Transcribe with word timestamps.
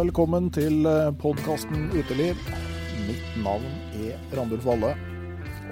Velkommen 0.00 0.46
til 0.54 0.86
podkasten 1.20 1.90
Uteliv. 1.92 2.38
Mitt 3.04 3.34
navn 3.44 3.66
er 3.98 4.16
Randulf 4.32 4.64
Valle. 4.64 4.94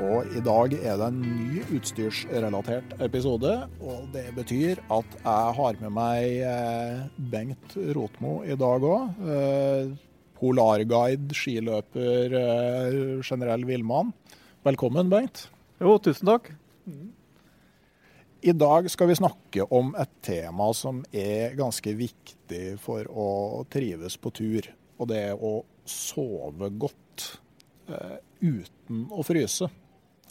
Og 0.04 0.34
i 0.36 0.42
dag 0.44 0.74
er 0.76 0.98
det 1.00 1.06
en 1.06 1.22
ny 1.22 1.62
utstyrsrelatert 1.78 2.92
episode. 3.06 3.54
Og 3.80 4.04
det 4.12 4.26
betyr 4.36 4.82
at 4.92 5.16
jeg 5.16 5.56
har 5.60 5.80
med 5.80 5.94
meg 5.96 6.44
eh, 6.44 7.00
Bengt 7.32 7.78
Rotmo 7.96 8.42
i 8.44 8.58
dag 8.58 8.84
òg. 8.90 9.24
Polarguide, 10.36 11.32
skiløper, 11.32 12.38
eh, 12.42 13.00
generell 13.24 13.64
villmann. 13.70 14.12
Velkommen, 14.66 15.08
Bengt. 15.08 15.46
Jo, 15.80 15.96
tusen 16.04 16.28
takk. 16.28 16.52
I 18.44 18.52
dag 18.52 18.92
skal 18.92 19.08
vi 19.08 19.22
snakke 19.22 19.64
om 19.72 19.94
et 19.96 20.12
tema 20.20 20.68
som 20.76 21.00
er 21.16 21.56
ganske 21.58 21.96
viktig 21.96 22.37
for 22.82 23.08
å 23.10 23.28
trives 23.72 24.16
på 24.20 24.32
tur. 24.34 24.70
Og 24.98 25.10
det 25.10 25.32
å 25.34 25.60
sove 25.88 26.70
godt 26.80 27.26
eh, 27.88 28.18
uten 28.40 29.06
å 29.10 29.24
fryse. 29.26 29.68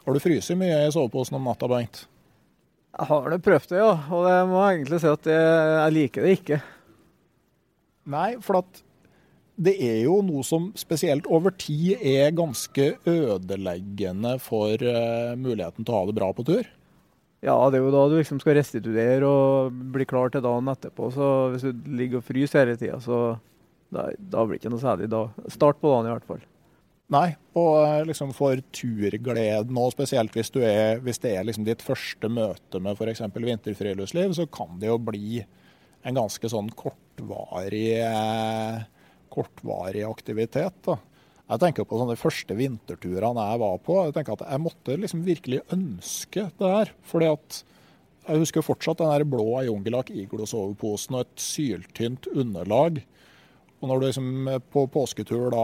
Har 0.04 0.16
du 0.16 0.24
fryst 0.24 0.54
mye 0.56 0.86
i 0.86 0.92
soveposen 0.94 1.38
om 1.40 1.48
natta, 1.50 1.70
Bengt? 1.72 2.06
Jeg 2.98 3.10
har 3.10 3.30
det 3.30 3.44
prøvd 3.46 3.72
det, 3.74 3.80
ja. 3.82 3.94
Og 4.16 4.28
jeg 4.32 4.50
må 4.50 4.62
egentlig 4.66 5.00
si 5.04 5.10
at 5.12 5.30
jeg, 5.30 5.56
jeg 5.78 5.96
liker 5.98 6.26
det 6.26 6.36
ikke. 6.38 6.60
Nei, 8.08 8.30
for 8.44 8.62
at 8.62 8.84
det 9.58 9.74
er 9.82 10.00
jo 10.06 10.20
noe 10.26 10.46
som 10.46 10.70
spesielt 10.78 11.26
over 11.34 11.54
tid 11.58 11.98
er 12.06 12.34
ganske 12.38 12.92
ødeleggende 13.10 14.36
for 14.42 14.78
eh, 14.78 15.34
muligheten 15.38 15.84
til 15.86 15.94
å 15.94 16.02
ha 16.02 16.10
det 16.10 16.16
bra 16.18 16.30
på 16.38 16.46
tur. 16.48 16.70
Ja, 17.46 17.56
det 17.70 17.78
er 17.78 17.86
jo 17.86 17.94
da 17.94 18.08
du 18.10 18.16
liksom 18.18 18.40
skal 18.42 18.58
restituere 18.58 19.28
og 19.30 19.76
bli 19.94 20.08
klar 20.10 20.32
til 20.34 20.42
dagen 20.42 20.72
etterpå. 20.72 21.12
Så 21.14 21.28
hvis 21.54 21.68
du 21.68 21.90
ligger 22.00 22.22
og 22.22 22.26
fryser 22.26 22.66
hele 22.66 22.78
tida, 22.80 22.98
så 23.04 23.38
da, 23.94 24.10
da 24.18 24.44
blir 24.44 24.58
det 24.58 24.64
ikke 24.64 24.74
noe 24.74 24.84
særlig 24.84 25.10
da. 25.12 25.28
Start 25.54 25.80
på 25.82 25.92
dagen 25.92 26.10
i 26.10 26.16
hvert 26.16 26.30
fall. 26.30 26.42
Nei, 27.14 27.28
og 27.56 27.76
eh, 27.86 28.02
liksom 28.10 28.34
for 28.36 28.60
turgleden, 28.76 29.78
og 29.80 29.94
spesielt 29.94 30.34
hvis, 30.36 30.50
er, 30.60 30.98
hvis 31.06 31.22
det 31.24 31.38
er 31.38 31.46
liksom 31.48 31.64
ditt 31.68 31.86
første 31.86 32.28
møte 32.28 32.82
med 32.84 33.00
f.eks. 33.00 33.24
vinterfriluftsliv, 33.32 34.34
så 34.36 34.48
kan 34.52 34.76
det 34.82 34.90
jo 34.90 34.98
bli 35.00 35.40
en 36.08 36.20
ganske 36.20 36.52
sånn 36.52 36.68
kortvarig, 36.76 38.02
eh, 38.04 38.82
kortvarig 39.32 40.04
aktivitet. 40.10 40.82
da. 40.84 40.98
Jeg 41.48 41.62
tenker 41.64 41.86
på 41.88 41.96
sånne 42.00 42.18
første 42.20 42.56
vinterturene 42.60 43.44
jeg 43.54 43.60
var 43.62 43.78
på. 43.84 43.98
Jeg 44.04 44.16
tenker 44.18 44.36
at 44.36 44.48
jeg 44.50 44.64
måtte 44.66 44.98
liksom 45.00 45.24
virkelig 45.24 45.62
ønske 45.72 46.50
det 46.60 46.72
her. 46.74 46.92
fordi 47.08 47.30
at 47.32 47.62
jeg 48.28 48.42
husker 48.42 48.66
fortsatt 48.66 49.00
den 49.00 49.14
der 49.14 49.24
blå 49.24 49.62
Jungelak 49.64 50.10
iglosoveposen 50.12 51.16
og 51.16 51.24
et 51.24 51.40
syltynt 51.40 52.28
underlag. 52.34 53.00
Og 53.80 53.88
når 53.88 54.00
du 54.00 54.06
liksom 54.08 54.50
på 54.74 54.84
påsketur 54.92 55.54
da 55.54 55.64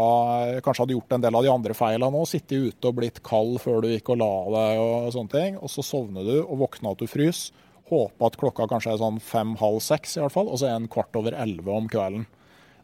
kanskje 0.64 0.86
hadde 0.86 0.96
gjort 0.96 1.16
en 1.18 1.26
del 1.26 1.36
av 1.36 1.44
de 1.44 1.52
andre 1.52 1.76
feilene 1.76 2.22
òg, 2.22 2.30
sittet 2.30 2.70
ute 2.70 2.88
og 2.88 3.00
blitt 3.02 3.20
kald 3.26 3.58
før 3.60 3.84
du 3.84 3.90
gikk 3.90 4.14
og 4.14 4.22
la 4.22 4.32
deg 4.54 4.84
og 4.84 5.10
sånne 5.16 5.34
ting, 5.34 5.58
og 5.60 5.74
så 5.74 5.84
sovner 5.84 6.30
du 6.30 6.36
og 6.44 6.62
våkner 6.62 6.94
at 6.94 7.02
du 7.02 7.10
fryser, 7.10 7.58
håper 7.90 8.30
at 8.30 8.38
klokka 8.40 8.70
kanskje 8.72 8.94
er 8.94 9.02
sånn 9.02 9.20
fem-halv 9.20 9.82
seks 9.84 10.16
i 10.16 10.24
hvert 10.24 10.36
fall, 10.38 10.48
og 10.48 10.62
så 10.62 10.70
er 10.70 10.78
den 10.78 10.88
kvart 10.94 11.20
over 11.20 11.36
elleve 11.36 11.74
om 11.76 11.90
kvelden. 11.92 12.24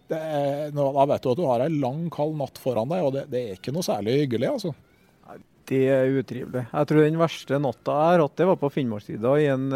Er, 0.09 0.72
da 0.74 1.06
vet 1.12 1.25
du 1.25 1.31
at 1.31 1.40
du 1.40 1.46
har 1.46 1.64
ei 1.66 1.74
lang, 1.74 2.08
kald 2.14 2.38
natt 2.40 2.58
foran 2.62 2.90
deg, 2.90 3.03
og 3.06 3.14
det, 3.14 3.28
det, 3.30 3.42
er 3.42 3.59
ikke 3.59 3.74
noe 3.75 3.86
særlig 3.86 4.24
hyggelig, 4.24 4.53
altså. 4.56 4.74
Det 5.70 5.84
er 5.94 6.16
utrivelig. 6.18 6.64
Jeg 6.72 6.90
tror 6.90 7.03
den 7.06 7.20
verste 7.22 7.59
natta 7.62 7.94
jeg 7.94 8.14
har 8.16 8.24
hatt, 8.24 8.38
det 8.42 8.48
var 8.50 8.58
på 8.58 8.72
Finnmarkssida 8.74 9.36
i 9.38 9.52
en 9.53 9.68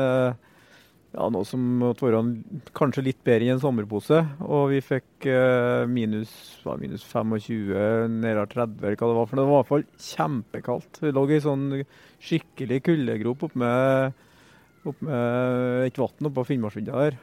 ja, 1.13 1.27
noe 1.29 1.45
som 1.45 1.61
måtte 1.81 2.07
være 2.07 2.22
kanskje 2.75 3.05
litt 3.05 3.22
bedre 3.25 3.45
i 3.45 3.51
en 3.53 3.61
sommerpose. 3.61 4.19
Og 4.47 4.72
vi 4.72 4.79
fikk 4.83 5.27
eh, 5.29 5.85
minus, 5.89 6.31
hva, 6.63 6.75
minus 6.81 7.05
25, 7.05 8.17
nede 8.23 8.47
30 8.49 8.81
eller 8.81 8.97
hva 8.97 9.11
det 9.11 9.17
var. 9.19 9.29
For 9.29 9.39
det 9.39 9.45
var 9.45 9.53
i 9.53 9.59
hvert 9.59 9.72
fall 9.72 9.85
kjempekaldt. 10.07 11.01
Vi 11.03 11.13
lå 11.13 11.25
i 11.29 11.41
sånn 11.43 11.67
skikkelig 12.23 12.81
kuldegrop 12.88 13.45
oppe 13.49 13.61
med, 13.61 14.25
opp 14.89 15.05
med 15.05 15.85
et 15.91 16.02
vann 16.02 16.31
oppå 16.31 16.47
Finnmarksvidda 16.49 17.05
der. 17.05 17.22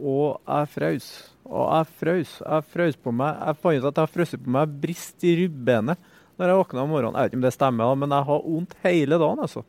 Og 0.00 0.40
jeg 0.42 0.68
frøs. 0.74 1.08
Og 1.46 1.64
jeg 1.70 1.88
frøs. 2.00 2.36
Jeg 2.42 2.68
frøs 2.72 3.00
på 3.00 3.14
meg. 3.14 3.40
Jeg 3.40 3.60
fant 3.62 3.80
ut 3.80 3.90
at 3.90 4.02
jeg 4.02 4.12
frøs 4.12 4.36
på 4.36 4.54
meg 4.58 4.76
brist 4.82 5.26
i 5.26 5.34
ribbenet 5.42 6.12
når 6.36 6.50
jeg 6.52 6.60
våkna 6.60 6.82
om 6.84 6.90
morgenen. 6.92 7.16
Jeg 7.16 7.24
vet 7.24 7.32
ikke 7.32 7.40
om 7.40 7.46
det 7.46 7.54
stemmer, 7.54 7.94
men 7.96 8.12
jeg 8.12 8.28
har 8.28 8.42
vondt 8.44 8.74
hele 8.84 9.18
dagen. 9.22 9.40
altså. 9.46 9.64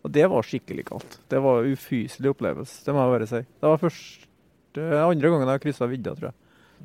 Og 0.00 0.12
det 0.12 0.26
var 0.32 0.46
skikkelig 0.46 0.84
kaldt. 0.88 1.18
Det 1.28 1.40
var 1.44 1.60
en 1.60 1.72
ufyselig 1.76 2.32
opplevelse, 2.32 2.84
det 2.84 2.94
må 2.96 3.02
jeg 3.04 3.14
bare 3.14 3.28
si. 3.28 3.40
Det 3.44 3.68
var 3.68 3.80
første, 3.82 4.86
andre 5.00 5.32
gangen 5.32 5.52
jeg 5.52 5.62
kryssa 5.64 5.88
vidda, 5.90 6.14
tror 6.16 6.30
jeg. 6.30 6.36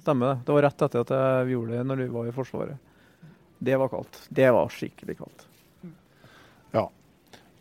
Stemmer 0.03 0.31
det. 0.31 0.37
Det 0.47 0.55
var 0.55 0.65
rett 0.67 0.85
etter 0.87 1.05
at 1.05 1.13
jeg 1.15 1.51
gjorde 1.53 1.77
det 1.77 1.83
når 1.87 2.01
vi 2.03 2.07
var 2.11 2.27
i 2.27 2.35
Forsvaret. 2.35 2.93
Det 3.65 3.77
var 3.79 3.91
kaldt. 3.91 4.19
Det 4.29 4.49
var 4.51 4.73
skikkelig 4.73 5.15
kaldt. 5.21 5.45
Ja. 6.75 6.89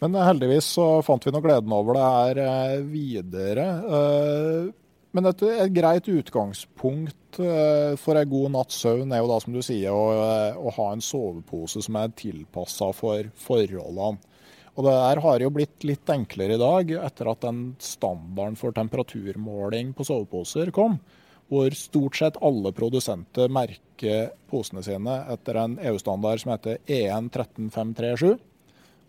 Men 0.02 0.18
heldigvis 0.18 0.72
så 0.74 0.88
fant 1.06 1.26
vi 1.26 1.32
nå 1.32 1.42
gleden 1.44 1.74
over 1.74 1.94
det 1.94 2.08
her 2.16 2.40
eh, 2.44 2.80
videre. 2.90 3.68
Eh, 3.98 4.72
men 5.14 5.30
et, 5.30 5.42
et 5.46 5.72
greit 5.74 6.08
utgangspunkt 6.10 7.38
uh, 7.38 7.94
for 8.00 8.18
en 8.18 8.30
god 8.30 8.54
natts 8.56 8.80
søvn 8.82 9.14
er 9.14 9.22
jo 9.22 9.30
da, 9.30 9.40
som 9.42 9.54
du 9.54 9.62
sier, 9.62 9.94
å, 9.94 10.54
å 10.58 10.74
ha 10.74 10.88
en 10.92 11.04
sovepose 11.04 11.82
som 11.86 11.98
er 12.00 12.14
tilpassa 12.18 12.90
for 12.96 13.30
forholdene. 13.46 14.18
Og 14.74 14.86
det 14.88 14.94
her 14.98 15.20
har 15.22 15.42
jo 15.42 15.52
blitt 15.54 15.84
litt 15.86 16.10
enklere 16.10 16.56
i 16.56 16.60
dag 16.60 16.88
etter 16.98 17.30
at 17.30 17.44
den 17.44 17.60
standarden 17.78 18.56
for 18.58 18.74
temperaturmåling 18.74 19.92
på 19.94 20.06
soveposer 20.08 20.72
kom. 20.74 20.98
Hvor 21.46 21.76
stort 21.78 22.18
sett 22.18 22.40
alle 22.42 22.72
produsenter 22.74 23.52
merker 23.52 24.32
posene 24.50 24.82
sine 24.82 25.20
etter 25.30 25.60
en 25.60 25.76
EU-standard 25.78 26.42
som 26.42 26.54
heter 26.56 26.80
EN 26.90 27.30
13537. 27.30 28.34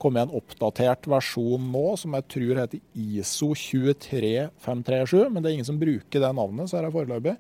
Kom 0.02 0.18
i 0.18 0.22
en 0.24 0.34
oppdatert 0.36 1.08
versjon 1.08 1.70
nå 1.72 1.86
som 2.00 2.16
jeg 2.18 2.28
tror 2.34 2.62
heter 2.64 2.82
ISO 2.94 3.54
23537. 3.56 5.30
Men 5.30 5.40
det 5.42 5.50
er 5.50 5.58
ingen 5.58 5.68
som 5.68 5.80
bruker 5.82 6.24
det 6.24 6.32
navnet, 6.36 6.70
så 6.70 6.80
er 6.80 6.88
det 6.88 6.96
foreløpig. 6.96 7.36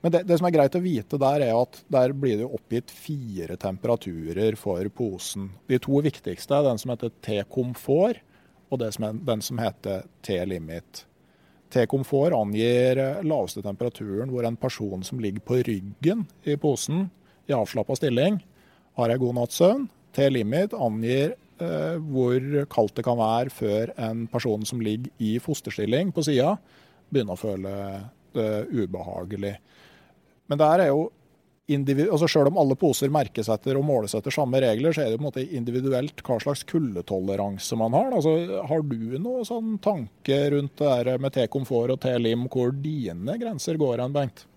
Men 0.00 0.14
det, 0.14 0.22
det, 0.28 0.38
som 0.40 0.48
er 0.48 0.54
greit 0.54 0.76
å 0.78 0.80
vite 0.80 1.20
der, 1.20 1.44
er 1.44 1.58
at 1.58 1.82
der 1.92 2.14
blir 2.16 2.40
det 2.40 2.48
oppgitt 2.48 2.92
fire 2.94 3.58
temperaturer 3.60 4.56
for 4.56 4.86
posen. 4.96 5.50
De 5.68 5.76
to 5.82 6.00
viktigste 6.04 6.56
er 6.56 6.70
den 6.70 6.80
som 6.80 6.94
heter 6.94 7.12
T-komfort, 7.26 8.22
og 8.70 8.84
som 8.94 9.08
er, 9.10 9.18
den 9.26 9.42
som 9.44 9.60
heter 9.60 10.06
T-limit. 10.24 11.04
T-komfort 11.70 12.34
angir 12.34 12.98
laveste 13.22 13.62
temperaturen 13.62 14.30
hvor 14.32 14.46
en 14.46 14.58
person 14.58 15.04
som 15.06 15.20
ligger 15.22 15.44
på 15.46 15.60
ryggen 15.68 16.24
i 16.48 16.56
posen 16.58 17.08
i 17.50 17.54
avslappa 17.54 17.98
stilling, 17.98 18.40
har 18.98 19.10
en 19.10 19.20
god 19.20 19.36
natts 19.36 19.60
søvn. 19.60 19.86
T-limit 20.16 20.74
angir 20.74 21.34
eh, 21.34 21.39
hvor 21.60 22.48
kaldt 22.72 22.96
det 22.98 23.04
kan 23.06 23.20
være 23.20 23.52
før 23.54 23.94
en 24.00 24.26
person 24.30 24.64
som 24.68 24.82
ligger 24.84 25.12
i 25.22 25.36
fosterstilling 25.42 26.12
på 26.16 26.24
sida, 26.26 26.56
begynner 27.10 27.36
å 27.36 27.40
føle 27.40 27.72
det 28.34 28.50
ubehagelig. 28.72 29.56
Men 30.50 30.60
der 30.60 30.86
er 30.86 30.92
jo 30.94 31.08
altså 31.70 32.26
Selv 32.26 32.50
om 32.50 32.56
alle 32.58 32.74
poser 32.74 33.12
merkes 33.14 33.46
etter 33.46 33.76
og 33.78 33.84
måles 33.86 34.14
etter 34.18 34.34
samme 34.34 34.58
regler, 34.58 34.90
så 34.90 35.04
er 35.04 35.12
det 35.12 35.20
på 35.20 35.22
en 35.22 35.28
måte 35.28 35.44
individuelt 35.54 36.18
hva 36.26 36.40
slags 36.42 36.64
kuldetoleranse 36.66 37.76
man 37.78 37.94
har. 37.94 38.08
Altså, 38.10 38.62
har 38.66 38.82
du 38.82 39.18
noen 39.22 39.46
sånn 39.46 39.76
tanke 39.78 40.38
rundt 40.50 40.74
det 40.80 40.96
der 41.06 41.22
med 41.22 41.36
T-komfort 41.36 41.94
og 41.94 42.00
T-lim, 42.02 42.48
hvor 42.50 42.74
dine 42.74 43.38
grenser 43.38 43.78
går 43.78 44.02
hen, 44.02 44.16
Bengt? 44.16 44.48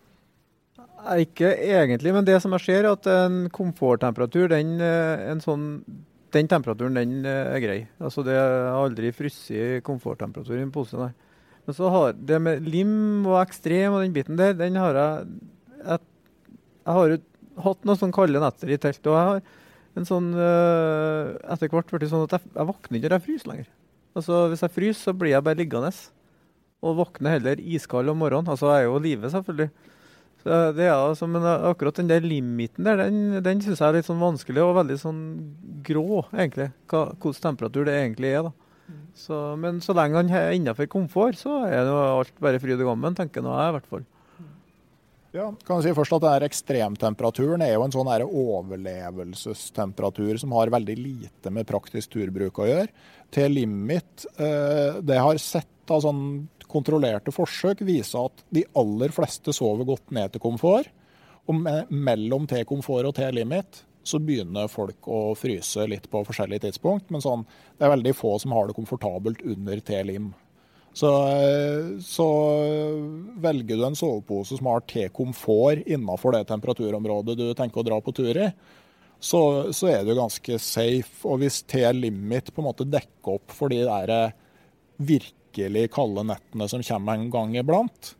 Ikke 1.19 1.51
egentlig, 1.53 2.15
men 2.15 2.25
det 2.25 2.39
som 2.41 2.55
jeg 2.55 2.65
ser, 2.65 2.87
er 2.87 2.95
at 2.95 3.05
en 3.11 3.45
komforttemperatur, 3.53 4.47
den, 4.49 4.79
en 4.81 5.43
sånn, 5.43 5.67
den 6.33 6.49
temperaturen 6.49 6.97
den 6.97 7.27
eh, 7.29 7.55
er 7.55 7.63
grei. 7.63 7.79
Altså 8.01 8.23
Det 8.25 8.35
har 8.37 8.71
aldri 8.75 9.13
frosset 9.15 9.83
komforttemperatur 9.85 10.57
i 10.57 10.63
en 10.63 10.73
pose, 10.73 10.97
nei. 10.99 11.11
Men 11.63 11.77
så 11.77 11.89
har 11.93 12.15
det 12.17 12.39
med 12.43 12.65
lim 12.67 13.23
og 13.29 13.39
ekstrem 13.39 13.93
og 13.95 14.03
den 14.03 14.15
biten 14.15 14.39
der, 14.39 14.55
den 14.59 14.79
har 14.79 14.97
jeg 14.99 15.27
jeg, 15.83 15.99
jeg 16.83 16.97
har 16.97 17.11
jo 17.11 17.19
hatt 17.63 17.85
noen 17.85 17.99
sånne 17.99 18.15
kalde 18.15 18.41
netter 18.41 18.71
i 18.73 18.79
telt. 18.81 19.05
og 19.07 19.15
jeg 19.17 19.29
har 19.29 19.41
en 19.99 20.09
sånn, 20.09 20.31
øh, 20.33 21.33
etter 21.53 21.69
hvert 21.69 21.91
blitt 21.91 22.09
sånn 22.09 22.25
at 22.25 22.35
jeg, 22.37 22.49
jeg 22.55 22.69
våkner 22.69 22.97
ikke 22.97 23.09
når 23.11 23.17
jeg 23.19 23.25
fryser 23.27 23.51
lenger. 23.51 23.71
Altså, 24.17 24.39
Hvis 24.49 24.63
jeg 24.65 24.73
fryser, 24.73 25.01
så 25.01 25.13
blir 25.17 25.33
jeg 25.33 25.45
bare 25.45 25.59
liggende. 25.59 25.91
Og 26.83 26.97
våkner 26.99 27.37
heller 27.37 27.61
iskald 27.61 28.09
om 28.11 28.19
morgenen. 28.19 28.49
Altså, 28.51 28.71
jeg 28.73 28.83
er 28.83 28.89
jo 28.89 28.97
i 28.97 29.03
live, 29.07 29.29
selvfølgelig. 29.31 29.69
Så 30.43 30.57
det 30.75 30.89
er 30.89 30.97
altså, 30.97 31.29
Men 31.31 31.45
akkurat 31.47 32.01
den 32.01 32.09
der 32.11 32.25
limiten 32.25 32.83
der, 32.83 33.05
den, 33.05 33.39
den 33.45 33.61
syns 33.63 33.79
jeg 33.79 33.87
er 33.87 33.99
litt 33.99 34.09
sånn 34.09 34.19
vanskelig 34.19 34.63
og 34.63 34.75
veldig 34.81 34.97
sånn 34.99 35.21
grå, 35.87 36.25
egentlig. 36.33 36.73
Hva, 36.91 37.05
hvilken 37.15 37.47
temperatur 37.47 37.87
det 37.87 37.95
egentlig 38.01 38.33
er. 38.35 38.49
da. 38.49 38.53
Så, 39.15 39.55
men 39.61 39.77
så 39.83 39.93
lenge 39.95 40.17
han 40.19 40.29
er 40.33 40.55
innenfor 40.57 40.87
komfort, 40.91 41.37
så 41.39 41.51
er 41.67 41.85
det 41.87 41.93
alt 41.93 42.41
bare 42.43 42.59
fryd 42.61 42.81
og 42.81 42.87
gammen, 42.91 43.15
tenker 43.17 43.41
nå 43.45 43.51
jeg 43.55 43.69
i 43.69 43.75
hvert 43.77 43.91
fall. 43.91 44.05
Ja, 45.33 45.47
kan 45.65 45.81
si 45.81 45.89
først 45.97 46.13
at 46.13 46.21
det 46.21 46.29
er 46.29 46.43
Ekstremtemperaturen 46.45 47.63
er 47.65 47.71
jo 47.73 47.83
en 47.87 47.95
sånn 47.95 48.25
overlevelsestemperatur 48.27 50.37
som 50.43 50.51
har 50.53 50.75
veldig 50.75 50.97
lite 50.99 51.49
med 51.53 51.69
praktisk 51.69 52.07
turbruk 52.13 52.55
å 52.61 52.69
gjøre. 52.69 52.91
Til 53.33 53.49
limit, 53.57 54.13
eh, 54.37 54.91
det 55.01 55.17
har 55.17 55.33
sett 55.41 55.89
av 55.89 56.05
sånn 56.05 56.45
kontrollerte 56.73 57.33
forsøk 57.33 57.83
viser 57.85 58.27
at 58.27 58.43
de 58.53 58.65
aller 58.79 59.13
fleste 59.15 59.53
sover 59.55 59.87
godt 59.87 60.13
ned 60.15 60.33
til 60.33 60.43
komfort. 60.43 60.89
Og 61.49 61.59
mellom 61.91 62.47
T-komfort 62.47 63.09
og 63.09 63.17
T-limit 63.17 63.83
så 64.03 64.19
begynner 64.19 64.71
folk 64.71 65.07
å 65.07 65.33
fryse 65.39 65.85
litt 65.87 66.09
på 66.11 66.23
forskjellige 66.27 66.67
tidspunkt. 66.67 67.09
Men 67.11 67.23
sånn, 67.23 67.45
det 67.77 67.87
er 67.87 67.93
veldig 67.95 68.15
få 68.15 68.35
som 68.41 68.55
har 68.55 68.67
det 68.69 68.77
komfortabelt 68.77 69.43
under 69.47 69.83
T-lim. 69.83 70.31
Så, 70.93 71.09
så, 72.05 72.27
velger 73.41 73.79
du 73.79 73.85
en 73.87 73.97
sovepose 73.97 74.59
som 74.59 74.69
har 74.69 74.83
T-komfort 74.85 75.87
innenfor 75.89 76.35
det 76.35 76.43
temperaturområdet 76.51 77.37
du 77.39 77.47
tenker 77.57 77.81
å 77.81 77.87
dra 77.87 77.97
på 78.03 78.13
tur 78.13 78.37
i, 78.37 78.51
så, 79.23 79.39
så 79.73 79.89
er 79.89 80.03
du 80.05 80.13
ganske 80.13 80.59
safe. 80.61 81.23
Og 81.25 81.41
hvis 81.41 81.63
T-limit 81.71 82.51
på 82.53 82.61
en 82.61 82.69
måte 82.69 82.87
dekker 82.87 83.39
opp 83.39 83.55
for 83.55 83.73
de 83.73 83.81
der 83.87 84.33
virkelig 85.53 85.91
kalde 85.93 86.23
nettene 86.23 86.67
som 86.69 86.83
kommer 86.83 87.13
en 87.13 87.29
gang 87.29 87.55
iblant, 87.55 88.15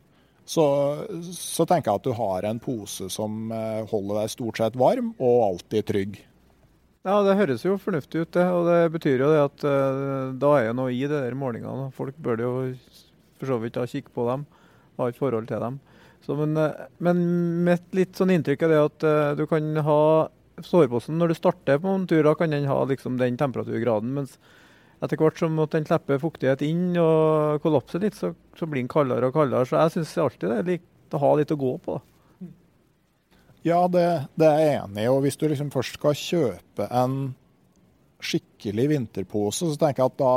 så, 0.45 1.05
så 1.33 1.65
tenker 1.65 1.91
jeg 1.91 1.99
at 1.99 2.03
du 2.05 2.13
har 2.13 2.43
en 2.43 2.59
pose 2.59 3.09
som 3.09 3.51
eh, 3.51 3.85
holder 3.89 4.21
deg 4.21 4.29
stort 4.31 4.57
sett 4.57 4.75
varm 4.75 5.13
og 5.17 5.43
alltid 5.47 5.85
trygg. 5.87 6.19
Ja, 7.03 7.21
det 7.23 7.35
høres 7.35 7.63
jo 7.65 7.77
fornuftig 7.77 8.23
ut, 8.23 8.33
det. 8.33 8.45
Og 8.47 8.67
det 8.67 8.91
betyr 8.93 9.19
jo 9.19 9.31
det 9.31 9.39
at 9.43 9.63
uh, 9.67 10.31
da 10.39 10.51
er 10.55 10.69
jo 10.69 10.75
noe 10.77 10.91
i 10.93 11.01
de 11.03 11.11
der 11.11 11.35
målingene. 11.35 11.89
Folk 11.91 12.15
bør 12.15 12.39
jo 12.39 12.51
for 13.39 13.49
så 13.49 13.57
vidt 13.59 13.75
ha 13.75 13.83
kikk 13.83 14.07
på 14.15 14.23
dem, 14.29 14.45
ha 14.99 15.09
et 15.09 15.19
forhold 15.19 15.49
til 15.49 15.59
dem. 15.59 15.81
Så, 16.23 16.37
men, 16.39 16.55
uh, 16.55 16.87
men 17.03 17.19
mitt 17.67 17.83
litt 17.91 18.15
sånn 18.15 18.31
inntrykk 18.31 18.63
er 18.63 18.71
det 18.71 18.79
at 18.85 19.07
uh, 19.07 19.35
du 19.35 19.43
kan 19.51 19.67
ha 19.83 19.99
sårposen 20.63 21.19
når 21.19 21.33
du 21.33 21.39
starter 21.41 21.83
på 21.83 21.91
en 21.91 22.07
tur, 22.07 22.23
da 22.23 22.37
kan 22.39 22.55
den 22.55 22.71
ha 22.71 22.79
liksom 22.87 23.19
den 23.19 23.35
temperaturgraden. 23.39 24.15
mens 24.15 24.39
etter 25.03 25.19
hvert 25.19 25.39
som 25.39 25.59
at 25.59 25.75
den 25.75 25.85
slipper 25.87 26.21
fuktighet 26.21 26.63
inn 26.65 26.95
og 27.01 27.61
kollapser 27.63 28.03
litt, 28.03 28.15
så, 28.15 28.31
så 28.55 28.67
blir 28.69 28.83
den 28.83 28.91
kaldere 28.91 29.29
og 29.29 29.35
kaldere. 29.35 29.67
Så 29.67 29.77
jeg 29.79 29.97
syns 29.97 30.17
alltid 30.23 30.49
det 30.49 30.59
er 30.61 30.69
likt 30.73 31.15
å 31.15 31.21
ha 31.23 31.31
litt 31.39 31.53
å 31.53 31.59
gå 31.59 31.75
på. 31.83 31.97
da. 31.97 32.07
Ja, 33.63 33.85
det, 33.87 34.03
det, 34.35 34.47
er 34.47 34.59
jeg 34.59 34.81
enig 34.81 35.05
i. 35.05 35.09
Og 35.11 35.23
hvis 35.23 35.39
du 35.39 35.47
liksom 35.47 35.71
først 35.71 35.95
skal 35.99 36.19
kjøpe 36.19 36.87
en 36.91 37.17
skikkelig 38.23 38.89
vinterpose, 38.91 39.67
så 39.71 39.79
tenker 39.79 40.03
jeg 40.03 40.11
at 40.13 40.19
da, 40.19 40.33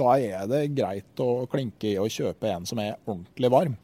da 0.00 0.16
er 0.16 0.48
det 0.48 0.62
greit 0.76 1.22
å 1.24 1.46
klinke 1.50 1.92
i 1.92 1.98
og 2.00 2.12
kjøpe 2.12 2.48
en 2.52 2.68
som 2.68 2.80
er 2.82 2.98
ordentlig 3.06 3.52
varm. 3.52 3.78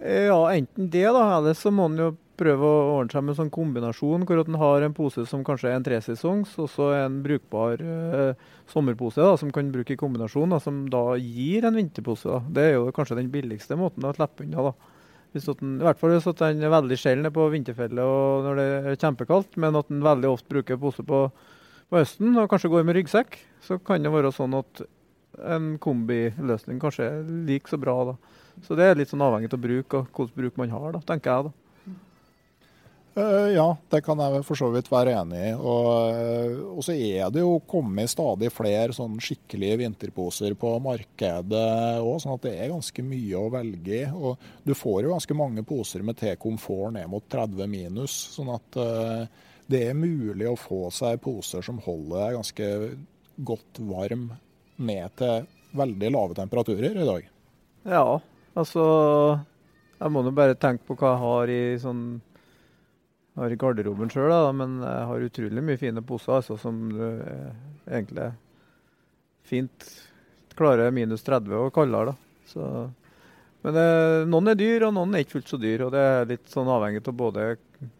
Ja, 0.00 0.38
enten 0.54 0.88
det, 0.90 1.06
da. 1.12 1.24
Eller 1.36 1.58
så 1.58 1.72
må 1.74 1.90
en 1.90 1.98
jo 2.00 2.10
prøve 2.40 2.66
å 2.66 2.94
ordne 2.96 3.12
seg 3.12 3.24
med 3.24 3.34
en 3.34 3.38
sånn 3.42 3.52
kombinasjon 3.54 4.24
hvor 4.28 4.40
at 4.42 4.48
en 4.50 4.58
har 4.60 4.86
en 4.86 4.94
pose 4.96 5.24
som 5.28 5.44
kanskje 5.46 5.70
er 5.70 5.78
en 5.78 5.86
tresesongs, 5.86 6.56
og 6.62 6.70
så 6.72 6.88
en 6.96 7.20
brukbar 7.24 7.82
eh, 7.84 8.46
sommerpose 8.70 9.20
da, 9.20 9.36
som 9.40 9.52
kan 9.54 9.70
bruke 9.74 9.94
i 9.94 10.00
kombinasjon, 10.00 10.54
da, 10.54 10.60
som 10.62 10.82
da 10.92 11.04
gir 11.20 11.68
en 11.68 11.76
vinterpose. 11.78 12.28
Da. 12.28 12.40
Det 12.56 12.66
er 12.66 12.72
jo 12.78 12.94
kanskje 12.96 13.20
den 13.20 13.30
billigste 13.32 13.78
måten 13.80 14.08
å 14.08 14.14
slippe 14.16 14.46
unna. 14.46 14.70
da. 14.70 14.96
Hvis 15.30 15.46
den, 15.46 15.76
I 15.78 15.86
hvert 15.86 16.00
fall 16.00 16.16
hvis 16.16 16.26
den 16.40 16.64
er 16.66 16.72
veldig 16.72 16.98
sjelden 16.98 17.34
på 17.34 17.44
vinterfelle 17.52 18.02
og 18.02 18.48
når 18.48 18.58
det 18.58 18.68
er 18.78 18.96
kjempekaldt, 18.98 19.60
men 19.62 19.78
at 19.78 19.92
den 19.92 20.02
veldig 20.02 20.32
ofte 20.32 20.50
bruker 20.50 20.80
pose 20.80 21.04
på, 21.06 21.26
på 21.86 22.00
høsten 22.00 22.34
og 22.34 22.48
kanskje 22.50 22.72
går 22.72 22.88
med 22.88 22.98
ryggsekk, 22.98 23.38
så 23.62 23.78
kan 23.78 24.02
det 24.02 24.10
være 24.10 24.32
sånn 24.34 24.58
at 24.58 24.82
en 25.46 25.76
kombiløsning 25.82 26.80
kanskje 26.82 27.06
er 27.06 27.32
like 27.46 27.70
så 27.70 27.78
bra. 27.80 27.96
da. 28.10 28.40
Så 28.66 28.76
det 28.78 28.88
er 28.88 28.98
litt 28.98 29.12
sånn 29.12 29.22
avhengig 29.24 29.52
av 29.54 29.62
bruk 29.62 29.96
og 29.96 30.10
hvilken 30.10 30.36
bruk 30.42 30.58
man 30.60 30.74
har, 30.74 30.90
da, 30.96 31.02
tenker 31.06 31.30
jeg. 31.30 31.50
da. 31.50 31.69
Eh, 33.14 33.48
ja, 33.56 33.66
det 33.90 34.00
kan 34.06 34.20
jeg 34.22 34.42
for 34.46 34.58
så 34.58 34.68
vidt 34.70 34.88
være 34.90 35.16
enig 35.18 35.40
i. 35.48 35.50
Og, 35.58 35.88
eh, 36.14 36.52
og 36.76 36.84
så 36.86 36.94
er 36.94 37.32
det 37.34 37.42
jo 37.42 37.56
kommet 37.68 38.12
stadig 38.12 38.52
flere 38.54 38.94
sånn 38.94 39.18
skikkelige 39.22 39.80
vinterposer 39.82 40.54
på 40.58 40.76
markedet 40.84 41.64
òg, 41.98 42.20
sånn 42.22 42.36
at 42.36 42.46
det 42.46 42.54
er 42.54 42.70
ganske 42.70 43.04
mye 43.06 43.40
å 43.40 43.50
velge 43.50 43.96
i. 43.98 44.04
Og 44.14 44.38
du 44.66 44.74
får 44.78 45.02
jo 45.04 45.14
ganske 45.16 45.38
mange 45.38 45.66
poser 45.66 46.06
med 46.06 46.20
T-komfort 46.22 46.94
ned 46.94 47.10
mot 47.10 47.26
30 47.26 47.70
minus, 47.70 48.14
sånn 48.36 48.54
at 48.54 48.78
uh, 48.78 49.26
det 49.70 49.82
er 49.88 49.98
mulig 49.98 50.46
å 50.46 50.58
få 50.58 50.86
seg 50.94 51.20
poser 51.22 51.66
som 51.66 51.82
holder 51.82 52.16
deg 52.16 52.38
ganske 52.38 52.70
godt 53.50 53.82
varm 53.90 54.30
ned 54.80 55.18
til 55.18 55.50
veldig 55.76 56.10
lave 56.14 56.38
temperaturer 56.38 56.94
i 56.94 57.06
dag. 57.06 57.28
Ja, 57.90 58.20
altså 58.58 58.82
Jeg 60.00 60.12
må 60.12 60.22
nå 60.24 60.32
bare 60.32 60.56
tenke 60.56 60.86
på 60.88 60.96
hva 60.96 61.12
jeg 61.12 61.22
har 61.22 61.50
i 61.52 61.62
sånn 61.80 62.04
jeg 63.40 63.46
har 63.46 63.56
i 63.56 63.58
garderoben 63.60 64.10
sjøl, 64.12 64.34
men 64.52 64.78
jeg 64.84 65.08
har 65.08 65.26
utrolig 65.26 65.62
mye 65.64 65.80
fine 65.80 66.02
poser 66.04 66.36
altså, 66.36 66.58
som 66.60 66.80
du 66.92 67.04
egentlig 67.88 68.26
fint 69.48 69.86
klarer 70.58 70.92
minus 70.92 71.24
30 71.24 71.56
og 71.56 71.70
kaldere. 71.72 72.12
Men 73.64 73.76
det, 73.76 73.86
noen 74.28 74.52
er 74.52 74.58
dyr, 74.60 74.86
og 74.88 74.94
noen 74.96 75.14
er 75.14 75.24
ikke 75.24 75.38
fullt 75.38 75.54
så 75.54 75.60
dyr. 75.60 75.86
og 75.86 75.94
Det 75.94 76.04
er 76.04 76.28
litt 76.28 76.52
sånn 76.52 76.68
avhengig 76.68 77.02
av 77.08 77.16
både 77.16 77.46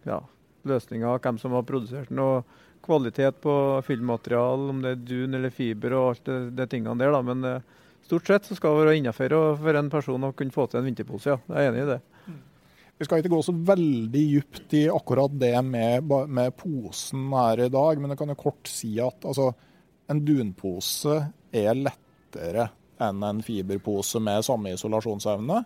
ja, 0.09 0.21
løsninger, 0.69 1.23
hvem 1.25 1.41
som 1.41 1.57
har 1.57 1.67
produsert 1.69 2.13
den, 2.13 2.21
og 2.21 2.85
kvalitet 2.85 3.41
på 3.45 3.55
fyllmaterial, 3.87 4.69
om 4.73 4.81
det 4.85 4.95
er 4.95 5.03
dun 5.09 5.37
eller 5.37 5.53
fiber 5.53 5.97
og 5.97 6.07
alt 6.13 6.25
det, 6.29 6.39
det 6.59 6.71
tingene 6.73 6.97
der. 7.01 7.13
Da. 7.17 7.21
Men 7.25 7.45
eh, 7.49 7.67
stort 8.09 8.29
sett 8.29 8.49
så 8.49 8.57
skal 8.57 8.77
det 8.77 8.87
være 8.87 9.01
innafor 9.01 9.37
for 9.61 9.81
en 9.81 9.93
person 9.93 10.29
å 10.29 10.33
kunne 10.37 10.55
få 10.55 10.67
til 10.69 10.81
en 10.81 10.89
vinterpose. 10.89 11.35
ja. 11.35 11.41
Jeg 11.49 11.69
er 11.69 11.73
enig 11.73 11.85
i 11.85 11.91
det. 11.95 12.01
Vi 13.01 13.07
skal 13.09 13.23
ikke 13.23 13.33
gå 13.33 13.41
så 13.41 13.55
veldig 13.57 14.23
dypt 14.35 14.75
i 14.77 14.83
akkurat 14.93 15.33
det 15.41 15.55
med, 15.65 16.11
med, 16.29 16.53
posen 16.61 17.31
her 17.33 17.63
i 17.65 17.71
dag, 17.73 17.97
men 17.97 18.13
jeg 18.13 18.21
kan 18.21 18.33
jo 18.35 18.37
kort 18.43 18.69
si 18.69 18.91
at 19.01 19.25
altså, 19.25 19.47
en 20.13 20.21
dunpose 20.21 21.17
er 21.49 21.79
lettere 21.81 22.67
enn 23.01 23.25
en 23.25 23.41
fiberpose 23.41 24.21
med 24.21 24.45
samme 24.45 24.75
isolasjonsevne. 24.77 25.63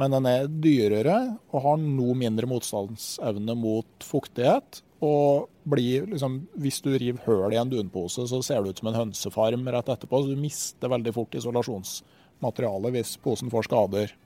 Men 0.00 0.16
den 0.16 0.30
er 0.30 0.48
dyrere 0.48 1.18
og 1.52 1.66
har 1.66 1.76
noe 1.82 2.16
mindre 2.16 2.48
motstandsevne 2.48 3.52
mot 3.58 4.08
fuktighet. 4.08 4.80
Og 5.04 5.50
blir, 5.68 6.08
liksom, 6.08 6.40
hvis 6.56 6.80
du 6.80 6.94
river 6.94 7.20
høl 7.26 7.52
i 7.52 7.60
en 7.60 7.68
dunpose, 7.68 8.24
så 8.30 8.40
ser 8.40 8.64
det 8.64 8.72
ut 8.72 8.80
som 8.80 8.94
en 8.94 9.00
hønsefarm 9.02 9.68
rett 9.68 9.92
etterpå. 9.92 10.24
Så 10.24 10.32
du 10.32 10.40
mister 10.40 10.88
veldig 10.96 11.12
fort 11.20 11.36
isolasjonsmaterialet 11.36 12.96
hvis 12.96 13.16
posen 13.20 13.52
får 13.52 13.68
skader. 13.68 14.16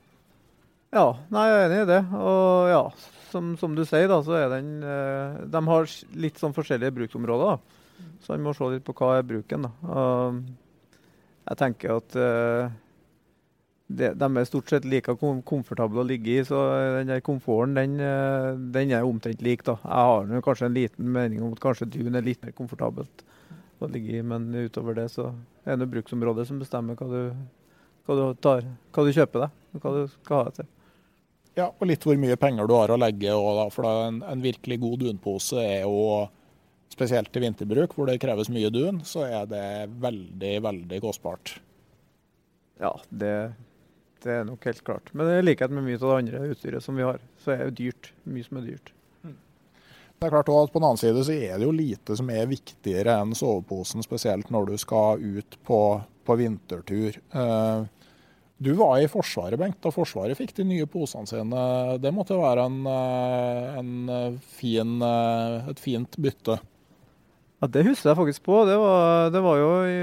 Ja, 0.95 1.07
nei, 1.33 1.47
jeg 1.49 1.57
er 1.57 1.65
enig 1.67 1.79
i 1.83 1.89
det. 1.89 1.99
Og 2.15 2.69
ja, 2.71 2.81
som, 3.31 3.51
som 3.59 3.75
du 3.75 3.83
sier, 3.87 4.07
da, 4.11 4.21
så 4.23 4.37
er 4.39 4.47
den 4.53 4.69
eh, 4.87 5.41
De 5.51 5.61
har 5.67 5.89
litt 6.15 6.39
sånn 6.39 6.55
forskjellige 6.55 6.95
bruksområder. 7.01 7.57
da. 7.57 8.07
Så 8.23 8.35
en 8.35 8.45
må 8.45 8.53
se 8.55 8.69
litt 8.71 8.85
på 8.87 8.95
hva 8.95 9.17
er 9.17 9.27
bruken. 9.27 9.67
da. 9.67 9.71
Og 9.91 10.43
jeg 11.47 11.59
tenker 11.59 11.97
at 11.97 12.15
eh, 12.19 12.77
de, 13.87 14.11
de 14.19 14.27
er 14.27 14.47
stort 14.47 14.71
sett 14.71 14.87
like 14.87 15.15
kom 15.19 15.41
komfortable 15.47 16.03
å 16.03 16.07
ligge 16.07 16.37
i, 16.37 16.45
så 16.47 16.63
den 16.97 17.11
der 17.11 17.23
komforten 17.23 17.75
den, 17.77 17.99
eh, 18.03 18.53
den 18.75 18.95
er 18.95 19.07
omtrent 19.07 19.43
lik. 19.43 19.65
da. 19.67 19.77
Jeg 19.83 20.11
har 20.11 20.31
nå 20.31 20.41
kanskje 20.45 20.69
en 20.71 20.79
liten 20.79 21.11
mening 21.19 21.43
om 21.43 21.55
at 21.55 21.63
kanskje 21.63 21.89
dun 21.97 22.15
er 22.15 22.25
litt 22.25 22.43
mer 22.43 22.55
komfortabelt 22.55 23.27
å 23.83 23.91
ligge 23.91 24.17
i, 24.17 24.23
men 24.25 24.49
utover 24.55 24.95
det 24.97 25.09
så 25.13 25.29
er 25.67 25.77
det 25.77 25.91
bruksområdet 25.91 26.47
som 26.49 26.63
bestemmer 26.63 26.97
hva 26.97 27.11
du, 27.11 27.21
hva 28.07 28.17
du, 28.17 28.25
tar, 28.41 28.65
hva 28.95 29.05
du 29.05 29.13
kjøper 29.13 29.45
deg, 29.45 29.61
og 29.75 29.83
hva 29.83 29.93
du 29.99 30.01
skal 30.15 30.39
ha 30.39 30.47
deg 30.47 30.59
til. 30.61 30.73
Ja, 31.57 31.71
og 31.73 31.87
litt 31.89 32.03
hvor 32.05 32.17
mye 32.21 32.37
penger 32.37 32.67
du 32.69 32.75
har 32.77 32.91
å 32.93 32.99
legge. 33.01 33.33
Og 33.33 33.47
da, 33.57 33.67
for 33.73 33.87
da 33.87 33.93
en, 34.07 34.19
en, 34.29 34.43
virkelig 34.43 34.77
god 34.83 34.99
dunpose 35.01 35.61
er 35.61 35.87
jo, 35.87 36.27
spesielt 36.93 37.31
til 37.33 37.47
vinterbruk, 37.47 37.95
hvor 37.97 38.09
det 38.09 38.19
kreves 38.21 38.51
mye 38.53 38.69
dun, 38.73 39.01
så 39.05 39.25
er 39.25 39.49
det 39.49 39.63
veldig, 40.03 40.53
veldig 40.67 40.99
kostbart. 41.03 41.55
Ja, 42.81 42.93
det, 43.09 43.33
det 44.23 44.35
er 44.35 44.45
nok 44.45 44.69
helt 44.69 44.83
klart. 44.85 45.09
Men 45.17 45.33
i 45.33 45.41
likhet 45.41 45.73
med 45.73 45.87
mye 45.87 45.97
av 45.97 46.11
det 46.11 46.19
andre 46.21 46.43
utstyret 46.53 46.85
som 46.85 46.97
vi 46.97 47.07
har, 47.09 47.19
så 47.41 47.55
er 47.55 47.65
det 47.65 47.81
dyrt. 47.81 48.13
Mye 48.29 48.45
som 48.45 48.61
er 48.61 48.69
dyrt. 48.69 48.93
Det 50.17 50.25
er 50.25 50.33
klart 50.33 50.47
også 50.49 50.65
at 50.65 50.71
På 50.73 50.79
den 50.79 50.87
annen 50.87 50.97
side 51.01 51.23
så 51.25 51.33
er 51.33 51.59
det 51.59 51.65
jo 51.67 51.73
lite 51.75 52.15
som 52.17 52.29
er 52.33 52.49
viktigere 52.49 53.19
enn 53.21 53.35
soveposen, 53.37 54.05
spesielt 54.05 54.49
når 54.53 54.71
du 54.71 54.79
skal 54.81 55.21
ut 55.21 55.57
på, 55.65 55.81
på 56.25 56.37
vintertur. 56.39 57.19
Uh, 57.33 57.85
du 58.57 58.71
var 58.73 58.97
i 58.97 59.09
Forsvaret, 59.09 59.59
Bengt, 59.59 59.77
da 59.83 59.91
Forsvaret 59.93 60.37
fikk 60.37 60.55
de 60.57 60.65
nye 60.65 60.87
posene 60.89 61.29
sine. 61.29 61.65
Det 62.01 62.09
måtte 62.13 62.39
være 62.39 62.65
en, 62.65 62.79
eh, 62.89 63.77
en 63.77 63.91
eh, 64.09 64.39
fin, 64.57 64.97
eh, 65.05 65.69
et 65.69 65.79
fint 65.79 66.17
bytte? 66.17 66.57
Ja, 67.61 67.67
Det 67.67 67.85
husker 67.85 68.09
jeg 68.09 68.17
faktisk 68.17 68.43
på. 68.43 68.65
Det 68.65 68.77
var, 68.77 69.29
det 69.29 69.41
var 69.41 69.57
jo 69.57 69.69
i, 69.85 69.99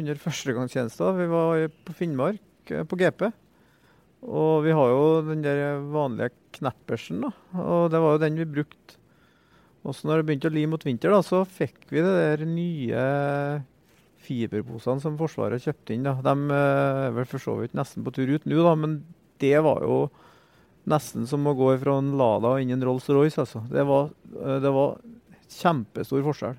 under 0.00 0.20
førstegangstjenesten. 0.20 1.16
Vi 1.16 1.26
var 1.32 1.68
på 1.84 1.96
Finnmark, 1.96 2.40
på 2.68 2.96
GP. 2.96 3.32
Og 4.28 4.64
vi 4.64 4.72
har 4.74 4.88
jo 4.92 5.22
den 5.22 5.42
der 5.42 5.80
vanlige 5.80 6.32
kneppersen, 6.58 7.22
da. 7.22 7.32
Og 7.56 7.90
det 7.92 8.00
var 8.02 8.16
jo 8.16 8.22
den 8.24 8.36
vi 8.36 8.44
brukte. 8.44 8.98
Og 9.84 9.94
så 9.94 10.08
når 10.08 10.20
det 10.20 10.28
begynte 10.28 10.50
å 10.50 10.52
li 10.52 10.66
mot 10.68 10.84
vinter, 10.84 11.12
da, 11.14 11.22
så 11.24 11.44
fikk 11.46 11.86
vi 11.88 12.02
det 12.04 12.16
der 12.18 12.44
nye 12.44 13.04
fiberposene 14.28 15.02
som 15.02 15.18
Forsvaret 15.18 15.64
kjøpte 15.64 15.96
inn, 15.96 16.06
da, 16.06 16.16
de 16.24 16.54
eh, 16.54 17.02
er 17.08 17.14
vel 17.16 17.28
for 17.28 17.42
så 17.42 17.56
vidt 17.58 17.76
nesten 17.78 18.04
på 18.06 18.14
tur 18.14 18.30
ut 18.30 18.48
nå, 18.48 18.60
da, 18.62 18.74
men 18.78 19.00
det 19.42 19.56
var 19.64 19.84
jo 19.86 20.00
nesten 20.88 21.26
som 21.28 21.46
å 21.48 21.56
gå 21.56 21.72
fra 21.82 21.98
en 22.00 22.14
Lada 22.18 22.56
inn 22.60 22.72
i 22.72 22.76
en 22.76 22.84
Rolls-Royce. 22.86 23.42
Altså. 23.44 23.62
Det, 23.70 23.84
var, 23.88 24.10
eh, 24.38 24.58
det 24.64 24.72
var 24.74 24.98
kjempestor 25.58 26.24
forskjell. 26.26 26.58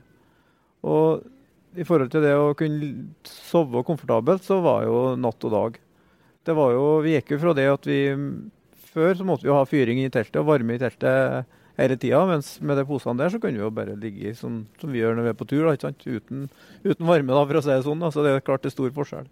Og 0.89 1.79
i 1.79 1.85
forhold 1.85 2.11
til 2.13 2.23
det 2.25 2.33
å 2.37 2.55
kunne 2.57 2.89
sove 3.27 3.83
komfortabelt, 3.85 4.45
så 4.45 4.59
var 4.65 4.87
jo 4.87 4.99
natt 5.19 5.45
og 5.45 5.53
dag. 5.53 5.79
Det 6.45 6.55
var 6.57 6.73
jo, 6.73 6.85
Vi 7.05 7.13
gikk 7.13 7.35
jo 7.35 7.41
fra 7.43 7.53
det 7.53 7.67
at 7.69 7.83
vi 7.85 7.99
Før 8.89 9.11
så 9.13 9.25
måtte 9.27 9.45
vi 9.45 9.53
ha 9.53 9.65
fyring 9.69 9.99
i 10.01 10.09
teltet 10.09 10.39
og 10.41 10.47
varme 10.47 10.73
i 10.73 10.81
teltet 10.81 11.45
hele 11.79 11.97
tida. 11.99 12.21
Mens 12.29 12.55
med 12.61 12.79
de 12.79 12.85
posene 12.87 13.19
der 13.19 13.33
så 13.33 13.41
kan 13.41 13.55
vi 13.55 13.63
jo 13.63 13.71
bare 13.73 13.97
ligge 13.99 14.35
som, 14.37 14.61
som 14.81 14.93
vi 14.93 15.01
gjør 15.01 15.17
når 15.17 15.27
vi 15.27 15.33
er 15.33 15.39
på 15.39 15.49
tur, 15.49 15.65
da? 15.67 15.91
Uten, 16.05 16.47
uten, 16.85 17.07
varme, 17.07 17.33
da, 17.33 17.43
for 17.43 17.59
å 17.59 17.65
si 17.65 17.73
det 17.73 17.83
sånn. 17.87 18.03
Da. 18.03 18.11
Så 18.13 18.25
det 18.25 18.35
er 18.35 18.45
klart 18.45 18.65
det 18.65 18.73
er 18.73 18.77
stor 18.77 18.95
forskjell. 18.95 19.29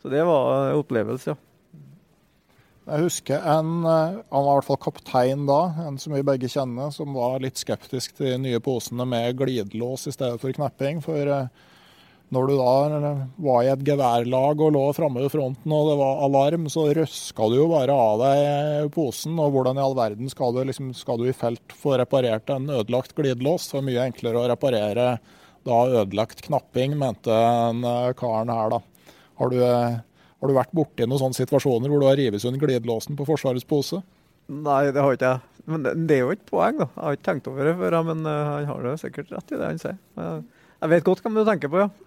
Så 0.00 0.12
det 0.12 0.24
var 0.24 0.70
en 0.70 0.80
opplevelse, 0.80 1.34
ja. 1.34 1.40
Jeg 2.90 3.04
husker 3.04 3.44
en, 3.46 3.84
eh, 3.86 4.18
han 4.32 4.44
var 4.46 4.54
i 4.54 4.58
hvert 4.58 4.66
fall 4.66 4.78
kaptein 4.82 5.44
da, 5.46 5.58
en 5.84 5.98
som 6.00 6.14
vi 6.16 6.24
begge 6.26 6.48
kjenner, 6.50 6.88
som 6.90 7.12
var 7.14 7.36
litt 7.44 7.60
skeptisk 7.60 8.16
til 8.18 8.32
de 8.32 8.38
nye 8.48 8.60
posene 8.64 9.04
med 9.06 9.36
glidelås 9.38 10.08
i 10.10 10.14
stedet 10.16 10.40
for 10.42 10.56
knepping. 10.56 10.98
For 11.04 11.28
uh, 11.30 11.52
når 12.30 12.46
du 12.46 12.52
da 12.60 13.12
var 13.42 13.64
i 13.64 13.70
et 13.72 13.82
geværlag 13.86 14.60
og 14.62 14.74
lå 14.76 14.82
framme 14.94 15.24
ved 15.24 15.32
fronten 15.32 15.72
og 15.74 15.88
det 15.88 15.96
var 15.98 16.20
alarm, 16.26 16.68
så 16.70 16.84
røska 16.94 17.48
du 17.50 17.56
jo 17.58 17.66
bare 17.72 17.96
av 17.96 18.22
deg 18.22 18.92
posen. 18.94 19.34
Og 19.42 19.50
hvordan 19.56 19.80
i 19.80 19.82
all 19.82 19.96
verden 19.98 20.30
skal 20.30 20.54
du, 20.54 20.60
liksom, 20.68 20.92
skal 20.94 21.18
du 21.18 21.26
i 21.26 21.34
felt 21.34 21.74
få 21.74 21.96
reparert 21.98 22.52
en 22.54 22.70
ødelagt 22.70 23.16
glidelås? 23.18 23.66
Det 23.70 23.80
var 23.80 23.86
mye 23.88 24.06
enklere 24.06 24.44
å 24.44 24.46
reparere 24.52 25.08
da 25.66 25.80
ødelagt 25.90 26.44
knapping, 26.46 26.94
mente 27.00 27.34
en 27.34 27.82
eh, 27.84 28.12
karen 28.16 28.54
her, 28.54 28.76
da. 28.76 28.80
Har 29.40 29.50
du, 29.50 29.58
har 29.64 30.48
du 30.48 30.56
vært 30.56 30.72
borti 30.76 31.08
noen 31.08 31.20
sånne 31.20 31.38
situasjoner 31.40 31.90
hvor 31.90 32.02
du 32.02 32.08
har 32.08 32.18
revet 32.20 32.42
sund 32.42 32.60
glidelåsen 32.60 33.18
på 33.18 33.26
Forsvarets 33.28 33.66
pose? 33.68 34.02
Nei, 34.50 34.82
det 34.94 35.02
har 35.02 35.18
ikke 35.18 35.34
jeg. 35.34 35.66
Men 35.70 35.84
det, 35.84 35.92
det 36.08 36.16
er 36.16 36.24
jo 36.24 36.32
et 36.34 36.46
poeng, 36.48 36.78
da. 36.78 36.88
Jeg 36.94 37.02
har 37.02 37.18
ikke 37.18 37.28
tenkt 37.28 37.50
over 37.50 37.68
det 37.68 37.76
før, 37.78 38.00
men 38.06 38.24
uh, 38.26 38.32
han 38.54 38.70
har 38.70 38.86
det 38.86 38.96
sikkert 39.02 39.34
rett 39.34 39.54
i 39.54 39.60
det 39.60 39.68
han 39.68 39.82
sier. 39.82 39.98
Jeg 40.80 40.88
vet 40.94 41.04
godt 41.04 41.20
hva 41.20 41.30
du 41.34 41.42
tenker 41.44 41.68
på, 41.68 41.82
ja. 41.82 41.88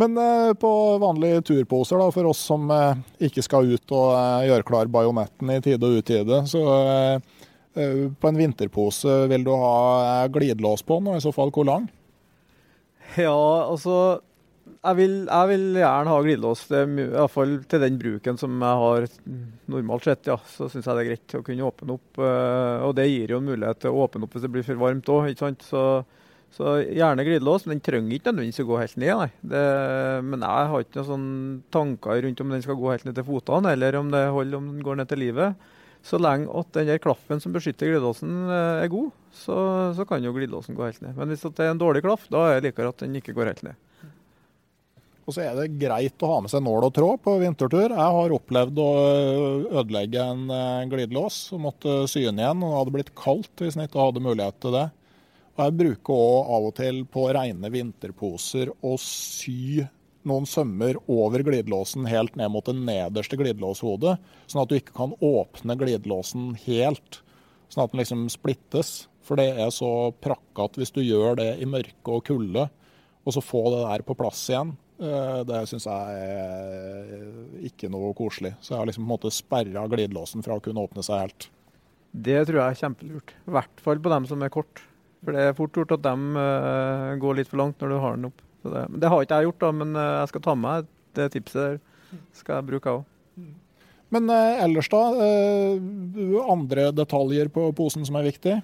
Men 0.00 0.18
eh, 0.20 0.50
på 0.60 0.98
vanlige 1.00 1.40
turposer, 1.48 1.98
da, 1.98 2.10
for 2.12 2.24
oss 2.30 2.40
som 2.50 2.70
eh, 2.70 2.98
ikke 3.30 3.42
skal 3.44 3.72
ut 3.72 3.92
og 3.96 4.08
eh, 4.12 4.46
gjøre 4.50 4.66
klar 4.68 4.86
bajonetten 4.92 5.50
i 5.54 5.60
tide 5.64 5.88
og 5.88 5.96
utide, 6.02 6.36
så 6.50 6.60
på 7.78 8.26
en 8.26 8.40
vinterpose 8.40 9.12
vil 9.30 9.44
du 9.46 9.52
ha 9.54 10.26
glidelås 10.34 10.82
på 10.82 10.98
den, 10.98 11.06
og 11.12 11.16
i 11.20 11.22
så 11.22 11.30
fall 11.30 11.52
hvor 11.54 11.62
lang? 11.68 11.84
Ja, 13.14 13.68
altså 13.68 14.18
jeg 14.78 14.96
vil, 14.98 15.14
jeg 15.26 15.48
vil, 15.50 15.64
gjerne 15.80 16.12
ha 16.12 16.18
glidelås, 16.22 16.60
iallfall 16.70 17.56
til 17.70 17.82
den 17.82 17.96
bruken 17.98 18.38
som 18.38 18.60
jeg 18.62 18.82
har 18.82 19.06
normalt 19.74 20.06
sett. 20.06 20.28
ja, 20.30 20.36
Så 20.46 20.68
syns 20.70 20.86
jeg 20.86 20.94
det 20.94 21.02
er 21.02 21.10
greit 21.10 21.34
å 21.34 21.42
kunne 21.46 21.66
åpne 21.66 21.96
opp. 21.96 22.20
Eh, 22.22 22.86
og 22.86 22.94
det 22.98 23.08
gir 23.10 23.34
jo 23.34 23.40
en 23.42 23.50
mulighet 23.50 23.82
til 23.82 23.90
å 23.90 24.04
åpne 24.06 24.28
opp 24.28 24.36
hvis 24.36 24.46
det 24.46 24.52
blir 24.54 24.66
for 24.66 24.78
varmt 24.78 25.10
òg. 25.10 25.32
Så, 25.66 25.82
så, 26.54 26.76
gjerne 26.84 27.26
glidelås, 27.26 27.66
men 27.66 27.76
den 27.76 27.86
trenger 27.88 28.14
ikke 28.14 28.30
nødvendigvis 28.30 28.62
å 28.62 28.68
gå 28.68 28.78
helt 28.78 29.00
ned. 29.02 29.14
nei. 29.24 29.30
Det, 29.54 29.64
men 30.28 30.46
jeg 30.46 30.70
har 30.70 30.86
ikke 30.86 31.00
noen 31.00 31.10
sånn 31.10 31.26
tanker 31.74 32.22
rundt 32.28 32.44
om 32.44 32.54
den 32.54 32.62
skal 32.68 32.78
gå 32.78 32.94
helt 32.94 33.08
ned 33.08 33.18
til 33.18 33.26
fotene, 33.26 33.74
eller 33.74 33.98
om 33.98 34.14
det 34.14 34.22
holder 34.36 34.60
om 34.60 34.70
den 34.76 34.86
går 34.86 35.02
ned 35.02 35.10
til 35.10 35.22
livet. 35.26 35.68
Så 36.06 36.22
lenge 36.22 36.46
at 36.54 36.70
den 36.76 36.86
der 36.86 37.02
klaffen 37.02 37.42
som 37.42 37.50
beskytter 37.52 37.90
glidelåsen 37.90 38.46
eh, 38.46 38.84
er 38.86 38.94
god, 38.94 39.10
så, 39.34 39.58
så 39.98 40.06
kan 40.06 40.22
jo 40.22 40.30
glidelåsen 40.38 40.78
gå 40.78 40.86
helt 40.86 41.02
ned. 41.02 41.18
Men 41.18 41.34
hvis 41.34 41.42
det 41.50 41.66
er 41.66 41.74
en 41.74 41.82
dårlig 41.82 42.06
klaff, 42.06 42.30
da 42.30 42.46
er 42.46 42.60
det 42.60 42.70
likere 42.70 42.94
at 42.94 43.02
den 43.02 43.18
ikke 43.18 43.34
går 43.34 43.50
helt 43.50 43.66
ned. 43.66 43.84
Og 45.28 45.34
så 45.36 45.42
er 45.44 45.58
det 45.58 45.74
greit 45.76 46.22
å 46.24 46.30
ha 46.30 46.36
med 46.40 46.48
seg 46.48 46.62
nål 46.64 46.86
og 46.86 46.94
tråd 46.96 47.20
på 47.20 47.34
vintertur. 47.42 47.92
Jeg 47.92 48.12
har 48.16 48.32
opplevd 48.32 48.78
å 48.80 48.92
ødelegge 49.82 50.22
en 50.24 50.46
eh, 50.48 50.86
glidelås 50.88 51.50
og 51.52 51.66
måtte 51.66 51.98
sy 52.08 52.22
den 52.24 52.40
igjen. 52.40 52.62
og 52.64 52.70
Det 52.70 52.78
hadde 52.78 52.94
blitt 52.94 53.12
kaldt 53.18 53.60
hvis 53.60 53.76
en 53.76 53.84
ikke 53.84 54.00
hadde 54.00 54.24
mulighet 54.24 54.56
til 54.64 54.72
det. 54.72 54.86
Og 55.52 55.62
Jeg 55.66 55.76
bruker 55.82 56.22
òg 56.24 56.54
av 56.56 56.70
og 56.70 56.74
til 56.80 57.02
på 57.12 57.26
rene 57.36 57.72
vinterposer 57.74 58.72
å 58.72 58.94
sy 59.04 59.84
noen 60.28 60.48
sømmer 60.48 60.96
over 61.12 61.44
glidelåsen 61.44 62.08
helt 62.08 62.40
ned 62.40 62.54
mot 62.54 62.64
det 62.64 62.76
nederste 62.78 63.36
glidelåshodet, 63.36 64.16
sånn 64.48 64.64
at 64.64 64.72
du 64.72 64.76
ikke 64.78 64.96
kan 64.96 65.14
åpne 65.24 65.76
glidelåsen 65.78 66.50
helt, 66.64 67.20
sånn 67.68 67.84
at 67.84 67.92
den 67.92 68.00
liksom 68.00 68.26
splittes. 68.32 68.96
For 69.24 69.36
det 69.36 69.50
er 69.60 69.68
så 69.76 70.08
prakkete 70.24 70.80
hvis 70.80 70.96
du 70.96 71.02
gjør 71.04 71.36
det 71.42 71.50
i 71.60 71.68
mørke 71.68 72.16
og 72.16 72.24
kulde, 72.28 72.68
og 73.28 73.34
så 73.36 73.44
få 73.44 73.66
det 73.74 73.84
der 73.84 74.08
på 74.08 74.16
plass 74.16 74.46
igjen. 74.48 74.72
Eh, 74.98 75.40
det 75.46 75.60
syns 75.70 75.86
jeg 75.86 76.22
er 76.26 77.66
ikke 77.68 77.90
noe 77.92 78.10
koselig. 78.18 78.54
Så 78.60 78.74
jeg 78.74 78.80
har 78.80 78.88
liksom 78.88 79.04
på 79.04 79.08
en 79.08 79.14
måte 79.14 79.34
sperra 79.34 79.86
glidelåsen 79.90 80.42
fra 80.44 80.58
å 80.58 80.62
kunne 80.64 80.82
åpne 80.82 81.04
seg 81.06 81.22
helt. 81.22 81.48
Det 82.10 82.40
tror 82.48 82.60
jeg 82.60 82.74
er 82.74 82.80
kjempelurt. 82.80 83.34
I 83.46 83.54
hvert 83.54 83.84
fall 83.84 84.02
på 84.02 84.12
dem 84.12 84.26
som 84.30 84.42
er 84.42 84.52
kort. 84.52 84.82
For 85.22 85.34
det 85.34 85.44
er 85.44 85.56
fort 85.58 85.76
gjort 85.76 85.94
at 85.96 86.02
de 86.06 86.14
uh, 86.38 87.14
går 87.18 87.40
litt 87.40 87.50
for 87.50 87.60
langt 87.60 87.80
når 87.82 87.90
du 87.90 87.98
har 88.02 88.16
den 88.16 88.28
opp. 88.30 88.42
Det, 88.62 88.82
det, 89.02 89.10
har 89.10 89.22
ikke 89.22 89.38
jeg 89.38 89.48
gjort, 89.48 89.60
da, 89.62 89.70
men 89.80 89.94
uh, 89.98 90.04
jeg 90.20 90.30
skal 90.32 90.44
ta 90.44 90.54
med 90.54 90.64
meg 90.64 90.90
det 91.18 91.26
tipset 91.34 91.58
der. 91.58 91.80
skal 92.38 92.58
jeg 92.58 92.68
bruke 92.70 92.94
òg. 92.98 93.48
Men 94.14 94.30
ellers, 94.32 94.86
da? 94.88 95.02
andre 96.48 96.86
detaljer 96.96 97.50
på 97.52 97.66
posen 97.76 98.06
som 98.08 98.16
er 98.16 98.24
viktig? 98.30 98.54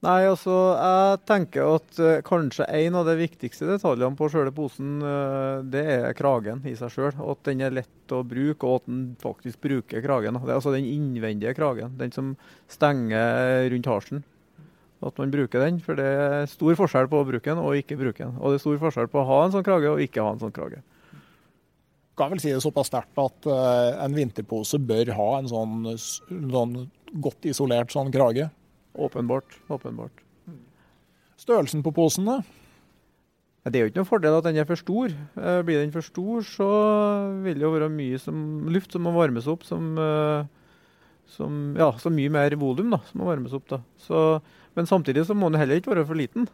Nei, 0.00 0.22
altså, 0.24 0.54
jeg 0.80 1.16
tenker 1.28 1.74
at 1.74 1.98
uh, 2.00 2.22
kanskje 2.24 2.64
en 2.72 2.94
av 2.96 3.04
de 3.04 3.18
viktigste 3.18 3.66
detaljene 3.68 4.16
på 4.16 4.30
selve 4.32 4.52
posen, 4.56 4.94
uh, 5.04 5.60
det 5.60 5.82
er 5.92 6.14
kragen 6.16 6.62
i 6.64 6.72
seg 6.78 6.94
sjøl. 6.94 7.10
At 7.20 7.42
den 7.44 7.60
er 7.66 7.74
lett 7.76 8.14
å 8.16 8.22
bruke, 8.24 8.64
og 8.64 8.78
at 8.78 8.86
den 8.88 9.02
faktisk 9.20 9.60
bruker 9.60 10.00
kragen. 10.00 10.38
Det 10.40 10.48
er 10.48 10.56
altså 10.56 10.72
den 10.72 10.88
innvendige 10.88 11.52
kragen, 11.58 11.98
den 12.00 12.14
som 12.16 12.30
stenger 12.72 13.68
rundt 13.74 13.90
halsen. 13.90 14.24
at 15.04 15.18
man 15.20 15.32
bruker 15.32 15.60
den. 15.66 15.80
For 15.84 15.96
det 15.96 16.06
er 16.06 16.48
stor 16.48 16.78
forskjell 16.80 17.08
på 17.12 17.20
å 17.20 17.26
bruke 17.28 17.44
den 17.44 17.60
og 17.60 17.76
ikke 17.76 17.98
bruke 18.00 18.24
den. 18.24 18.38
Og 18.40 18.52
det 18.52 18.60
er 18.60 18.64
stor 18.64 18.80
forskjell 18.80 19.08
på 19.12 19.20
å 19.20 19.28
ha 19.28 19.42
en 19.44 19.52
sånn 19.52 19.64
krage 19.64 19.92
og 19.92 20.00
ikke 20.00 20.24
ha 20.24 20.32
en 20.32 20.40
sånn 20.40 20.52
krage. 20.56 20.80
Kan 22.16 22.32
vel 22.32 22.40
si 22.40 22.52
det 22.52 22.62
såpass 22.64 22.88
sterkt 22.88 23.20
at 23.20 23.48
uh, 23.48 24.00
en 24.00 24.16
vinterpose 24.16 24.80
bør 24.80 25.12
ha 25.16 25.28
en 25.38 25.48
sånn, 25.52 25.92
sånn, 25.98 26.74
godt 27.20 27.48
isolert 27.52 27.92
sånn 27.92 28.12
krage? 28.12 28.48
Åpenbart. 29.00 29.56
Åpenbart. 29.72 30.24
Størrelsen 31.40 31.84
på 31.84 31.92
posen, 31.96 32.28
da? 32.28 32.42
Det 33.68 33.76
er 33.76 33.84
jo 33.84 33.90
ikke 33.90 34.00
noen 34.00 34.08
fordel 34.08 34.38
at 34.38 34.46
den 34.46 34.58
er 34.60 34.68
for 34.68 34.80
stor. 34.80 35.12
Eh, 35.12 35.58
blir 35.68 35.82
den 35.82 35.92
for 35.92 36.04
stor, 36.04 36.40
så 36.48 36.68
vil 37.44 37.60
det 37.60 37.66
jo 37.66 37.74
være 37.74 37.90
mye 37.92 38.20
som, 38.20 38.38
luft 38.72 38.96
som 38.96 39.04
må 39.04 39.12
varmes 39.12 39.48
opp. 39.52 39.66
Som, 39.68 39.92
eh, 40.00 40.48
som 41.28 41.76
ja, 41.76 41.90
så 42.00 42.12
mye 42.12 42.32
mer 42.32 42.56
volum 42.60 42.96
som 43.08 43.20
må 43.20 43.28
varmes 43.28 43.52
opp. 43.56 43.68
da. 43.68 43.82
Så, 44.00 44.40
men 44.76 44.88
samtidig 44.88 45.26
så 45.28 45.36
må 45.36 45.52
den 45.52 45.60
heller 45.60 45.80
ikke 45.80 45.92
være 45.92 46.06
for 46.08 46.16
liten. 46.16 46.48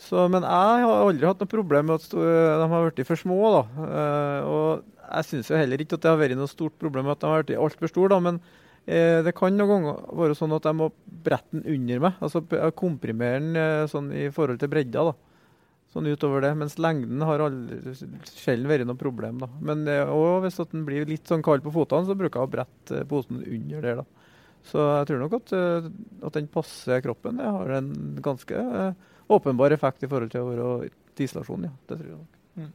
Så, 0.00 0.24
men 0.32 0.46
jeg 0.48 0.84
har 0.86 1.04
aldri 1.04 1.28
hatt 1.28 1.42
noe 1.44 1.52
problem 1.52 1.90
med 1.90 2.00
at 2.00 2.16
de 2.16 2.70
har 2.72 2.88
blitt 2.88 3.08
for 3.08 3.20
små. 3.20 3.40
da. 3.58 3.62
Eh, 3.84 4.48
og 4.48 5.04
jeg 5.10 5.28
syns 5.28 5.52
heller 5.52 5.84
ikke 5.84 6.00
at 6.00 6.06
det 6.06 6.12
har 6.14 6.20
vært 6.20 6.40
noe 6.40 6.48
stort 6.48 6.80
problem 6.80 7.10
med 7.10 7.18
at 7.18 7.24
de 7.24 7.32
har 7.32 7.44
blitt 7.44 7.60
altfor 7.60 7.92
store. 7.92 8.20
Men 8.24 8.40
det 8.86 9.32
kan 9.36 9.54
noen 9.54 9.70
ganger 9.70 9.98
være 10.18 10.34
sånn 10.38 10.54
at 10.56 10.64
jeg 10.66 10.76
må 10.78 10.88
brette 11.24 11.52
den 11.52 11.66
under 11.76 12.00
meg. 12.06 12.22
Altså 12.24 12.40
komprimere 12.74 13.42
den 13.42 13.90
sånn 13.92 14.08
i 14.16 14.30
forhold 14.34 14.62
til 14.62 14.72
bredda. 14.72 15.04
da 15.10 15.14
sånn 15.90 16.06
utover 16.06 16.44
det. 16.44 16.52
Mens 16.58 16.78
lengden 16.80 17.22
har 17.26 17.42
sjelden 18.30 18.70
vært 18.70 18.86
noe 18.88 18.98
problem. 18.98 19.42
da. 19.42 19.50
Men 19.60 19.84
også 19.88 20.40
hvis 20.44 20.58
den 20.72 20.86
blir 20.86 21.08
litt 21.10 21.30
sånn 21.30 21.44
kald 21.46 21.64
på 21.66 21.74
føttene, 21.74 22.06
så 22.06 22.18
bruker 22.18 22.40
jeg 22.40 22.48
å 22.48 22.54
brette 22.54 23.04
posen 23.10 23.42
under 23.42 23.86
der. 23.86 24.02
da. 24.02 24.26
Så 24.66 24.82
jeg 24.84 25.08
tror 25.08 25.22
nok 25.22 25.38
at, 25.40 25.52
eh, 25.56 25.88
at 26.26 26.36
den 26.36 26.50
passer 26.52 27.00
kroppen. 27.00 27.38
Det 27.40 27.48
har 27.48 27.70
en 27.78 28.18
ganske 28.20 28.94
åpenbar 29.30 29.72
effekt 29.72 30.04
i 30.04 30.10
forhold 30.10 30.30
til 30.30 30.42
å 30.42 30.50
være 30.50 30.90
til 31.14 31.26
isolasjon. 31.26 31.64
ja. 31.64 31.72
Det 31.88 31.98
tror 31.98 32.10
jeg 32.10 32.18
nok. 32.18 32.36
Mm. 32.56 32.72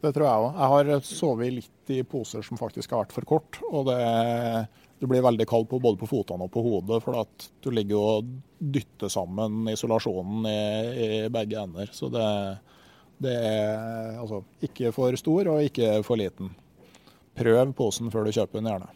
Det 0.00 0.14
tror 0.14 0.26
jeg 0.26 0.44
òg. 0.44 0.52
Jeg 0.58 0.68
har 0.74 1.00
sovet 1.00 1.52
litt 1.52 1.90
i 1.90 2.02
poser 2.02 2.42
som 2.42 2.56
faktisk 2.58 2.90
har 2.90 3.04
vært 3.04 3.12
for 3.12 3.24
kort. 3.24 3.60
og 3.70 3.86
det 3.86 4.68
du 5.00 5.06
blir 5.08 5.22
veldig 5.24 5.46
kald 5.48 5.68
på 5.68 5.78
både 5.80 5.96
på 5.96 6.08
føttene 6.10 6.44
og 6.44 6.52
på 6.52 6.60
hodet, 6.60 6.98
for 7.00 7.16
at 7.22 7.46
du 7.64 7.70
ligger 7.72 7.96
og 8.20 8.32
dytter 8.60 9.08
sammen 9.08 9.70
isolasjonen 9.72 10.44
i, 10.50 10.58
i 11.06 11.08
begge 11.32 11.62
ender. 11.62 11.88
Så 11.96 12.10
det, 12.12 12.26
det, 13.24 13.32
er 13.32 14.18
altså 14.20 14.42
ikke 14.60 14.92
for 14.92 15.16
stor 15.16 15.54
og 15.54 15.64
ikke 15.64 16.02
for 16.04 16.20
liten. 16.20 16.52
Prøv 17.40 17.72
posen 17.78 18.12
før 18.12 18.28
du 18.28 18.34
kjøper 18.36 18.60
den, 18.60 18.68
gjerne. 18.68 18.92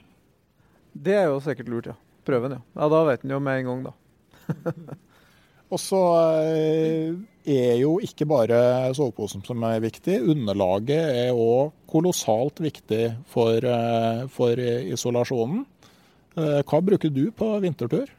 Det 0.93 1.17
er 1.23 1.27
jo 1.31 1.41
sikkert 1.43 1.73
lurt, 1.73 1.89
ja. 1.89 1.97
Prøv 2.29 2.45
den, 2.45 2.59
ja. 2.59 2.83
ja 2.83 2.93
da 2.93 3.03
vet 3.09 3.25
en 3.25 3.33
jo 3.39 3.41
med 3.41 3.63
en 3.63 3.71
gang, 3.71 3.85
da. 3.89 3.97
og 5.73 5.81
så 5.81 6.03
eh, 6.53 7.17
er 7.49 7.79
jo 7.81 7.97
ikke 8.05 8.29
bare 8.29 8.59
soveposen 8.97 9.41
som 9.49 9.65
er 9.65 9.81
viktig. 9.81 10.21
Underlaget 10.35 11.17
er 11.25 11.33
òg 11.33 11.73
kolossalt 11.89 12.61
viktig 12.61 13.07
for, 13.33 13.57
eh, 13.65 14.27
for 14.37 14.61
isolasjonen. 14.61 15.65
Eh, 16.35 16.61
hva 16.67 16.81
bruker 16.83 17.13
du 17.15 17.29
på 17.35 17.49
vintertur? 17.63 18.11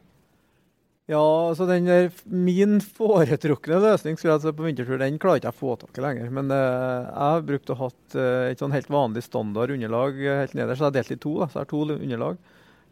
Ja, 1.06 1.22
altså 1.22 1.68
den 1.70 1.86
der, 1.86 2.08
Min 2.26 2.80
foretrukne 2.82 3.78
løsning 3.84 4.18
skulle 4.18 4.38
jeg 4.38 4.46
si 4.46 4.54
på 4.58 4.66
vintertur, 4.66 4.98
den 4.98 5.20
klarer 5.22 5.42
ikke 5.42 5.52
jeg 5.52 5.58
å 5.58 5.60
få 5.60 5.76
tak 5.82 6.00
i 6.00 6.06
lenger. 6.06 6.32
Men 6.34 6.50
eh, 6.54 7.10
jeg 7.12 7.20
har 7.20 7.46
brukt 7.46 7.74
å 7.74 7.78
ha 7.84 7.90
eh, 7.92 8.46
et 8.54 8.64
sånn 8.64 8.74
helt 8.74 8.90
vanlig 8.90 9.26
standard 9.28 9.76
underlag 9.76 10.18
helt 10.24 10.56
nederst. 10.58 10.80
Så 10.80 10.88
jeg 10.88 10.90
har 10.90 10.98
delt 10.98 11.14
i 11.14 11.20
to. 11.28 11.36
da, 11.42 11.50
så 11.52 11.60
jeg 11.60 11.68
har 11.68 11.72
to 11.74 11.84
underlag. 12.00 12.40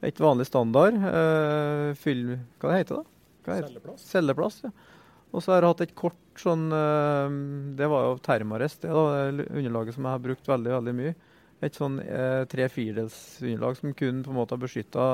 Et 0.04 0.20
vanlig 0.20 0.50
standard. 0.50 1.00
Eh, 1.10 1.90
fyll, 2.04 2.26
hva 2.60 2.74
det 2.74 2.82
heter 2.84 3.00
det? 3.00 3.08
Hva 3.44 3.58
heter? 3.58 3.72
Celleplass. 3.72 4.08
Celleplass, 4.12 4.62
ja. 4.68 4.74
Og 5.34 5.42
så 5.42 5.50
har 5.50 5.64
jeg 5.64 5.72
hatt 5.72 5.88
et 5.88 5.96
kort 5.98 6.20
sånn 6.38 6.68
eh, 6.70 7.38
Det 7.80 7.88
var 7.90 8.04
jo 8.06 8.18
Termarest, 8.22 8.84
det 8.84 8.92
da, 8.94 9.46
underlaget 9.48 9.96
som 9.96 10.06
jeg 10.06 10.14
har 10.14 10.28
brukt 10.28 10.52
veldig, 10.52 10.76
veldig 10.76 10.94
mye 11.00 11.16
et 11.64 11.78
sånn 11.78 12.00
eh, 12.04 12.44
tre-firedels-underlag 12.52 13.78
som 13.80 13.94
kun 13.96 14.24
på 14.26 14.34
en 14.34 14.40
måte 14.40 14.56
har 14.56 14.64
beskytta 14.64 15.08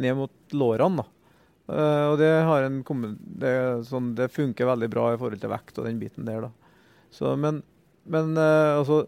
ned 0.00 0.16
mot 0.18 0.56
lårene. 0.56 1.04
Uh, 1.64 2.12
og 2.12 2.18
det, 2.20 2.28
har 2.44 2.66
en, 2.66 2.82
det, 3.40 3.52
sånn, 3.88 4.10
det, 4.18 4.28
funker 4.34 4.68
veldig 4.68 4.88
bra 4.92 5.06
i 5.14 5.20
forhold 5.20 5.40
til 5.40 5.52
vekt 5.52 5.78
og 5.80 5.86
den 5.88 6.00
biten 6.02 6.26
der. 6.28 6.44
da. 6.44 6.74
Så, 7.14 7.30
men, 7.40 7.62
men 8.04 8.34
uh, 8.36 8.80
altså 8.80 9.04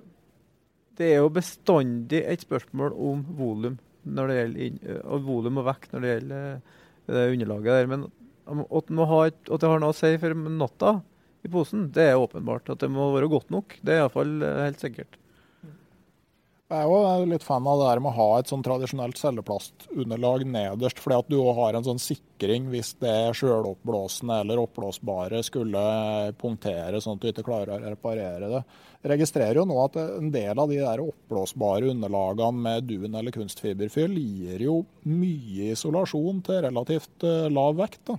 Det 0.96 1.10
er 1.10 1.18
jo 1.20 1.34
bestandig 1.34 2.22
et 2.24 2.46
spørsmål 2.46 2.94
om 2.94 3.26
volum 3.36 3.76
når 4.06 4.30
det 4.30 4.36
gjelder 4.38 5.02
og 5.02 5.26
volum 5.26 5.60
og 5.60 5.66
vekt 5.66 5.92
når 5.92 6.04
det 6.04 6.12
gjelder 6.14 6.46
det 7.10 7.26
underlaget 7.34 7.74
der. 7.74 7.90
Men 7.90 8.06
at, 8.06 8.92
et, 9.26 9.40
at 9.50 9.60
det 9.60 9.70
har 9.72 9.82
noe 9.82 9.92
å 9.92 9.98
si 9.98 10.12
for 10.22 10.38
natta 10.46 10.92
i 11.44 11.50
posen, 11.52 11.88
det 11.92 12.06
er 12.12 12.22
åpenbart. 12.22 12.70
At 12.72 12.80
det 12.80 12.88
må 12.94 13.10
være 13.12 13.28
godt 13.28 13.50
nok. 13.52 13.76
Det 13.82 13.92
er 13.92 14.04
iallfall 14.04 14.38
helt 14.46 14.80
sikkert. 14.80 15.18
Jeg 16.66 16.82
er 16.82 17.20
jo 17.22 17.26
litt 17.30 17.44
fan 17.46 17.66
av 17.70 17.78
det 17.78 17.84
der 17.86 18.00
med 18.02 18.10
å 18.10 18.16
ha 18.16 18.40
et 18.40 18.48
sånn 18.50 18.64
tradisjonelt 18.66 19.20
celleplastunderlag 19.20 20.42
nederst, 20.50 20.98
fordi 20.98 21.18
at 21.20 21.28
du 21.30 21.36
har 21.54 21.76
en 21.78 21.86
sånn 21.86 22.00
sikring 22.02 22.66
hvis 22.72 22.90
det 22.98 23.36
sjøloppblåsende 23.38 24.40
eller 24.42 24.58
oppblåsbare 24.64 25.44
skulle 25.46 25.84
punktere, 26.40 26.98
sånn 26.98 27.20
at 27.20 27.22
du 27.22 27.28
ikke 27.30 27.46
klarer 27.46 27.76
å 27.76 27.92
reparere 27.94 28.50
det. 28.50 28.64
Jeg 28.98 29.12
registrerer 29.14 29.60
jo 29.60 29.68
nå 29.70 29.78
at 29.84 30.00
en 30.02 30.32
del 30.34 30.58
av 30.58 30.72
de 30.72 30.80
der 30.82 31.04
oppblåsbare 31.04 31.92
underlagene 31.94 32.64
med 32.66 32.90
dun 32.90 33.14
eller 33.14 33.38
kunstfiberfyll 33.38 34.18
gir 34.18 34.66
jo 34.66 34.80
mye 35.06 35.70
isolasjon 35.76 36.42
til 36.50 36.64
relativt 36.66 37.28
uh, 37.30 37.46
lav 37.46 37.78
vekt. 37.78 38.02
da. 38.10 38.18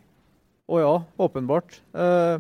Å 0.72 0.80
ja, 0.80 0.96
åpenbart. 1.20 1.82
Uh, 1.92 2.40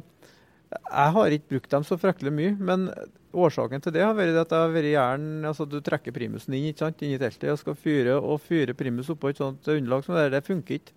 jeg 0.71 1.13
har 1.15 1.33
ikke 1.33 1.53
brukt 1.53 1.71
dem 1.71 1.85
så 1.87 1.97
fryktelig 1.99 2.33
mye, 2.35 2.55
men 2.59 2.89
Årsaken 3.37 3.83
til 3.83 3.93
det 3.93 4.01
har 4.01 4.15
vært 4.17 4.37
at 4.39 4.53
jeg 4.53 4.63
har 4.63 4.71
vært 4.73 4.89
jern, 4.89 5.25
altså 5.45 5.67
du 5.69 5.77
trekker 5.83 6.15
primusen 6.15 6.55
inn, 6.55 6.69
ikke 6.71 6.85
sant, 6.85 7.03
inn 7.05 7.13
i 7.13 7.19
teltet 7.21 7.51
og 7.53 7.59
skal 7.61 7.75
fyre 7.77 8.15
og 8.17 8.39
fyre 8.41 8.73
primus 8.77 9.11
oppå 9.13 9.29
et 9.29 9.41
sånt 9.41 9.67
underlag 9.69 10.05
som 10.05 10.15
det 10.17 10.31
det 10.33 10.45
funker 10.47 10.79
ikke. 10.79 10.95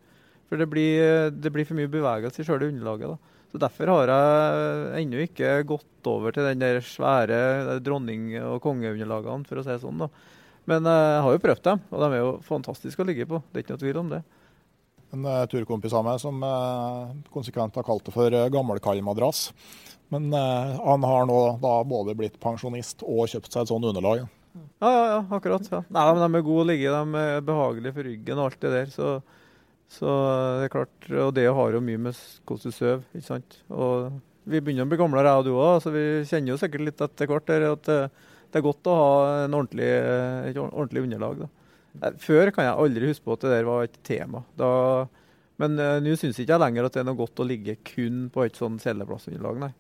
For 0.49 0.59
det 0.59 0.67
blir, 0.71 1.29
det 1.31 1.53
blir 1.55 1.67
for 1.69 1.79
mye 1.79 1.91
bevegelse 1.91 2.43
i 2.43 2.47
sjøle 2.47 2.71
underlaget. 2.71 3.13
da. 3.13 3.37
Så 3.53 3.61
Derfor 3.63 3.93
har 3.93 4.11
jeg 4.11 5.05
ennå 5.05 5.23
ikke 5.27 5.53
gått 5.69 6.11
over 6.11 6.35
til 6.35 6.47
den 6.49 6.63
der 6.63 6.81
svære 6.87 7.79
dronning- 7.83 8.39
og 8.41 8.61
kongeunderlagene, 8.63 9.47
for 9.47 9.61
å 9.61 9.67
si 9.67 9.71
det 9.75 9.83
sånn. 9.83 9.99
da. 9.99 10.09
Men 10.71 10.87
jeg 10.87 11.23
har 11.27 11.35
jo 11.35 11.45
prøvd 11.45 11.63
dem, 11.67 11.83
og 11.91 12.03
de 12.03 12.11
er 12.15 12.23
jo 12.23 12.35
fantastiske 12.47 13.03
å 13.03 13.07
ligge 13.07 13.27
på. 13.31 13.43
Det 13.51 13.59
er 13.59 13.67
ikke 13.67 13.77
noe 13.77 13.85
tvil 13.85 14.01
om 14.03 14.13
det. 14.15 14.23
En 15.15 15.27
uh, 15.27 15.45
turkompis 15.51 15.95
av 15.97 16.05
meg 16.07 16.21
som 16.23 16.43
uh, 16.45 17.11
konsekvent 17.35 17.75
har 17.79 17.87
kalt 17.87 18.05
det 18.07 18.15
for 18.15 18.35
uh, 18.35 18.49
gammelkaimadrass. 18.53 19.49
Men 20.11 20.33
han 20.35 21.05
har 21.07 21.27
nå 21.31 21.35
da 21.63 21.77
både 21.87 22.17
blitt 22.19 22.41
pensjonist 22.43 23.05
og 23.07 23.29
kjøpt 23.31 23.53
seg 23.53 23.61
et 23.63 23.71
sånt 23.71 23.87
underlag. 23.87 24.25
Ja, 24.83 24.89
ja, 24.91 25.05
ja 25.07 25.21
akkurat. 25.37 25.69
Ja. 25.71 25.85
Nei, 25.87 26.07
men 26.09 26.25
De 26.25 26.41
er 26.41 26.43
gode 26.49 26.65
å 26.65 26.67
ligge, 26.67 26.91
de 26.91 27.21
er 27.21 27.45
behagelige 27.47 27.95
for 27.95 28.09
ryggen 28.09 28.41
og 28.41 28.49
alt 28.49 28.65
det 28.65 28.73
der. 28.75 28.89
Så, 28.91 29.13
så 29.95 30.17
det 30.59 30.67
er 30.67 30.73
klart, 30.75 31.07
Og 31.15 31.31
det 31.37 31.47
har 31.47 31.77
jo 31.77 31.85
mye 31.87 32.03
med 32.09 32.19
hvordan 32.43 32.75
du 32.75 32.75
sover, 32.75 33.05
ikke 33.15 33.29
sant. 33.29 33.61
Og 33.71 34.11
vi 34.51 34.59
begynner 34.59 34.89
å 34.89 34.91
bli 34.91 34.99
gamlere, 34.99 35.31
jeg 35.31 35.45
og 35.45 35.47
du 35.47 35.53
òg, 35.55 35.79
så 35.85 35.95
vi 35.95 36.05
kjenner 36.27 36.57
jo 36.57 36.59
sikkert 36.65 36.87
litt 36.89 37.07
etter 37.07 37.31
hvert 37.31 37.55
at 37.61 37.93
det, 37.95 38.01
er 38.59 38.67
godt 38.67 38.91
å 38.91 38.99
ha 38.99 39.09
ordentlig, 39.47 39.93
et 40.51 40.59
ordentlig 40.59 41.07
underlag. 41.07 41.45
da. 41.45 41.53
Før 42.23 42.53
kan 42.55 42.69
jeg 42.69 42.79
aldri 42.85 43.11
huske 43.11 43.27
på 43.27 43.35
at 43.35 43.45
det 43.45 43.57
der 43.57 43.67
var 43.67 43.87
et 43.87 43.99
tema. 44.07 44.45
Da, 44.59 44.71
men 45.61 45.77
uh, 45.81 45.99
nå 46.03 46.15
syns 46.19 46.39
ikke 46.39 46.55
jeg 46.55 46.63
lenger 46.63 46.87
at 46.87 46.97
det 46.97 47.03
er 47.03 47.11
noe 47.11 47.19
godt 47.19 47.43
å 47.43 47.49
ligge 47.49 47.77
kun 47.87 48.29
på 48.33 48.47
et 48.47 48.59
sånn 48.59 48.79
celleplassunderlag, 48.83 49.61
nei. 49.67 49.73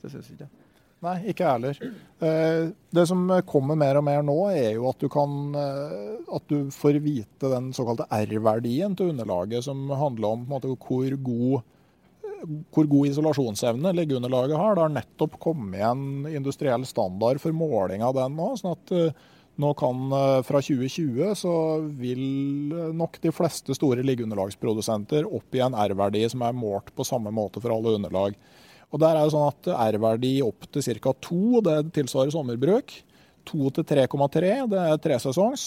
Det 0.00 0.12
syns 0.12 0.32
ikke 0.32 0.46
jeg. 0.46 0.54
Nei, 1.00 1.14
ikke 1.32 1.44
jeg 1.46 1.54
heller. 1.54 1.78
Uh, 2.20 2.72
det 2.96 3.06
som 3.08 3.22
kommer 3.48 3.78
mer 3.80 4.00
og 4.00 4.04
mer 4.04 4.24
nå, 4.26 4.36
er 4.52 4.74
jo 4.76 4.88
at 4.90 5.00
du 5.00 5.08
kan 5.12 5.54
uh, 5.56 6.18
At 6.36 6.44
du 6.52 6.68
får 6.74 6.98
vite 7.00 7.52
den 7.52 7.70
såkalte 7.76 8.08
R-verdien 8.12 8.96
til 8.96 9.14
underlaget, 9.14 9.64
som 9.68 9.86
handler 9.96 10.34
om 10.34 10.46
måte, 10.50 10.72
hvor, 10.74 11.16
god, 11.24 12.56
hvor 12.74 12.88
god 12.90 13.12
isolasjonsevne 13.12 13.94
liggeunderlaget 13.96 14.60
har. 14.60 14.76
Det 14.76 14.84
har 14.84 14.96
nettopp 14.96 15.40
kommet 15.40 15.84
en 15.88 16.28
industriell 16.28 16.84
standard 16.88 17.40
for 17.40 17.56
måling 17.56 18.04
av 18.04 18.16
den 18.18 18.36
nå. 18.36 18.52
sånn 18.60 18.76
at 18.76 18.96
nå 19.60 19.72
kan 19.78 20.08
Fra 20.46 20.62
2020 20.64 21.34
så 21.38 21.52
vil 22.00 22.22
nok 22.96 23.18
de 23.22 23.32
fleste 23.34 23.76
store 23.76 24.04
liggeunderlagsprodusenter 24.06 25.28
oppgi 25.28 25.62
en 25.64 25.76
R-verdi 25.76 26.24
som 26.32 26.42
er 26.46 26.56
målt 26.56 26.90
på 26.96 27.06
samme 27.06 27.32
måte 27.34 27.62
for 27.62 27.74
alle 27.74 27.94
underlag. 27.98 28.38
Og 28.90 28.98
Der 28.98 29.14
er 29.14 29.22
det 29.22 29.34
sånn 29.34 29.50
at 29.52 29.70
R-verdi 29.94 30.32
opp 30.42 30.66
til 30.72 30.82
ca. 30.98 31.12
2, 31.28 31.60
det 31.66 31.76
tilsvarer 31.94 32.34
sommerbruk. 32.34 32.96
2 33.50 33.70
til 33.76 33.86
3,3, 33.86 34.66
det 34.70 34.80
er 34.80 35.02
tresesongs. 35.02 35.66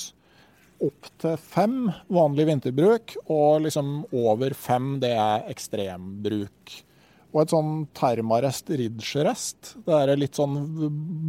Opp 0.84 1.08
til 1.22 1.38
5 1.40 1.78
vanlig 2.12 2.48
vinterbruk, 2.50 3.16
og 3.32 3.64
liksom 3.68 4.02
over 4.12 4.56
5 4.58 4.98
det 5.04 5.14
er 5.16 5.48
ekstrembruk. 5.54 6.74
Og 7.34 7.42
et 7.42 7.54
sånn 7.54 7.72
termarest 7.98 8.68
ridgerest, 8.70 9.74
det 9.88 9.96
er 9.98 10.20
litt 10.22 10.38
sånn 10.38 10.54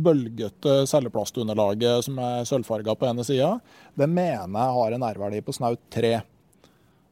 bølgete 0.05 0.83
celleplastunderlaget 0.91 2.05
som 2.05 2.21
er 2.21 2.45
sølvfarga 2.49 2.93
på 3.01 3.09
ene 3.09 3.25
sida, 3.25 3.55
det 3.97 4.09
mener 4.13 4.53
jeg 4.53 4.77
har 4.79 4.97
en 4.97 5.07
R-verdi 5.09 5.41
på 5.47 5.55
snaut 5.57 5.81
3. 5.97 6.19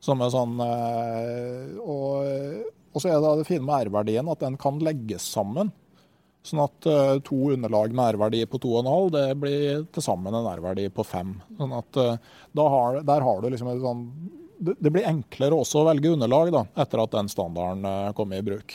Som 0.03 0.21
er 0.21 0.33
sånn 0.35 0.57
eh, 0.59 1.77
Og 1.79 2.73
Og 2.93 3.01
så 3.01 3.09
er 3.09 3.21
det 3.23 3.37
det 3.39 3.47
fine 3.49 3.65
med 3.65 3.87
R-verdien 3.87 4.29
at 4.29 4.43
den 4.43 4.59
kan 4.61 4.81
legges 4.83 5.25
sammen. 5.25 5.71
Sånn 6.45 6.61
at 6.65 6.89
uh, 6.91 7.17
to 7.23 7.53
underlag 7.55 7.95
med 7.95 8.17
R-verdi 8.17 8.43
på 8.51 8.59
2,5 8.61 9.13
det 9.15 9.27
blir 9.39 9.85
til 9.95 10.05
sammen 10.05 10.35
en 10.35 10.49
R-verdi 10.51 10.89
på 10.93 11.05
5. 11.07 11.31
Sånn 11.61 11.75
at 11.79 11.99
uh, 12.03 12.33
har, 12.59 12.99
der 13.07 13.25
har 13.25 13.41
du 13.41 13.47
liksom 13.49 13.71
et 13.71 13.81
sånn 13.81 14.03
det, 14.71 14.91
blir 14.91 15.09
enklere 15.09 15.59
også 15.59 15.83
å 15.83 15.89
velge 15.91 16.15
underlag 16.15 16.53
da, 16.55 16.65
etter 16.85 17.03
at 17.03 17.15
den 17.15 17.31
standarden 17.33 17.87
uh, 17.89 18.13
kom 18.17 18.35
i 18.35 18.43
bruk. 18.45 18.75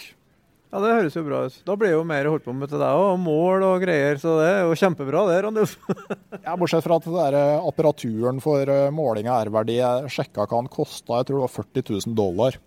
Ja, 0.68 0.82
Det 0.84 0.92
høres 0.98 1.16
jo 1.16 1.24
bra 1.24 1.46
ut. 1.48 1.56
Da 1.66 1.78
blir 1.80 1.94
jo 1.94 2.04
mer 2.08 2.28
holdt 2.28 2.44
på 2.44 2.54
med 2.56 2.70
til 2.70 2.82
deg 2.82 3.00
òg, 3.00 3.14
mål 3.24 3.64
og 3.70 3.86
greier. 3.86 4.20
Så 4.20 4.36
det 4.42 4.50
er 4.52 4.60
jo 4.68 4.76
kjempebra 4.78 5.24
det, 5.30 5.38
Randulf. 5.46 5.78
ja, 6.46 6.58
bortsett 6.60 6.84
fra 6.84 7.00
at 7.00 7.08
det 7.08 7.16
der 7.16 7.62
apparaturen 7.62 8.44
for 8.44 8.74
måling 8.94 9.32
av 9.32 9.48
R-verdi 9.48 9.80
jeg 9.80 10.12
sjekka 10.18 10.44
hva 10.44 10.60
den 10.60 10.70
kosta, 10.74 11.22
jeg 11.22 11.30
tror 11.30 11.40
det 11.40 11.46
var 11.46 11.56
40 11.56 11.88
000 11.96 12.20
dollar. 12.20 12.60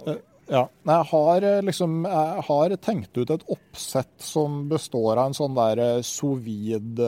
Okay. 0.00 0.20
Ja. 0.50 0.64
Jeg 0.82 1.06
har, 1.12 1.44
eh, 1.46 1.62
liksom, 1.62 2.04
jeg 2.04 2.44
har 2.48 2.76
tenkt 2.82 3.16
ut 3.16 3.30
et 3.30 3.46
oppsett 3.46 4.10
som 4.18 4.64
består 4.68 5.14
av 5.16 5.30
en 5.30 5.36
sånn 5.36 5.54
der 5.54 5.82
eh, 5.84 6.02
sovid 6.02 6.98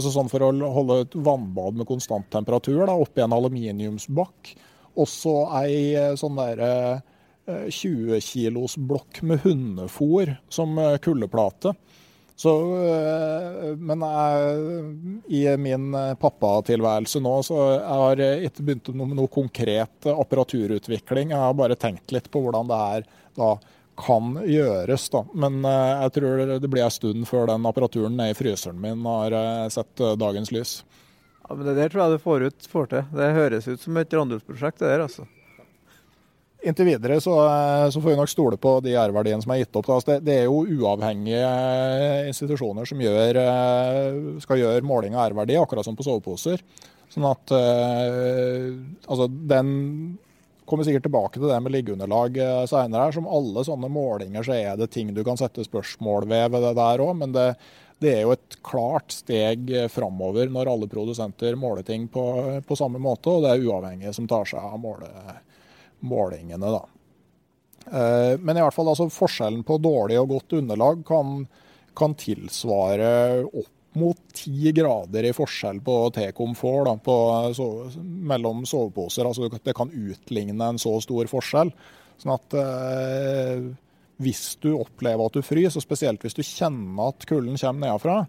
altså 0.00 0.14
sånn 0.14 0.32
For 0.32 0.42
å 0.42 0.50
holde 0.74 0.98
et 1.04 1.14
vannbad 1.14 1.78
med 1.78 1.88
konstant 1.88 2.26
temperatur 2.32 2.82
da, 2.82 2.96
oppi 2.96 3.22
en 3.24 3.36
aluminiumsbakk. 3.36 4.54
Og 4.98 5.08
så 5.08 5.36
ei 5.62 5.94
eh, 5.94 6.16
sånn 6.18 6.40
der 6.40 6.66
20 7.50 8.20
kilos 8.22 8.76
blokk 8.78 9.22
med 9.26 9.40
hundefôr 9.42 10.36
som 10.52 10.76
kuldeplate. 11.02 11.72
Så, 12.40 12.52
eh, 12.88 13.76
men 13.76 14.00
jeg, 14.00 14.60
i 15.28 15.40
min 15.60 15.90
eh, 15.92 16.14
pappatilværelse 16.20 17.20
nå, 17.20 17.34
så 17.44 17.58
jeg 17.74 17.98
har 18.00 18.22
ikke 18.46 18.64
begynt 18.64 18.88
med 18.96 19.12
noe 19.18 19.28
konkret 19.32 20.08
apparaturutvikling. 20.08 21.34
Jeg 21.34 21.42
har 21.42 21.58
bare 21.58 21.76
tenkt 21.76 22.14
litt 22.16 22.30
på 22.32 22.40
hvordan 22.40 22.70
det 22.70 22.78
er 22.94 23.04
da 23.36 23.50
kan 24.04 24.36
gjøres. 24.48 25.08
Da. 25.12 25.24
Men 25.34 25.60
eh, 25.64 26.04
jeg 26.04 26.14
tror 26.18 26.44
det 26.62 26.70
blir 26.70 26.86
en 26.86 26.94
stund 26.94 27.26
før 27.28 27.50
den 27.50 27.66
apparaturen 27.68 28.16
nede 28.18 28.34
i 28.34 28.38
fryseren 28.38 28.80
min 28.80 29.04
har 29.06 29.36
sett 29.72 30.04
dagens 30.20 30.52
lys. 30.54 30.80
Ja, 31.46 31.56
men 31.56 31.66
Det 31.66 31.76
der 31.78 31.92
tror 31.92 32.04
jeg 32.04 32.16
du 32.16 32.24
får, 32.24 32.46
ut, 32.46 32.70
får 32.70 32.90
til. 32.92 33.12
Det 33.16 33.34
høres 33.36 33.68
ut 33.68 33.82
som 33.82 34.00
et 34.00 34.16
Randulf-prosjekt, 34.16 34.80
det 34.82 34.90
der 34.92 35.04
altså. 35.06 35.26
Inntil 36.60 36.90
videre 36.90 37.16
så, 37.24 37.32
så, 37.88 38.02
får 38.02 38.12
vi 38.12 38.16
nok 38.18 38.28
stole 38.28 38.56
på 38.60 38.74
de 38.84 38.92
R-verdiene 39.00 39.40
som 39.40 39.54
er 39.54 39.62
gitt 39.62 39.76
opp. 39.80 39.88
Altså 39.88 40.12
det, 40.12 40.18
det, 40.28 40.34
er 40.42 40.50
jo 40.50 40.60
uavhengige 40.68 41.40
institusjoner 42.28 42.88
som 42.88 43.00
gjør, 43.00 43.38
eh, 43.40 44.18
skal 44.44 44.60
gjøre 44.60 44.84
måling 44.84 45.16
av 45.16 45.30
R-verdi, 45.30 45.56
akkurat 45.56 45.88
som 45.88 45.96
på 45.96 46.04
soveposer. 46.04 46.60
Sånn 47.10 47.24
at 47.26 47.50
altså 47.50 49.24
den 49.50 49.70
kommer 50.70 50.86
sikkert 50.86 51.08
tilbake 51.08 51.36
til 51.36 51.50
det 51.50 51.58
med 51.64 51.74
liggeunderlag 51.74 52.38
uh, 52.38 52.64
senere. 52.70 53.10
Som 53.16 53.28
alle 53.28 53.64
sånne 53.66 53.90
målinger 53.92 54.46
så 54.46 54.56
er 54.56 54.78
det 54.78 54.92
ting 54.94 55.10
du 55.16 55.24
kan 55.26 55.40
sette 55.40 55.66
spørsmål 55.66 56.28
ved 56.30 56.54
ved 56.54 56.66
det 56.68 56.74
der 56.78 57.04
òg. 57.04 57.12
Men 57.20 57.34
det, 57.34 57.48
det, 57.98 58.14
er 58.14 58.22
jo 58.24 58.36
et 58.36 58.60
klart 58.66 59.12
steg 59.14 59.74
framover 59.92 60.52
når 60.52 60.72
alle 60.72 60.90
produsenter 60.90 61.58
måler 61.58 61.86
ting 61.86 62.06
på, 62.08 62.24
på 62.66 62.78
samme 62.78 63.02
måte, 63.02 63.34
og 63.34 63.44
det 63.44 63.52
er 63.52 63.66
uavhengige 63.66 64.14
som 64.16 64.30
tar 64.30 64.48
seg 64.48 64.62
av 64.62 64.80
måle, 64.80 65.10
målingene. 66.06 66.72
Da. 66.78 66.84
Eh, 67.90 68.38
men 68.38 68.56
i 68.56 68.62
hvert 68.62 68.76
fall 68.76 68.90
altså, 68.92 69.08
forskjellen 69.12 69.64
på 69.66 69.80
dårlig 69.82 70.20
og 70.20 70.34
godt 70.36 70.56
underlag 70.60 71.04
kan, 71.08 71.44
kan 71.96 72.16
tilsvare 72.18 73.12
opp 73.46 73.76
mot 73.98 74.18
ti 74.34 74.70
grader 74.74 75.26
i 75.26 75.32
forskjell 75.34 75.80
på 75.82 75.94
T-komfort 76.14 77.08
mellom 78.30 78.62
soveposer. 78.68 79.26
Altså 79.26 79.50
det 79.50 79.74
kan 79.76 79.90
utligne 79.90 80.68
en 80.72 80.78
så 80.78 80.94
stor 81.02 81.30
forskjell. 81.30 81.72
Sånn 82.20 82.34
at 82.34 82.56
eh, 82.60 83.64
hvis 84.20 84.44
du 84.62 84.74
opplever 84.76 85.26
at 85.26 85.38
du 85.38 85.42
fryser, 85.42 85.80
og 85.80 85.86
spesielt 85.86 86.22
hvis 86.22 86.36
du 86.36 86.44
kjenner 86.44 87.10
at 87.10 87.26
kulden 87.28 87.58
kommer 87.58 87.86
nedenfra, 87.86 88.20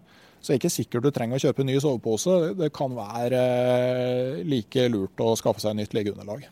så 0.42 0.50
er 0.50 0.56
det 0.56 0.62
ikke 0.62 0.74
sikkert 0.74 1.06
du 1.06 1.12
trenger 1.14 1.38
å 1.38 1.44
kjøpe 1.44 1.62
en 1.62 1.70
ny 1.70 1.78
sovepose. 1.82 2.38
Det 2.58 2.72
kan 2.74 2.96
være 2.96 3.44
eh, 3.44 4.42
like 4.48 4.88
lurt 4.90 5.22
å 5.22 5.36
skaffe 5.38 5.62
seg 5.62 5.76
nytt 5.78 5.94
liggeunderlag. 5.94 6.48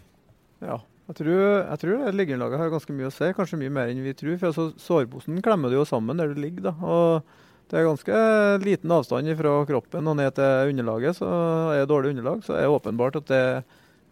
Ja, 0.62 0.76
jeg 1.10 1.18
tror, 1.18 1.40
jeg 1.64 1.82
tror 1.82 2.12
liggeunderlaget 2.14 2.62
har 2.62 2.74
ganske 2.76 2.94
mye 2.94 3.08
å 3.08 3.14
si, 3.14 3.32
kanskje 3.34 3.58
mye 3.58 3.74
mer 3.74 3.90
enn 3.90 4.04
vi 4.04 4.14
tror. 4.14 4.36
For 4.38 4.52
altså, 4.52 4.68
Sårposen 4.78 5.40
klemmer 5.42 5.72
du 5.72 5.80
jo 5.80 5.88
sammen 5.88 6.20
der 6.20 6.30
du 6.30 6.38
ligger. 6.38 6.68
da, 6.68 6.76
og 6.78 7.48
Det 7.70 7.78
er 7.78 7.86
ganske 7.86 8.20
liten 8.64 8.90
avstand 8.90 9.30
fra 9.38 9.52
kroppen 9.68 10.10
og 10.10 10.16
ned 10.18 10.34
til 10.34 10.72
underlaget. 10.72 11.20
så 11.20 11.28
Er 11.70 11.84
det 11.84 11.90
dårlig 11.92 12.10
underlag, 12.16 12.42
så 12.42 12.56
er 12.56 12.66
det 12.66 12.74
åpenbart 12.74 13.20
at 13.20 13.30
det 13.30 13.44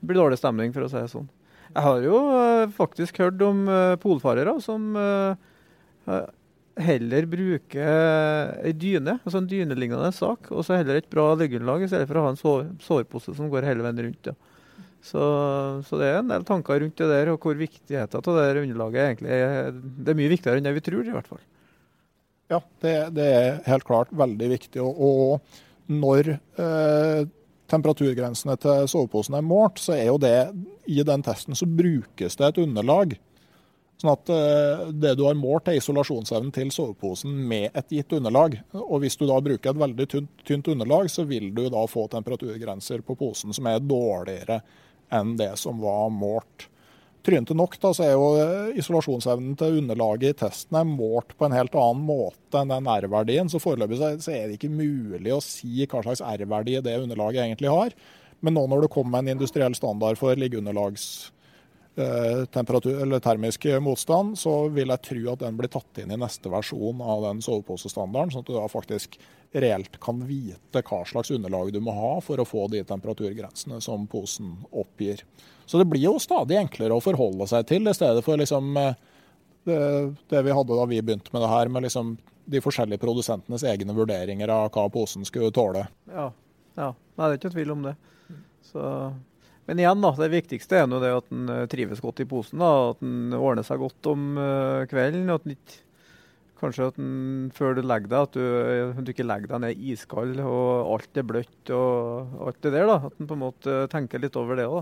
blir 0.01 0.21
dårlig 0.21 0.38
stemning, 0.38 0.73
for 0.73 0.87
å 0.87 0.90
si 0.90 1.01
det 1.01 1.11
sånn. 1.11 1.27
Jeg 1.68 1.85
har 1.85 2.05
jo 2.05 2.18
uh, 2.33 2.71
faktisk 2.73 3.18
hørt 3.18 3.42
om 3.44 3.66
uh, 3.68 3.99
polfarere 4.01 4.55
som 4.64 4.94
uh, 4.97 5.35
heller 6.79 7.27
bruker 7.29 8.62
ei 8.62 8.73
dyne, 8.79 9.18
altså 9.25 9.42
en 9.42 9.51
dynelignende 9.51 10.12
sak, 10.14 10.53
og 10.55 10.62
så 10.64 10.79
heller 10.79 11.01
et 11.01 11.11
bra 11.11 11.33
liggeunderlag 11.35 11.85
i 11.85 11.90
stedet 11.90 12.07
for 12.09 12.21
å 12.21 12.25
ha 12.29 12.33
en 12.33 12.40
sår, 12.40 12.71
sårpose 12.85 13.35
som 13.37 13.51
går 13.51 13.66
hele 13.66 13.85
veien 13.85 14.01
rundt. 14.07 14.31
Ja. 14.31 14.38
Så, 15.03 15.21
så, 15.87 15.99
det 15.99 16.09
er 16.09 16.23
en 16.23 16.31
del 16.31 16.47
tanker 16.47 16.81
rundt 16.83 16.99
det 16.99 17.11
der, 17.11 17.35
og 17.35 17.42
hvor 17.42 17.59
viktigheten 17.59 18.23
av 18.23 18.38
det 18.38 18.49
der 18.49 18.62
underlaget 18.62 19.05
egentlig 19.05 19.35
er. 19.35 19.71
Det 19.75 20.14
er 20.14 20.18
mye 20.23 20.33
viktigere 20.33 20.62
enn 20.62 20.66
det 20.66 20.79
vi 20.79 20.87
tror, 20.88 21.05
i 21.07 21.14
hvert 21.14 21.31
fall. 21.31 21.42
Ja, 22.49 22.63
det, 22.81 22.95
det 23.17 23.27
er 23.29 23.59
helt 23.69 23.85
klart 23.85 24.13
veldig 24.17 24.49
viktig. 24.55 24.83
Og, 24.83 25.41
når 25.89 26.35
eh, 26.37 27.23
temperaturgrensene 27.69 28.57
til 28.61 28.89
soveposen 28.93 29.39
er 29.39 29.47
målt, 29.47 29.81
så 29.81 29.97
er 29.97 30.11
jo 30.11 30.19
det 30.21 30.37
i 30.89 31.01
den 31.05 31.25
testen 31.25 31.57
så 31.57 31.69
brukes 31.69 32.37
det 32.37 32.51
et 32.51 32.61
underlag. 32.65 33.15
Sånn 33.99 34.13
at 34.13 34.31
eh, 34.31 34.83
Det 34.95 35.15
du 35.19 35.25
har 35.27 35.39
målt, 35.39 35.69
er 35.69 35.81
isolasjonsevnen 35.81 36.53
til 36.55 36.71
soveposen 36.75 37.33
med 37.51 37.73
et 37.73 37.97
gitt 37.99 38.13
underlag. 38.15 38.59
Og 38.79 39.01
Hvis 39.03 39.19
du 39.19 39.27
da 39.27 39.41
bruker 39.43 39.73
et 39.73 39.83
veldig 39.85 40.09
tynt, 40.13 40.45
tynt 40.47 40.69
underlag, 40.75 41.11
så 41.11 41.25
vil 41.29 41.51
du 41.57 41.67
da 41.73 41.87
få 41.91 42.07
temperaturgrenser 42.13 43.03
på 43.05 43.17
posen 43.19 43.57
som 43.57 43.69
er 43.71 43.83
dårligere 43.83 44.61
enn 45.13 45.39
det 45.41 45.55
som 45.57 45.81
var 45.81 46.13
målt. 46.13 46.69
Trynte 47.29 47.53
nok, 47.53 47.75
da, 47.77 47.91
så 47.93 48.07
er 48.07 48.14
jo 48.14 48.29
eh, 48.41 48.79
isolasjonsevnen 48.81 49.53
til 49.61 49.83
underlaget 49.83 50.31
i 50.31 50.37
testen 50.47 50.79
er 50.81 50.87
målt 50.88 51.35
på 51.37 51.45
en 51.45 51.53
helt 51.53 51.75
annen 51.77 52.07
måte 52.09 52.57
enn 52.57 52.71
den 52.73 52.87
R-verdien. 52.88 53.51
Så 53.53 53.61
foreløpig 53.61 53.99
så 54.01 54.33
er 54.33 54.47
det 54.47 54.55
ikke 54.57 54.71
mulig 54.73 55.35
å 55.35 55.43
si 55.45 55.85
hva 55.85 56.01
slags 56.07 56.23
R-verdi 56.25 56.79
det 56.87 56.95
underlaget 57.03 57.43
egentlig 57.45 57.69
har. 57.75 57.93
Men 58.41 58.57
nå 58.57 58.62
når 58.71 58.87
det 58.87 58.95
kommer 58.95 59.21
en 59.21 59.29
industriell 59.35 59.77
standard 59.77 60.17
for 60.17 60.41
liggeunderlags 60.41 61.05
eh, 62.01 62.47
eller 62.49 63.21
termisk 63.21 63.69
motstand, 63.85 64.38
så 64.41 64.55
vil 64.73 64.95
jeg 64.95 65.05
tro 65.11 65.27
at 65.35 65.45
den 65.45 65.61
blir 65.61 65.69
tatt 65.77 66.01
inn 66.01 66.17
i 66.17 66.21
neste 66.25 66.49
versjon 66.49 67.05
av 67.05 67.27
den 67.27 67.45
soveposestandarden, 67.45 68.33
sånn 68.33 68.47
at 68.47 68.49
du 68.49 68.57
da 68.57 68.64
faktisk 68.73 69.21
reelt 69.53 70.01
kan 70.01 70.25
vite 70.25 70.81
hva 70.81 71.05
slags 71.12 71.37
underlag 71.37 71.77
du 71.77 71.83
må 71.85 71.93
ha 71.93 72.17
for 72.25 72.41
å 72.41 72.49
få 72.49 72.71
de 72.73 72.87
temperaturgrensene 72.88 73.85
som 73.85 74.09
posen 74.09 74.57
oppgir. 74.73 75.27
Så 75.68 75.78
det 75.78 75.85
blir 75.90 76.00
jo 76.00 76.16
stadig 76.22 76.57
enklere 76.57 76.96
å 76.96 77.04
forholde 77.04 77.44
seg 77.50 77.66
til, 77.68 77.85
i 77.85 77.96
stedet 77.96 78.24
for 78.24 78.40
liksom 78.40 78.72
eh, 78.81 78.94
det, 79.68 79.81
det 80.33 80.42
vi 80.46 80.54
hadde 80.57 80.76
da 80.78 80.87
vi 80.88 81.02
begynte 81.04 81.35
med 81.35 81.44
det 81.44 81.50
her, 81.52 81.72
med 81.72 81.85
liksom 81.85 82.14
de 82.48 82.62
forskjellige 82.64 83.02
produsentenes 83.02 83.64
egne 83.68 83.92
vurderinger 83.96 84.48
av 84.48 84.70
hva 84.72 84.87
posen 84.92 85.26
skulle 85.28 85.52
tåle. 85.52 85.85
Ja, 86.09 86.31
ja. 86.81 86.92
Nei, 87.18 87.26
det 87.26 87.35
er 87.35 87.40
ikke 87.42 87.57
tvil 87.57 87.74
om 87.74 87.83
det. 87.85 87.98
Så, 88.64 88.85
men 89.68 89.83
igjen, 89.83 90.00
da, 90.00 90.14
det 90.16 90.31
viktigste 90.33 90.81
er 90.81 90.88
det 90.94 91.12
at 91.18 91.28
en 91.35 91.52
eh, 91.52 91.66
trives 91.68 92.00
godt 92.00 92.24
i 92.24 92.28
posen. 92.31 92.64
Da, 92.64 92.94
at 92.94 93.04
en 93.04 93.37
ordner 93.37 93.66
seg 93.66 93.83
godt 93.83 94.09
om 94.09 94.31
uh, 94.40 94.88
kvelden. 94.88 95.28
at 95.35 95.44
en 95.44 95.57
ikke 95.57 95.85
Kanskje 96.59 96.88
at 96.90 96.96
den, 96.98 97.50
før 97.54 97.76
du 97.76 97.85
legger 97.87 98.11
deg, 98.11 98.24
at 98.24 98.35
du, 98.35 99.02
du, 99.07 99.11
ikke 99.12 99.26
legger 99.26 99.52
deg 99.52 99.61
ned 99.62 99.83
iskald 99.92 100.40
og 100.42 100.88
alt 100.90 101.20
er 101.20 101.26
bløtt 101.26 101.70
og 101.70 102.33
alt 102.48 102.59
det 102.64 102.72
der. 102.74 102.88
da, 102.90 102.96
At 103.07 103.20
en 103.20 103.28
på 103.31 103.37
en 103.37 103.44
måte 103.44 103.76
tenker 103.92 104.18
litt 104.22 104.38
over 104.40 104.59
det 104.59 104.66
òg. 104.66 104.81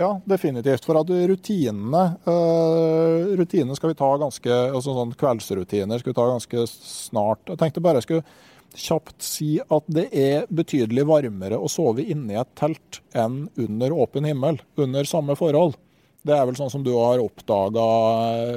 Ja, 0.00 0.08
definitivt. 0.26 0.86
For 0.88 0.98
at 0.98 1.10
rutinene 1.10 2.02
uh, 2.26 3.34
rutinene 3.38 3.76
skal 3.78 3.92
vi 3.92 3.98
ta 3.98 4.08
ganske, 4.18 4.50
altså 4.50 4.96
sånn 4.96 5.14
kveldsrutiner 5.18 6.02
skal 6.02 6.10
vi 6.10 6.18
ta 6.18 6.26
ganske 6.32 6.66
snart. 6.72 7.46
Jeg 7.52 7.60
tenkte 7.60 7.84
bare 7.84 8.02
jeg 8.02 8.08
skulle 8.08 8.26
kjapt 8.74 9.22
si 9.22 9.48
at 9.62 9.86
det 9.94 10.08
er 10.18 10.48
betydelig 10.50 11.06
varmere 11.06 11.58
å 11.62 11.70
sove 11.70 12.02
inne 12.02 12.34
i 12.34 12.40
et 12.40 12.54
telt 12.58 13.00
enn 13.14 13.44
under 13.54 13.94
åpen 13.94 14.26
himmel, 14.26 14.58
under 14.74 15.06
samme 15.06 15.36
forhold. 15.38 15.76
Det 16.24 16.32
er 16.34 16.46
vel 16.48 16.56
sånn 16.56 16.72
som 16.72 16.82
du 16.82 16.90
har 16.96 17.20
oppdaga, 17.20 17.84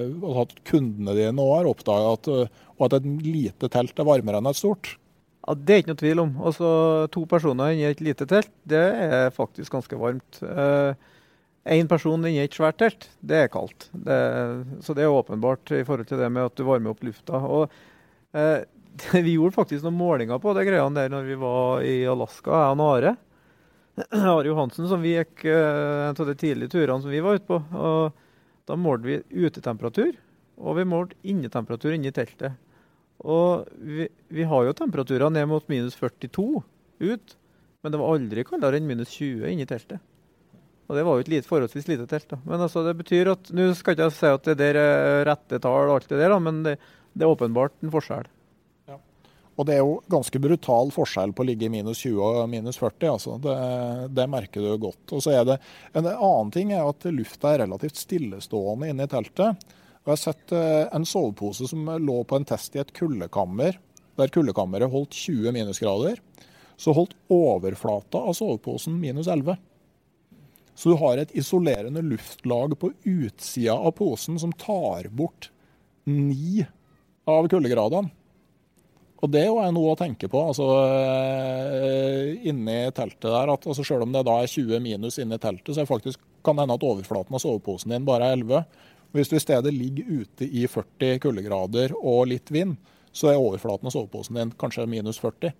altså 0.07 0.45
at 0.45 0.55
kundene 0.65 1.13
dine 1.17 1.43
òg 1.43 1.51
har 1.59 1.69
oppdaga, 1.69 2.13
at, 2.15 2.53
at, 2.79 2.95
et 2.95 3.27
lite 3.27 3.69
telt 3.69 3.99
er 3.99 4.07
varmere 4.07 4.39
enn 4.39 4.49
et 4.49 4.57
stort? 4.57 4.95
Ja, 5.43 5.53
Det 5.53 5.75
er 5.75 5.83
ikke 5.83 5.91
noe 5.91 6.01
tvil 6.01 6.23
om. 6.23 6.31
Altså, 6.47 6.69
To 7.13 7.25
personer 7.29 7.75
inni 7.75 7.85
et 7.85 8.01
lite 8.01 8.25
telt, 8.27 8.49
det 8.65 8.85
er 9.03 9.35
faktisk 9.35 9.75
ganske 9.75 9.99
varmt. 9.99 10.41
Én 11.67 11.87
person 11.89 12.23
inni 12.23 12.39
et 12.39 12.55
svært 12.55 12.77
telt, 12.79 13.09
det 13.19 13.43
er 13.43 13.49
kaldt. 13.51 13.89
Det, 13.91 14.17
så 14.85 14.93
det 14.95 15.03
er 15.03 15.11
åpenbart 15.11 15.73
i 15.75 15.83
forhold 15.87 16.07
til 16.07 16.21
det 16.21 16.29
med 16.31 16.47
at 16.47 16.55
du 16.55 16.63
varmer 16.67 16.93
opp 16.93 17.03
lufta. 17.03 17.41
Og, 17.43 17.73
eh, 18.31 18.63
vi 19.25 19.33
gjorde 19.35 19.57
faktisk 19.57 19.83
noen 19.83 19.97
målinger 19.99 20.39
på 20.43 20.53
det 20.55 20.67
greiene 20.69 20.95
der 20.95 21.11
når 21.11 21.27
vi 21.27 21.39
var 21.41 21.83
i 21.83 21.97
Alaska, 22.07 22.61
jeg 22.63 22.77
og 22.77 22.85
Are. 22.87 23.15
Are 24.37 24.47
Johansen, 24.47 24.87
som 24.87 25.03
vi 25.03 25.17
gikk 25.17 25.43
eh, 25.49 26.07
en 26.07 26.15
av 26.15 26.31
de 26.31 26.37
tidlige 26.39 26.71
turene 26.77 27.03
som 27.03 27.11
vi 27.11 27.23
var 27.25 27.39
ute 27.39 27.49
på. 27.49 27.59
Og 27.59 28.23
Da 28.67 28.75
målte 28.75 29.07
vi 29.07 29.45
utetemperatur, 29.47 30.15
og 30.59 30.75
vi 30.75 30.83
målte 30.87 31.15
innetemperatur 31.23 31.93
inni 31.95 32.11
teltet. 32.11 32.57
Og 33.23 33.67
vi, 33.79 34.09
vi, 34.27 34.43
har 34.43 34.65
jo 34.67 34.75
temperaturer 34.75 35.31
ned 35.31 35.47
mot 35.49 35.63
minus 35.71 35.95
42 35.95 36.61
ut, 36.99 37.37
men 37.81 37.93
det 37.93 37.99
var 38.01 38.13
aldri 38.13 38.43
kaldere 38.45 38.79
enn 38.79 38.89
minus 38.89 39.15
20 39.15 39.47
inni 39.51 39.65
teltet. 39.69 40.03
Og 40.87 40.95
det 40.95 41.03
var 41.03 41.17
jo 41.17 41.25
et 41.25 41.31
lite, 41.31 41.47
forholdsvis 41.49 41.89
lite 41.89 42.07
telt. 42.07 42.29
da. 42.31 42.39
Men 42.45 42.63
altså, 42.63 42.83
det 42.85 42.95
betyr 43.01 43.33
at 43.33 43.51
Nå 43.55 43.67
skal 43.75 43.95
ikke 43.95 44.07
jeg 44.07 44.15
si 44.15 44.31
at 44.31 44.47
det 44.47 44.57
der 44.61 44.79
er 44.79 45.25
rette 45.27 45.59
tall, 45.59 45.89
og 45.89 45.97
alt 45.97 46.09
det 46.09 46.21
der, 46.21 46.31
da, 46.31 46.39
men 46.39 46.63
det, 46.63 46.77
det, 47.13 47.25
er 47.25 47.33
åpenbart 47.33 47.75
en 47.83 47.91
forskjell. 47.91 48.29
Ja. 48.87 48.95
Og 49.57 49.67
det 49.67 49.75
er 49.75 49.81
jo 49.83 49.97
ganske 50.07 50.39
brutal 50.39 50.93
forskjell 50.95 51.35
på 51.35 51.43
å 51.43 51.49
ligge 51.49 51.67
i 51.67 51.73
minus 51.73 52.05
20 52.05 52.23
og 52.23 52.39
minus 52.51 52.79
40. 52.79 53.09
altså. 53.11 53.35
Det, 53.43 53.57
det 54.15 54.29
merker 54.31 54.63
du 54.63 54.71
godt. 54.87 55.03
Og 55.11 55.25
så 55.25 55.35
er 55.35 55.49
det, 55.49 55.59
En 55.91 56.07
annen 56.07 56.55
ting 56.55 56.71
er 56.71 56.87
at 56.87 57.09
lufta 57.11 57.53
er 57.53 57.65
relativt 57.65 57.99
stillestående 57.99 58.93
inne 58.93 59.09
i 59.09 59.11
teltet. 59.11 59.67
Og 60.07 60.13
Jeg 60.13 60.15
har 60.15 60.23
sett 60.23 60.55
eh, 60.55 60.83
en 60.95 61.03
sovepose 61.03 61.67
som 61.67 61.83
lå 61.99 62.21
på 62.23 62.39
en 62.39 62.47
test 62.47 62.77
i 62.77 62.79
et 62.79 62.95
kuldekammer, 62.95 63.75
der 64.15 64.31
kuldekammeret 64.31 64.93
holdt 64.93 65.11
20 65.19 65.51
minusgrader. 65.51 66.21
Så 66.79 66.93
holdt 66.95 67.17
overflata 67.33 68.21
av 68.21 68.37
soveposen 68.37 68.95
minus 69.01 69.27
11. 69.27 69.57
Så 70.77 70.93
du 70.93 70.99
har 71.01 71.17
et 71.17 71.33
isolerende 71.33 72.03
luftlag 72.05 72.75
på 72.77 72.91
utsida 73.09 73.73
av 73.73 73.95
posen 73.97 74.37
som 74.37 74.53
tar 74.53 75.09
bort 75.09 75.49
ni 76.05 76.61
av 77.27 77.47
kuldegradene. 77.49 78.13
Og 79.17 79.31
det 79.33 79.47
er 79.49 79.71
noe 79.73 79.95
å 79.95 79.97
tenke 79.97 80.29
på 80.29 80.41
altså, 80.51 80.67
eh, 80.85 82.35
inni 82.45 82.75
teltet 82.93 83.25
der. 83.25 83.49
at 83.49 83.65
altså, 83.65 83.81
Selv 83.81 84.05
om 84.05 84.13
det 84.13 84.21
da 84.27 84.35
er 84.43 84.51
20 84.51 84.83
minus 84.83 85.17
inni 85.17 85.39
teltet, 85.41 85.73
så 85.73 85.87
faktisk, 85.89 86.21
kan 86.45 86.55
det 86.55 86.67
hende 86.67 86.77
at 86.77 86.85
overflaten 86.85 87.33
av 87.33 87.41
soveposen 87.41 87.95
din 87.95 88.05
bare 88.05 88.29
er 88.29 88.37
11. 88.37 88.67
Hvis 89.17 89.31
du 89.31 89.35
i 89.39 89.41
stedet 89.41 89.73
ligger 89.73 90.21
ute 90.21 90.45
i 90.45 90.67
40 90.69 91.17
kuldegrader 91.23 91.95
og 91.97 92.27
litt 92.29 92.53
vind, 92.53 92.77
så 93.17 93.31
er 93.31 93.39
overflaten 93.41 93.89
av 93.89 93.95
soveposen 93.95 94.37
din 94.37 94.51
kanskje 94.61 94.85
minus 94.89 95.19
40. 95.23 95.55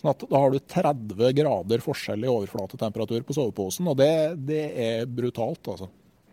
Sånn 0.00 0.12
at 0.14 0.24
Da 0.30 0.40
har 0.40 0.54
du 0.54 0.58
30 0.58 1.34
grader 1.38 1.84
forskjell 1.84 2.24
i 2.24 2.30
overflatetemperatur 2.30 3.26
på 3.28 3.36
soveposen, 3.36 3.90
og 3.92 3.98
det, 4.00 4.14
det 4.48 4.64
er 4.86 5.04
brutalt. 5.06 5.62
altså. 5.68 5.90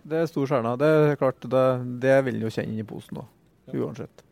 Det 0.09 0.23
er 0.23 0.31
stor 0.31 0.47
stjerne. 0.49 0.77
Det 0.79 0.89
er 0.89 1.19
klart, 1.19 1.43
det, 1.43 1.67
det 2.01 2.15
vil 2.25 2.39
en 2.39 2.47
jo 2.47 2.55
kjenne 2.55 2.81
i 2.81 2.87
posen 2.87 3.19
da, 3.21 3.27
uansett. 3.75 4.23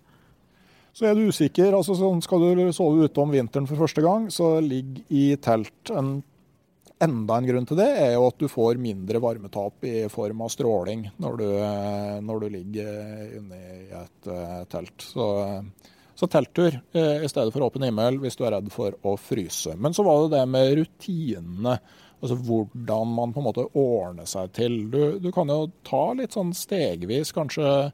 Så 0.98 1.06
er 1.06 1.14
du 1.14 1.28
usikker, 1.30 1.76
altså 1.78 1.94
sånn 1.94 2.24
skal 2.26 2.42
du 2.58 2.64
sove 2.74 3.06
ute 3.06 3.22
om 3.22 3.30
vinteren 3.30 3.68
for 3.70 3.78
første 3.84 4.02
gang, 4.02 4.32
så 4.34 4.56
ligg 4.64 5.04
i 5.14 5.28
telt. 5.38 5.92
En, 5.94 6.16
enda 7.04 7.36
en 7.38 7.46
grunn 7.46 7.68
til 7.70 7.78
det 7.78 7.92
er 8.02 8.16
jo 8.16 8.24
at 8.32 8.40
du 8.42 8.48
får 8.50 8.80
mindre 8.82 9.22
varmetap 9.22 9.86
i 9.86 10.08
form 10.10 10.42
av 10.42 10.50
stråling 10.50 11.04
når 11.22 11.38
du, 11.38 11.46
når 12.26 12.42
du 12.42 12.48
ligger 12.56 12.90
inne 13.38 13.60
i 13.62 13.84
et 14.00 14.32
uh, 14.32 14.64
telt. 14.72 15.06
Så 15.06 15.28
så 16.18 16.28
telttur 16.32 16.74
eh, 16.74 17.24
i 17.24 17.30
stedet 17.30 17.54
for 17.54 17.68
åpen 17.68 17.86
himmel 17.86 18.18
hvis 18.24 18.38
du 18.40 18.44
er 18.48 18.56
redd 18.58 18.72
for 18.74 18.96
å 19.06 19.14
fryse. 19.22 19.76
Men 19.78 19.94
så 19.94 20.06
var 20.06 20.24
det 20.24 20.40
det 20.40 20.44
med 20.50 20.74
rutinene. 20.80 21.78
Altså 22.18 22.40
hvordan 22.42 23.12
man 23.14 23.34
på 23.34 23.44
en 23.44 23.46
måte 23.46 23.68
ordner 23.78 24.26
seg 24.30 24.50
til. 24.58 24.80
Du, 24.90 25.02
du 25.22 25.30
kan 25.34 25.50
jo 25.54 25.68
ta 25.86 26.08
litt 26.18 26.34
sånn 26.34 26.56
stegvis 26.58 27.36
kanskje 27.38 27.92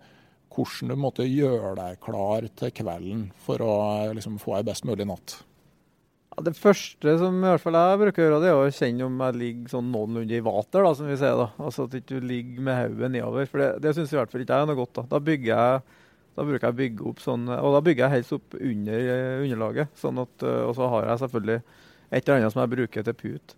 hvordan 0.53 0.93
du 0.93 0.99
måtte 1.01 1.25
gjøre 1.27 1.73
deg 1.79 1.97
klar 2.03 2.45
til 2.59 2.71
kvelden 2.77 3.25
for 3.43 3.63
å 3.65 3.73
liksom, 4.15 4.37
få 4.39 4.59
ei 4.59 4.67
best 4.67 4.85
mulig 4.87 5.07
natt. 5.09 5.41
Ja, 6.33 6.45
det 6.45 6.55
første 6.57 7.17
som 7.19 7.41
i 7.41 7.49
hvert 7.49 7.61
fall 7.61 7.77
jeg 7.77 7.99
bruker 8.01 8.23
å 8.23 8.27
gjøre, 8.27 8.39
det 8.41 8.51
er 8.53 8.61
å 8.61 8.69
kjenne 8.73 9.09
om 9.09 9.19
jeg 9.25 9.39
ligger 9.41 9.73
sånn 9.75 9.91
noenlunde 9.93 10.37
i 10.37 10.45
vater, 10.45 10.85
da, 10.85 10.93
som 10.97 11.09
vi 11.09 11.17
sier. 11.19 11.35
da. 11.37 11.49
Altså 11.59 11.85
At 11.85 11.93
du 11.93 11.99
ikke 11.99 12.23
ligger 12.23 12.63
med 12.69 12.79
hodet 12.79 13.11
nedover. 13.17 13.49
For 13.51 13.61
det, 13.61 13.69
det 13.83 13.93
syns 13.97 14.13
i 14.13 14.17
hvert 14.21 14.31
fall 14.31 14.45
ikke 14.45 14.55
jeg 14.55 14.65
er 14.65 14.71
noe 14.71 14.79
godt. 14.79 14.95
Da 15.01 15.05
Da 15.11 15.21
bygger 15.27 15.51
jeg 15.51 15.99
da 16.33 16.45
bruker 16.45 16.65
jeg 16.65 16.73
å 16.73 16.77
bygge 16.77 17.09
opp 17.09 17.19
sånn, 17.21 17.47
og 17.53 17.75
da 17.75 17.81
bygger 17.85 18.07
jeg 18.07 18.15
helst 18.17 18.35
opp 18.37 18.55
under 18.59 19.09
eh, 19.15 19.41
underlaget. 19.45 19.91
sånn 19.99 20.21
at, 20.23 20.45
eh, 20.45 20.61
Og 20.67 20.75
så 20.77 20.89
har 20.89 21.09
jeg 21.09 21.21
selvfølgelig 21.23 21.59
et 21.59 22.23
eller 22.23 22.39
annet 22.39 22.53
som 22.53 22.61
jeg 22.63 22.73
bruker 22.75 23.05
til 23.05 23.17
put. 23.19 23.55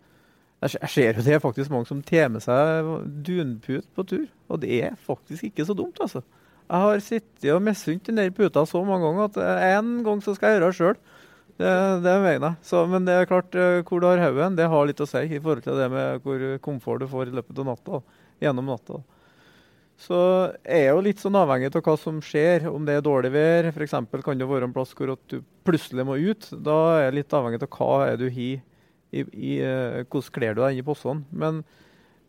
Jeg 0.66 0.90
ser 0.90 1.14
jo 1.14 1.24
det 1.26 1.36
er 1.36 1.44
faktisk 1.44 1.70
mange 1.72 1.88
som 1.88 2.02
tar 2.02 2.30
med 2.32 2.42
seg 2.42 2.88
dunput 3.28 3.86
på 3.96 4.06
tur, 4.08 4.26
og 4.50 4.62
det 4.64 4.82
er 4.88 4.96
faktisk 4.96 5.52
ikke 5.52 5.66
så 5.68 5.76
dumt. 5.78 6.00
altså. 6.02 6.24
Jeg 6.66 6.82
har 6.82 7.04
sittet 7.04 7.52
og 7.54 7.62
misunt 7.62 8.08
den 8.08 8.18
der 8.18 8.32
puta 8.34 8.64
så 8.66 8.82
mange 8.84 9.06
ganger 9.06 9.28
at 9.30 9.76
en 9.78 10.04
gang 10.04 10.24
så 10.24 10.34
skal 10.34 10.50
jeg 10.56 10.60
gjøre 10.60 10.72
det 10.72 10.78
sjøl. 10.80 10.98
Det, 11.56 11.72
det 12.04 12.16
mener 12.20 12.50
jeg. 12.50 12.56
Så, 12.68 12.82
men 12.92 13.06
det 13.08 13.14
er 13.16 13.30
klart, 13.30 13.56
eh, 13.56 13.82
hvor 13.88 14.02
du 14.02 14.08
har 14.10 14.20
hodet, 14.20 14.56
det 14.58 14.68
har 14.72 14.88
litt 14.90 15.04
å 15.04 15.08
si 15.08 15.22
i 15.24 15.40
forhold 15.40 15.64
til 15.64 15.78
det 15.80 15.88
med 15.94 16.26
hvor 16.26 16.42
komfort 16.66 17.04
du 17.04 17.08
får 17.08 17.30
i 17.30 17.36
løpet 17.38 17.62
av 17.62 17.70
natta. 17.70 18.02
Gjennom 18.44 18.74
natta. 18.74 19.00
Så 19.96 20.18
er 20.68 20.82
jeg 20.90 20.92
jo 20.92 21.04
litt 21.06 21.22
sånn 21.24 21.38
avhengig 21.40 21.72
av 21.72 21.84
hva 21.86 21.96
som 22.00 22.18
skjer. 22.24 22.68
Om 22.68 22.88
det 22.88 22.98
er 22.98 23.04
dårlig 23.06 23.32
vær, 23.32 23.70
f.eks. 23.72 23.96
kan 24.26 24.40
det 24.40 24.48
være 24.50 24.68
en 24.68 24.76
plass 24.76 24.92
hvor 24.98 25.16
du 25.16 25.38
plutselig 25.68 26.06
må 26.08 26.18
ut. 26.20 26.50
Da 26.52 26.80
er 26.98 27.06
jeg 27.08 27.20
litt 27.22 27.36
avhengig 27.38 27.64
av 27.64 27.78
hva 27.78 27.92
er 28.10 28.20
du 28.20 28.28
har 28.28 28.64
i, 29.16 29.54
uh, 29.64 30.04
hvordan 30.04 30.34
kler 30.36 30.56
du 30.56 30.64
deg 30.64 30.82
i 30.82 30.86
possene. 30.86 31.24
Men 31.32 31.64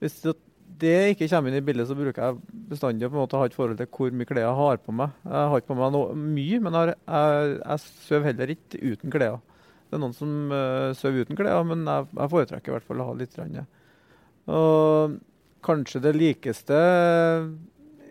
hvis 0.02 0.20
det, 0.22 0.36
det, 0.82 0.96
ikke 1.14 1.30
kommer 1.32 1.50
inn 1.50 1.58
i 1.58 1.66
bildet, 1.66 1.88
så 1.90 1.98
bruker 1.98 2.22
jeg 2.22 2.62
bestandig 2.70 3.10
på 3.10 3.16
en 3.16 3.24
måte 3.24 3.38
å 3.38 3.42
ha 3.42 3.50
et 3.50 3.56
forhold 3.56 3.80
til 3.80 3.90
hvor 3.98 4.14
mye 4.14 4.28
klær 4.28 4.44
jeg 4.44 4.58
har 4.62 4.82
på 4.82 4.94
meg. 4.96 5.14
Jeg 5.26 5.52
har 5.52 5.62
ikke 5.62 5.72
på 5.72 5.78
meg 5.80 5.94
noe, 5.96 6.18
mye, 6.38 6.62
men 6.62 6.78
jeg, 6.78 6.96
jeg, 7.02 7.54
jeg 7.62 7.86
sover 8.08 8.28
heller 8.30 8.56
ikke 8.56 8.82
uten 8.84 9.14
klær. 9.14 9.40
Det 9.86 9.98
er 9.98 10.02
noen 10.02 10.16
som 10.18 10.36
uh, 10.52 10.92
sover 10.98 11.26
uten 11.26 11.38
klær, 11.38 11.64
men 11.66 11.86
jeg, 11.86 12.10
jeg, 12.12 12.34
foretrekker 12.36 12.72
i 12.72 12.76
hvert 12.76 12.86
fall 12.86 13.02
å 13.02 13.08
ha 13.10 13.16
litt. 13.18 13.40
Rann, 13.40 13.58
ja. 13.62 13.66
Og 14.46 15.18
kanskje 15.64 16.02
det 16.04 16.14
likeste 16.16 16.76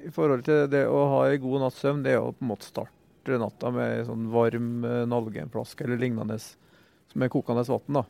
i 0.05 0.11
forhold 0.13 0.45
til 0.45 0.67
det 0.71 0.85
å 0.89 1.01
ha 1.15 1.23
en 1.29 1.41
god 1.41 1.65
natts 1.65 1.81
søvn, 1.81 2.03
det 2.05 2.15
er 2.15 2.21
å 2.21 2.33
på 2.33 2.45
en 2.45 2.51
måte 2.51 2.69
starte 2.69 3.39
natta 3.41 3.71
med 3.73 4.05
sånn 4.05 4.27
varm 4.33 4.85
eh, 4.85 5.03
nalgenflaske 5.09 5.85
eller 5.85 6.01
lignende 6.01 6.37
som 6.39 7.23
er 7.23 7.31
kokende 7.33 7.65
vann. 7.65 8.05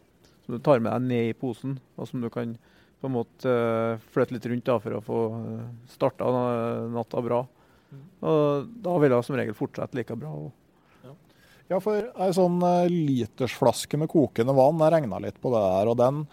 Som 0.46 0.58
du 0.58 0.62
tar 0.62 0.82
med 0.84 0.92
deg 0.92 1.08
ned 1.08 1.30
i 1.32 1.38
posen, 1.38 1.78
og 1.96 2.10
som 2.10 2.22
du 2.22 2.30
kan 2.34 2.58
på 3.02 3.10
en 3.10 3.16
måte 3.16 3.52
uh, 3.52 4.02
flytte 4.14 4.36
litt 4.36 4.46
rundt 4.50 4.68
da, 4.68 4.76
for 4.82 4.98
å 4.98 5.02
få 5.04 5.22
eh, 5.38 5.64
starta 5.92 6.28
natta 6.94 7.24
bra. 7.24 7.42
Mm. 7.92 8.04
Og 8.30 8.70
da 8.86 8.94
vil 9.02 9.16
jeg 9.16 9.28
som 9.28 9.38
regel 9.40 9.58
fortsette 9.58 9.98
like 9.98 10.16
bra. 10.20 10.36
Ja, 11.66 11.80
for 11.82 11.98
ei 11.98 12.30
sånn 12.36 12.60
litersflaske 12.92 13.98
med 13.98 14.10
kokende 14.12 14.54
vann, 14.54 14.82
jeg 14.84 14.94
regna 14.94 15.20
litt 15.24 15.40
på 15.42 15.50
det 15.54 15.64
der. 15.64 15.90
og 15.90 15.98
den 15.98 16.26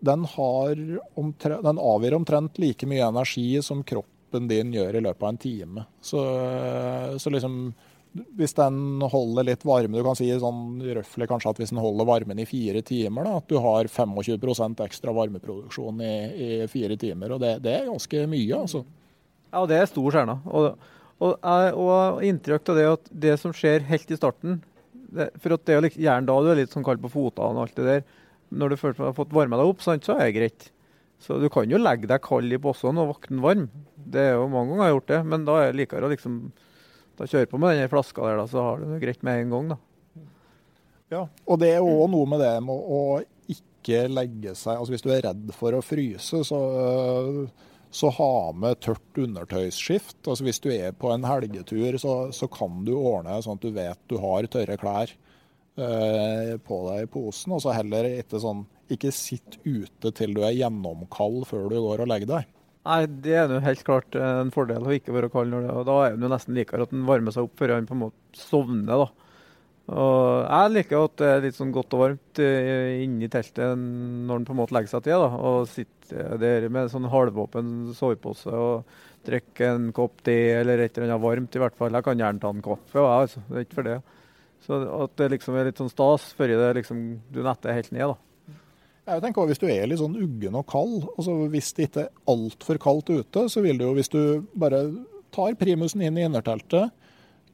den, 0.00 0.24
den, 0.26 1.78
avgir 1.78 2.16
omtrent 2.16 2.58
like 2.62 2.86
mye 2.86 3.06
energi 3.08 3.62
som 3.62 3.82
kroppen 3.86 4.48
din 4.50 4.72
gjør 4.76 4.98
i 4.98 5.04
løpet 5.04 5.22
av 5.24 5.28
en 5.32 5.40
time. 5.42 5.84
Så, 6.04 6.24
så 7.18 7.32
liksom 7.32 7.72
hvis 8.38 8.54
den 8.56 9.02
holder 9.12 9.46
litt 9.46 9.64
varme 9.68 9.98
Du 9.98 10.04
kan 10.06 10.16
si 10.16 10.28
sånn 10.40 10.80
røftlig 10.96 11.28
kanskje 11.30 11.52
at 11.52 11.60
hvis 11.60 11.72
den 11.74 11.82
holder 11.82 12.08
varmen 12.08 12.40
i 12.40 12.46
fire 12.48 12.82
timer, 12.82 13.26
da, 13.26 13.38
at 13.38 13.50
du 13.50 13.58
har 13.62 13.90
25 13.92 14.78
ekstra 14.86 15.14
varmeproduksjon 15.16 16.00
i, 16.02 16.14
i, 16.32 16.48
fire 16.72 16.96
timer. 17.00 17.34
Og 17.36 17.42
det, 17.42 17.58
det 17.64 17.74
er 17.76 17.90
ganske 17.90 18.24
mye, 18.30 18.62
altså. 18.62 18.84
Ja, 19.52 19.64
det 19.68 19.78
er 19.78 19.90
stor 19.90 20.14
stjerne. 20.14 20.38
Og, 20.46 20.88
og, 21.24 21.36
og 21.44 22.24
inntrykk 22.24 22.72
av 22.72 22.80
det 22.80 22.88
at 22.94 23.12
det 23.26 23.36
som 23.42 23.54
skjer 23.56 23.86
helt 23.88 24.10
i 24.10 24.18
starten 24.18 24.60
det, 24.92 25.30
For 25.40 25.56
at 25.56 25.64
det 25.66 25.76
er 25.76 25.88
gjerne 25.94 26.28
da 26.28 26.40
du 26.42 26.50
er 26.52 26.58
litt 26.60 26.74
sånn 26.74 26.84
kald 26.86 27.00
på 27.00 27.12
fotene 27.12 27.56
og 27.56 27.66
alt 27.66 27.78
det 27.78 27.86
der 27.86 28.02
når 28.50 28.72
du 28.72 28.80
først 28.80 29.00
har 29.02 29.16
fått 29.16 29.34
varma 29.36 29.58
deg 29.60 29.70
opp, 29.70 29.82
sant, 29.84 30.06
så 30.06 30.16
er 30.16 30.28
det 30.28 30.36
greit. 30.38 30.70
Så 31.22 31.40
du 31.42 31.48
kan 31.50 31.70
jo 31.70 31.80
legge 31.80 32.08
deg 32.08 32.22
kald 32.22 32.52
i 32.54 32.60
posen 32.62 33.00
og 33.00 33.12
våkne 33.12 33.42
varm. 33.42 33.68
Det 33.98 34.22
er 34.22 34.36
jo 34.36 34.46
mange 34.52 34.70
ganger 34.70 34.84
jeg 34.84 34.88
har 34.88 34.96
gjort 34.96 35.12
det, 35.12 35.20
men 35.32 35.46
da 35.48 35.56
er 35.60 35.70
det 35.72 35.80
likere 35.80 36.06
å 36.06 36.12
liksom 36.12 36.40
da 37.18 37.26
kjøre 37.26 37.50
på 37.50 37.58
med 37.58 37.74
den 37.74 37.90
flaska 37.90 38.22
der, 38.22 38.38
da, 38.38 38.46
så 38.46 38.62
har 38.62 38.78
du 38.78 38.92
det 38.92 39.00
greit 39.02 39.24
med 39.26 39.42
en 39.42 39.54
gang. 39.54 39.72
da. 39.72 39.78
Ja, 41.10 41.22
og 41.48 41.58
det 41.62 41.72
er 41.74 41.82
òg 41.82 42.06
noe 42.12 42.28
med 42.30 42.42
det 42.44 42.52
med 42.62 42.78
å 42.78 43.00
ikke 43.48 44.02
legge 44.12 44.52
seg 44.58 44.76
Altså 44.76 44.92
hvis 44.92 45.04
du 45.06 45.08
er 45.14 45.22
redd 45.24 45.48
for 45.56 45.74
å 45.74 45.80
fryse, 45.82 46.42
så, 46.44 46.58
så 47.90 48.10
ha 48.18 48.32
med 48.52 48.78
tørt 48.84 49.22
undertøysskift. 49.24 50.20
Altså 50.26 50.46
hvis 50.46 50.60
du 50.62 50.68
er 50.74 50.92
på 50.94 51.10
en 51.14 51.26
helgetur, 51.26 51.96
så, 51.98 52.18
så 52.36 52.50
kan 52.52 52.84
du 52.86 52.92
ordne 52.98 53.40
sånn 53.42 53.58
at 53.58 53.64
du 53.64 53.72
vet 53.74 54.02
du 54.12 54.18
har 54.22 54.46
tørre 54.52 54.78
klær. 54.78 55.14
Eh, 55.78 56.56
på 56.66 56.76
deg 56.88 57.04
i 57.04 57.10
posen. 57.10 57.54
Og 57.54 57.62
så 57.62 57.74
heller 57.76 58.08
ikke 58.10 58.40
sånn 58.42 58.64
Ikke 58.90 59.12
sitt 59.14 59.60
ute 59.62 60.10
til 60.16 60.32
du 60.34 60.40
er 60.42 60.56
gjennomkald 60.56 61.44
før 61.46 61.68
du 61.70 61.76
går 61.84 62.02
og 62.02 62.08
legger 62.10 62.30
deg. 62.32 62.48
Nei, 62.88 63.02
det 63.06 63.34
er 63.36 63.52
jo 63.52 63.60
helt 63.60 63.84
klart 63.84 64.16
en 64.16 64.50
fordel 64.54 64.86
å 64.88 64.94
ikke 64.96 65.12
være 65.12 65.28
kald. 65.30 65.52
når 65.52 65.66
det, 65.66 65.72
og 65.76 65.86
Da 65.86 65.96
er 66.06 66.16
det 66.16 66.24
jo 66.24 66.30
nesten 66.32 66.56
likere 66.56 66.86
at 66.86 66.94
den 66.94 67.04
varmer 67.06 67.34
seg 67.34 67.44
opp 67.44 67.60
før 67.60 67.74
han 67.76 67.86
på 67.86 67.94
en 67.94 68.02
måte 68.06 68.40
sovner. 68.40 69.04
da. 69.04 69.08
Og 69.92 70.48
Jeg 70.48 70.72
liker 70.72 71.04
at 71.04 71.16
det 71.20 71.28
er 71.28 71.44
litt 71.44 71.58
sånn 71.60 71.74
godt 71.76 71.94
og 71.94 72.02
varmt 72.02 72.40
eh, 72.42 73.04
inni 73.04 73.28
teltet 73.28 73.76
når 73.78 74.40
en 74.40 74.48
på 74.48 74.56
en 74.56 74.60
måte 74.62 74.74
legger 74.74 74.94
seg 74.96 75.04
til. 75.04 75.20
da, 75.20 75.30
Og 75.36 75.68
sitter 75.68 76.38
der 76.40 76.68
med 76.72 76.90
sånn 76.90 77.10
halvåpen 77.12 77.92
sovepose 77.94 78.50
og 78.50 78.88
drikker 79.28 79.74
en 79.76 79.90
kopp 79.92 80.24
te 80.24 80.38
eller 80.56 80.80
et 80.80 80.96
eller 80.96 81.12
annet 81.12 81.22
varmt. 81.28 81.54
i 81.54 81.60
hvert 81.60 81.76
fall. 81.76 81.92
Jeg 81.92 82.08
kan 82.08 82.18
gjerne 82.24 82.40
ta 82.40 82.48
en 82.50 82.64
kaffe, 82.64 82.96
jeg, 82.96 83.04
altså. 83.04 83.44
det 83.50 83.60
er 83.60 83.68
ikke 83.68 83.82
for 83.82 83.92
det. 83.92 84.00
Så 84.66 84.78
at 85.04 85.14
det 85.20 85.30
liksom 85.36 85.56
er 85.56 85.68
litt 85.68 85.80
sånn 85.80 85.92
stas 85.92 86.30
før 86.36 86.50
det 86.50 86.72
liksom, 86.80 87.04
du 87.32 87.42
netter 87.44 87.76
helt 87.76 87.92
ned. 87.94 88.14
da. 88.14 88.16
Jeg 89.08 89.22
tenker 89.24 89.40
også 89.40 89.52
Hvis 89.52 89.62
du 89.62 89.68
er 89.72 89.86
litt 89.88 90.00
sånn 90.02 90.18
uggen 90.20 90.56
og 90.58 90.66
kald, 90.68 91.06
altså 91.16 91.36
hvis 91.52 91.70
det 91.76 91.88
ikke 91.88 92.02
er 92.04 92.10
altfor 92.28 92.80
kaldt 92.82 93.12
ute, 93.12 93.46
så 93.48 93.62
vil 93.64 93.78
det 93.80 93.86
jo 93.86 93.94
hvis 93.96 94.12
du 94.12 94.20
bare 94.58 94.82
tar 95.34 95.56
primusen 95.60 96.02
inn 96.04 96.18
i 96.18 96.26
innerteltet, 96.26 96.92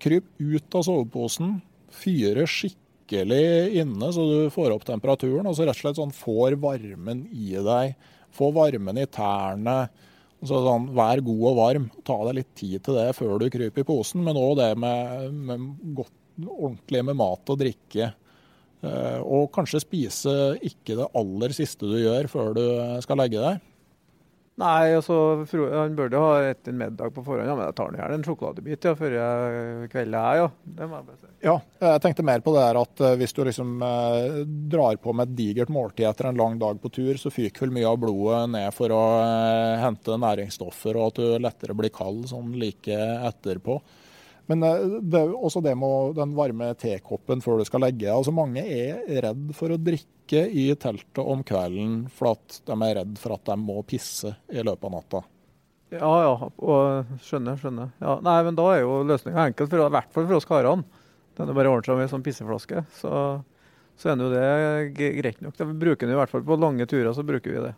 kryp 0.02 0.26
ut 0.40 0.74
av 0.74 0.82
soveposen, 0.86 1.60
fyrer 1.94 2.50
skikkelig 2.50 3.76
inne 3.82 4.10
så 4.14 4.24
du 4.26 4.50
får 4.54 4.74
opp 4.74 4.86
temperaturen, 4.88 5.46
og 5.46 5.54
så 5.54 5.68
rett 5.68 5.78
og 5.78 5.84
slett 5.84 6.00
sånn 6.00 6.16
får 6.16 6.58
varmen 6.62 7.22
i 7.30 7.54
deg, 7.54 7.94
få 8.34 8.50
varmen 8.54 8.98
i 8.98 9.06
tærne. 9.06 9.78
Så 10.44 10.58
sånn, 10.60 10.90
Vær 10.96 11.22
god 11.24 11.44
og 11.48 11.56
varm. 11.56 11.84
Ta 12.04 12.18
deg 12.26 12.40
litt 12.40 12.50
tid 12.58 12.82
til 12.84 12.98
det 12.98 13.14
før 13.16 13.38
du 13.40 13.46
kryper 13.52 13.80
i 13.84 13.86
posen, 13.88 14.24
men 14.26 14.36
òg 14.36 14.58
det 14.58 14.72
med, 14.80 15.30
med 15.32 15.70
godt, 15.96 16.12
ordentlig 16.42 17.04
med 17.06 17.18
mat 17.20 17.52
og 17.54 17.60
drikke. 17.60 18.10
Eh, 18.84 19.20
og 19.22 19.52
kanskje 19.54 19.82
spise 19.84 20.34
ikke 20.64 20.98
det 20.98 21.12
aller 21.16 21.54
siste 21.56 21.88
du 21.88 21.96
gjør 22.00 22.28
før 22.32 22.56
du 22.58 22.66
skal 23.04 23.22
legge 23.22 23.40
deg. 23.42 23.62
Nei, 24.54 24.94
altså, 24.94 25.16
han 25.50 25.96
burde 25.98 26.18
ha 26.22 26.34
spist 26.44 26.68
en 26.70 26.76
middag 26.78 27.10
på 27.10 27.24
forhånd, 27.26 27.48
ja, 27.50 27.56
men 27.58 27.66
jeg 27.66 27.74
tar 27.74 27.88
nå 27.90 27.98
gjerne 27.98 28.18
en 28.20 28.26
sjokoladebit 28.26 28.86
ja, 28.86 28.92
før 28.94 29.16
jeg 29.16 29.88
kvelder 29.90 30.26
her, 30.28 30.38
ja. 30.38 30.44
Det 30.76 30.86
må 30.86 31.00
jeg 31.00 31.06
bare 31.08 31.18
si. 31.18 31.30
Ja, 31.42 31.54
jeg 31.82 32.02
tenkte 32.04 32.26
mer 32.28 32.44
på 32.44 32.54
det 32.54 32.62
her 32.62 32.78
at 32.78 33.02
uh, 33.02 33.16
hvis 33.18 33.34
du 33.34 33.40
liksom 33.48 33.82
eh, 33.82 34.36
drar 34.70 35.00
på 35.02 35.14
med 35.16 35.32
et 35.32 35.34
digert 35.40 35.72
måltid 35.74 36.06
etter 36.06 36.30
en 36.30 36.38
lang 36.38 36.60
dag 36.62 36.78
på 36.78 36.92
tur, 36.94 37.18
så 37.18 37.34
fyker 37.34 37.66
vel 37.66 37.74
mye 37.74 37.90
av 37.90 37.98
blodet 38.04 38.44
ned 38.54 38.70
for 38.76 38.94
å 38.94 39.02
eh, 39.24 39.82
hente 39.82 40.20
næringsstoffer, 40.22 41.00
og 41.00 41.10
at 41.10 41.18
du 41.18 41.42
lettere 41.42 41.74
blir 41.74 41.90
kald 41.94 42.30
sånn 42.30 42.54
like 42.60 43.00
etterpå. 43.26 43.80
Men 44.50 44.60
det 44.60 45.20
er 45.20 45.30
også 45.32 45.62
det 45.64 45.72
med 45.80 46.18
den 46.18 46.34
varme 46.36 46.72
tekoppen 46.76 47.40
før 47.44 47.60
du 47.60 47.68
skal 47.68 47.86
legge. 47.86 48.10
Altså 48.12 48.34
Mange 48.34 48.60
er 48.60 49.00
redd 49.24 49.54
for 49.56 49.72
å 49.72 49.80
drikke 49.80 50.42
i 50.52 50.66
teltet 50.80 51.22
om 51.22 51.44
kvelden 51.46 52.02
for 52.12 52.34
at 52.34 52.58
de 52.68 52.76
er 52.84 52.98
redd 53.00 53.14
for 53.20 53.36
at 53.38 53.46
de 53.48 53.56
må 53.60 53.78
pisse 53.88 54.34
i 54.52 54.60
løpet 54.64 54.90
av 54.90 54.94
natta. 54.98 55.22
Ja, 55.94 56.10
ja. 56.26 56.50
Og 56.58 57.16
skjønner, 57.24 57.56
skjønner. 57.60 57.94
Ja, 58.02 58.18
nei, 58.24 58.36
men 58.46 58.58
da 58.58 58.68
er 58.72 58.82
jo 58.82 59.00
løsninga 59.06 59.48
enkel, 59.48 59.68
for, 59.70 59.84
i 59.84 59.96
hvert 59.96 60.12
fall 60.14 60.28
for 60.28 60.38
oss 60.38 60.48
karene. 60.48 61.02
Den 61.38 61.50
er 61.50 61.56
bare 61.56 61.70
å 61.70 61.78
ordne 61.78 61.88
seg 61.88 61.98
med 61.98 62.06
en 62.06 62.12
sånn 62.12 62.24
pisseflaske. 62.26 62.84
Så, 62.98 63.10
så 64.00 64.10
er 64.10 64.22
jo 64.22 64.30
det 64.32 65.10
greit 65.22 65.40
nok. 65.44 65.56
Det 65.58 65.66
bruker 65.70 66.10
vi 66.10 66.14
i 66.14 66.20
hvert 66.20 66.32
fall 66.32 66.44
på 66.46 66.58
lange 66.60 66.86
turer, 66.90 67.10
så 67.16 67.26
bruker 67.26 67.56
vi 67.56 67.64
det. 67.64 67.74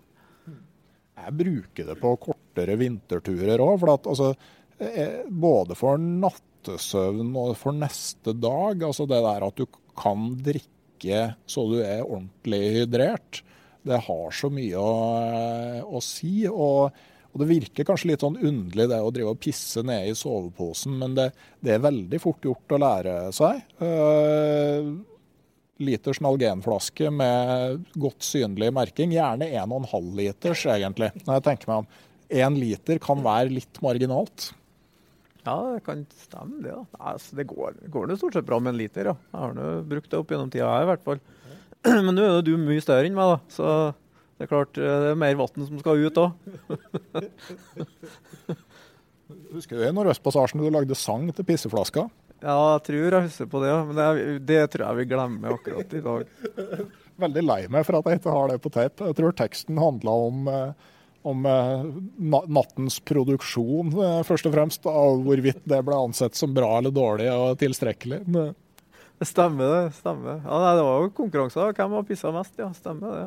Jeg 1.16 1.36
bruker 1.38 1.88
det 1.88 1.96
på 2.00 2.12
kortere 2.20 2.76
vinterturer 2.78 3.62
òg. 3.64 3.86
Altså, 3.96 4.34
eh, 4.78 5.22
både 5.28 5.76
for 5.78 6.00
nattesøvn 6.66 7.34
for 7.56 7.76
neste 7.76 8.34
dag. 8.34 8.82
Altså 8.82 9.06
det 9.06 9.22
der 9.22 9.46
at 9.46 9.56
du 9.58 9.66
kan 9.96 10.32
drikke 10.42 11.34
så 11.46 11.66
du 11.70 11.80
er 11.82 12.04
ordentlig 12.04 12.80
hydrert. 12.80 13.42
Det 13.86 14.00
har 14.02 14.30
så 14.34 14.50
mye 14.50 14.78
å, 14.80 15.82
å 15.86 16.00
si. 16.02 16.46
Og, 16.48 16.90
og, 17.30 17.36
det 17.40 17.50
virker 17.50 17.86
kanskje 17.86 18.10
litt 18.10 18.24
sånn 18.24 18.40
underlig 18.40 18.88
det 18.90 19.00
å 19.00 19.12
drive 19.14 19.34
og 19.36 19.42
pisse 19.42 19.84
ned 19.86 20.10
i 20.10 20.16
soveposen, 20.16 20.96
men 20.98 21.14
det, 21.14 21.30
det 21.62 21.76
er 21.76 21.84
veldig 21.84 22.20
fort 22.22 22.42
gjort 22.42 22.74
å 22.74 22.80
lære 22.82 23.14
seg. 23.36 23.62
Uh, 23.78 24.96
liters 25.78 26.18
Nalgenflaske 26.24 27.12
med 27.14 27.86
godt 27.94 28.26
synlig 28.26 28.72
merking. 28.74 29.14
Gjerne 29.14 29.52
1,5 29.52 30.12
liters, 30.18 30.66
egentlig. 30.72 31.12
Når 31.22 31.38
jeg 31.38 31.48
tenker 31.50 31.70
meg 31.70 31.84
om. 31.84 31.90
Én 32.26 32.56
liter 32.58 32.98
kan 32.98 33.20
være 33.22 33.52
litt 33.54 33.78
marginalt. 33.84 34.50
Ja, 35.46 35.56
det 35.76 35.84
kan 35.86 36.02
stemme 36.18 36.58
det. 36.64 36.74
da. 36.74 36.84
Altså, 37.12 37.36
det 37.38 37.46
går, 37.52 37.78
går 37.92 38.10
det 38.10 38.18
stort 38.18 38.34
sett 38.34 38.48
bra 38.48 38.58
med 38.58 38.74
en 38.74 38.80
liter. 38.80 39.12
ja. 39.12 39.14
Jeg 39.32 39.40
har 39.44 39.54
nå 39.54 39.68
brukt 39.86 40.10
det 40.10 40.18
opp 40.18 40.34
gjennom 40.34 40.50
tida, 40.50 40.66
jeg 40.66 40.88
i 40.88 40.90
hvert 40.90 41.06
fall. 41.06 41.22
Men 42.06 42.12
nå 42.16 42.24
er 42.24 42.34
jo 42.34 42.46
du 42.48 42.52
mye 42.58 42.82
større 42.82 43.06
enn 43.06 43.16
meg, 43.16 43.36
da. 43.36 43.38
Så 43.54 43.64
det 44.36 44.46
er 44.46 44.50
klart 44.50 44.80
eh, 44.80 44.96
det 45.04 45.12
er 45.14 45.20
mer 45.22 45.38
vann 45.38 45.68
som 45.70 45.78
skal 45.80 46.02
ut 46.02 46.18
òg. 46.20 46.30
Husker 49.56 49.78
du 49.78 49.86
i 49.86 49.94
Nordøstpassasjen 49.94 50.60
du 50.62 50.68
lagde 50.70 50.98
sang 50.98 51.30
til 51.34 51.46
pisseflaska? 51.46 52.06
Ja, 52.42 52.56
jeg 52.76 52.82
tror 52.90 53.14
jeg 53.16 53.26
husker 53.30 53.48
på 53.50 53.62
det. 53.62 53.72
Men 53.88 53.96
det, 53.96 54.08
det, 54.48 54.60
tror 54.72 54.84
jeg 54.90 54.98
vi 55.00 55.08
glemmer 55.14 55.56
akkurat 55.56 55.94
i 55.96 56.02
dag. 56.04 56.28
Veldig 57.24 57.44
lei 57.46 57.62
meg 57.72 57.86
for 57.88 57.98
at 57.98 58.10
jeg 58.10 58.20
ikke 58.20 58.34
har 58.34 58.52
det 58.52 58.60
på 58.62 58.72
teip. 58.74 59.00
Jeg 59.08 59.16
tror 59.18 59.38
teksten 59.38 59.80
handla 59.80 60.18
om 60.26 60.50
eh, 60.52 60.92
om 61.26 61.46
eh, 61.46 61.86
nattens 62.46 63.00
produksjon, 63.00 63.90
eh, 64.02 64.20
først 64.26 64.46
og 64.46 64.54
fremst. 64.54 64.86
Av 64.86 65.18
hvorvidt 65.24 65.64
det 65.68 65.80
ble 65.86 65.98
ansett 66.06 66.38
som 66.38 66.54
bra 66.54 66.76
eller 66.78 66.94
dårlig 66.94 67.28
og 67.32 67.58
tilstrekkelig. 67.60 68.22
Det 68.26 69.26
stemmer, 69.26 69.72
det. 69.72 69.96
stemmer. 69.98 70.40
Ja, 70.44 70.76
det 70.76 70.86
var 70.86 71.02
jo 71.02 71.10
konkurranse. 71.16 71.72
Hvem 71.74 71.98
har 71.98 72.06
pissa 72.06 72.32
mest? 72.34 72.54
Ja, 72.60 72.70
stemmer 72.76 73.16
det. 73.16 73.26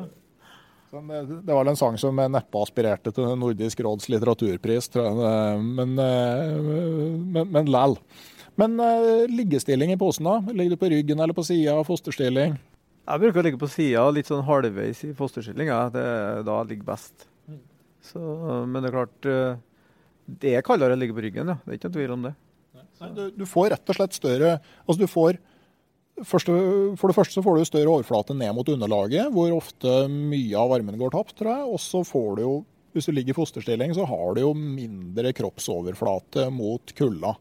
Eh, 0.96 1.36
det 1.44 1.54
var 1.54 1.68
en 1.68 1.78
sang 1.78 1.98
som 2.00 2.16
neppe 2.16 2.64
aspirerte 2.64 3.12
til 3.14 3.36
Nordisk 3.38 3.84
råds 3.84 4.08
litteraturpris. 4.10 4.90
Men, 4.96 5.94
men, 5.94 7.46
men 7.52 7.70
læl. 7.70 7.98
Men 8.60 8.74
liggestilling 9.30 9.92
i 9.94 10.00
posen, 10.00 10.26
da? 10.26 10.40
Ligger 10.52 10.74
du 10.74 10.80
på 10.80 10.90
ryggen 10.92 11.20
eller 11.20 11.36
på 11.36 11.46
sida? 11.46 11.78
Fosterstilling? 11.86 12.58
Jeg 13.10 13.22
bruker 13.22 13.40
å 13.40 13.44
ligge 13.46 13.58
på 13.58 13.70
sida, 13.70 14.04
litt 14.14 14.28
sånn 14.28 14.44
halvveis 14.46 15.00
i 15.06 15.14
fosterstilling. 15.16 15.70
Ja. 15.70 15.84
Det 15.92 16.02
er 16.04 16.44
da 16.46 16.60
jeg 16.60 16.74
ligger 16.74 16.92
best. 16.92 17.29
Så, 18.04 18.20
men 18.66 18.80
det 18.80 18.90
er 18.90 18.96
klart 18.96 19.28
eh, 19.28 19.60
Det 20.40 20.54
er 20.56 20.64
kaldere 20.64 20.96
å 20.96 21.00
ligge 21.00 21.16
på 21.16 21.24
ryggen, 21.24 21.52
ja. 21.52 21.58
Det 21.64 21.74
er 21.74 21.78
ikke 21.78 21.90
noe 21.90 21.98
tvil 21.98 22.14
om 22.16 22.26
det. 22.28 22.34
Nei, 23.00 23.10
du, 23.16 23.22
du, 23.32 23.46
får 23.48 23.70
rett 23.74 23.92
og 23.92 23.96
slett 23.96 24.16
større 24.16 24.50
altså 24.60 24.98
du 25.00 25.08
får, 25.08 25.38
første, 26.28 26.56
For 27.00 27.10
det 27.10 27.16
første 27.16 27.36
så 27.38 27.44
får 27.44 27.56
du 27.56 27.68
større 27.68 27.94
overflate 27.94 28.36
ned 28.36 28.52
mot 28.56 28.68
underlaget, 28.72 29.30
hvor 29.34 29.52
ofte 29.56 29.94
mye 30.12 30.58
av 30.60 30.72
varmen 30.74 31.00
går 31.00 31.14
tapt, 31.14 31.36
tror 31.38 31.52
jeg. 31.54 31.68
Og 31.72 31.80
så 31.82 32.02
får 32.06 32.28
du 32.36 32.42
jo, 32.44 32.54
hvis 32.96 33.08
du 33.08 33.14
ligger 33.14 33.34
i 33.34 33.38
fosterstilling, 33.40 33.94
så 33.96 34.08
har 34.08 34.36
du 34.36 34.42
jo 34.44 34.52
mindre 34.56 35.32
kroppsoverflate 35.36 36.48
mot 36.54 36.94
kulda. 36.98 37.36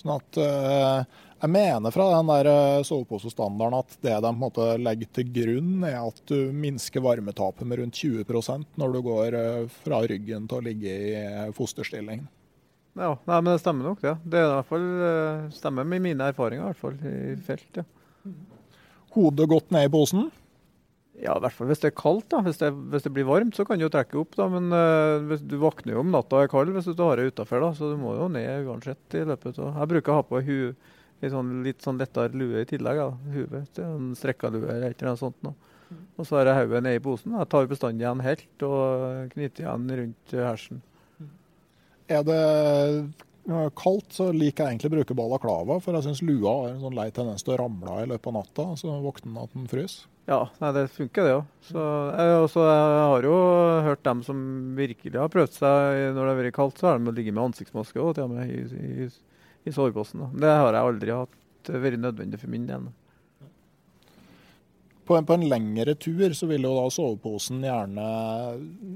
Sånn 0.00 0.16
at 0.16 0.40
uh, 0.40 1.20
jeg 1.40 1.52
mener 1.54 1.92
fra 1.94 2.06
den 2.12 2.28
der 2.28 2.48
eh, 2.50 2.82
soveposestandarden 2.84 3.78
at 3.78 3.94
det 4.04 4.12
de 4.12 4.20
på 4.20 4.32
en 4.34 4.40
måte 4.42 4.64
legger 4.76 5.08
til 5.16 5.30
grunn, 5.32 5.86
er 5.88 5.96
at 6.02 6.20
du 6.28 6.50
minsker 6.52 7.00
varmetapet 7.00 7.64
med 7.64 7.80
rundt 7.80 7.96
20% 7.96 8.76
når 8.80 8.92
du 8.92 8.98
går 9.06 9.36
eh, 9.38 9.78
fra 9.86 10.02
ryggen 10.04 10.50
til 10.50 10.60
å 10.60 10.66
ligge 10.66 10.92
i 10.92 11.14
eh, 11.16 11.46
fosterstilling. 11.56 12.26
Ja, 12.98 13.14
nei, 13.14 13.38
men 13.38 13.48
det 13.54 13.62
stemmer 13.62 13.88
nok, 13.88 14.02
det. 14.04 14.12
Det 14.28 14.42
er 14.42 14.52
i 14.52 14.66
fall, 14.68 14.86
stemmer 15.54 15.86
med 15.88 16.04
mine 16.04 16.28
erfaringer 16.28 16.66
i 16.66 16.68
hvert 16.68 16.82
fall 16.82 17.00
i 17.08 17.36
felt. 17.46 17.80
ja. 17.80 17.86
Hodet 19.14 19.46
godt 19.48 19.72
ned 19.72 19.88
i 19.88 19.92
posen? 19.94 20.28
Ja, 21.20 21.34
i 21.36 21.42
hvert 21.44 21.56
fall 21.56 21.68
hvis 21.68 21.82
det 21.82 21.90
er 21.90 21.96
kaldt. 22.00 22.30
da. 22.32 22.40
Hvis 22.44 22.60
det, 22.62 22.70
hvis 22.92 23.04
det 23.04 23.12
blir 23.16 23.28
varmt, 23.28 23.56
så 23.56 23.66
kan 23.68 23.80
du 23.80 23.84
jo 23.84 23.92
trekke 23.92 24.20
opp. 24.22 24.36
da, 24.38 24.48
Men 24.52 24.70
uh, 24.72 25.36
du 25.36 25.58
våkner 25.60 25.94
jo 25.94 26.04
om 26.04 26.14
natta 26.14 26.38
og 26.38 26.46
er 26.46 26.52
kald 26.52 26.72
hvis 26.76 26.88
du 26.88 27.04
har 27.04 27.20
det 27.20 27.30
utafor, 27.34 27.66
så 27.76 27.92
du 27.92 27.98
må 28.00 28.14
jo 28.16 28.30
ned 28.32 28.68
uansett 28.70 29.18
i 29.18 29.26
løpet 29.28 29.60
av 29.60 29.82
Jeg 29.82 29.92
bruker 29.94 30.14
å 30.14 30.20
ha 30.20 30.26
på 30.26 30.42
hu 30.46 30.58
sånn, 31.28 31.58
litt 31.66 31.84
sånn 31.84 32.00
lettere 32.00 32.32
lue 32.32 32.62
i 32.62 32.68
tillegg. 32.68 33.02
da, 33.02 33.10
Huet 33.36 33.82
en 33.84 34.14
strekka 34.16 34.52
lue 34.52 34.68
eller 34.68 34.90
et 34.90 35.00
eller 35.02 35.12
annet 35.12 35.24
sånt. 35.24 35.40
Nå. 35.44 35.54
Og 36.16 36.26
så 36.26 36.38
har 36.38 36.48
jeg 36.48 36.68
hodet 36.68 36.84
nedi 36.86 37.02
posen. 37.02 37.34
Jeg 37.36 37.50
tar 37.50 37.66
bestandig 37.70 38.06
igjen 38.06 38.22
helt 38.24 38.64
og 38.66 39.34
knytter 39.34 39.66
igjen 39.66 39.90
rundt 40.00 40.36
hersen. 40.38 40.84
Er 42.10 42.24
det 42.26 42.40
kaldt, 43.78 44.12
så 44.14 44.28
liker 44.34 44.66
jeg 44.66 44.76
egentlig 44.76 44.90
å 44.90 44.94
bruke 44.94 45.16
balaklava, 45.18 45.78
for 45.82 45.96
jeg 45.96 46.06
syns 46.06 46.22
lua 46.22 46.52
har 46.52 46.72
en 46.74 46.82
sånn 46.84 46.96
lei 46.96 47.08
tendens 47.14 47.44
til 47.46 47.54
å 47.56 47.60
ramle 47.62 48.02
i 48.02 48.08
løpet 48.10 48.30
av 48.30 48.36
natta. 48.38 48.66
Så 48.78 48.96
våkner 49.02 49.44
at 49.44 49.54
den 49.56 49.68
fryser. 49.70 50.06
Ja, 50.30 50.44
nei, 50.62 50.68
det 50.76 50.84
funker 50.94 51.26
det 51.26 51.32
òg. 51.34 51.46
Jeg, 51.74 52.34
jeg 52.54 53.00
har 53.10 53.26
jo 53.26 53.38
hørt 53.88 54.04
dem 54.06 54.20
som 54.22 54.44
virkelig 54.78 55.18
har 55.18 55.32
prøvd 55.32 55.56
seg 55.56 56.04
når 56.14 56.20
det 56.20 56.30
har 56.30 56.38
vært 56.44 56.56
kaldt, 56.60 56.78
så 56.78 56.92
har 56.92 57.00
de 57.00 57.14
ligget 57.16 57.34
med 57.34 57.48
ansiktsmaske 57.48 57.98
og 57.98 58.14
til 58.14 58.28
og 58.28 58.36
med 58.36 58.52
i, 58.54 58.62
i 58.62 59.08
i 59.64 59.72
soveposen. 59.72 60.24
Det 60.40 60.48
har 60.48 60.74
jeg 60.74 60.88
aldri 60.88 61.14
hatt 61.14 61.70
vært 61.70 62.00
nødvendig 62.00 62.40
for 62.40 62.52
min 62.52 62.66
del. 62.68 62.88
På 65.04 65.16
en, 65.18 65.26
på 65.26 65.34
en, 65.34 65.48
lengre 65.50 65.96
tur 65.98 66.30
så 66.38 66.46
vil 66.46 66.64
jo 66.68 66.76
da 66.76 66.84
soveposen 66.94 67.64
gjerne 67.66 68.04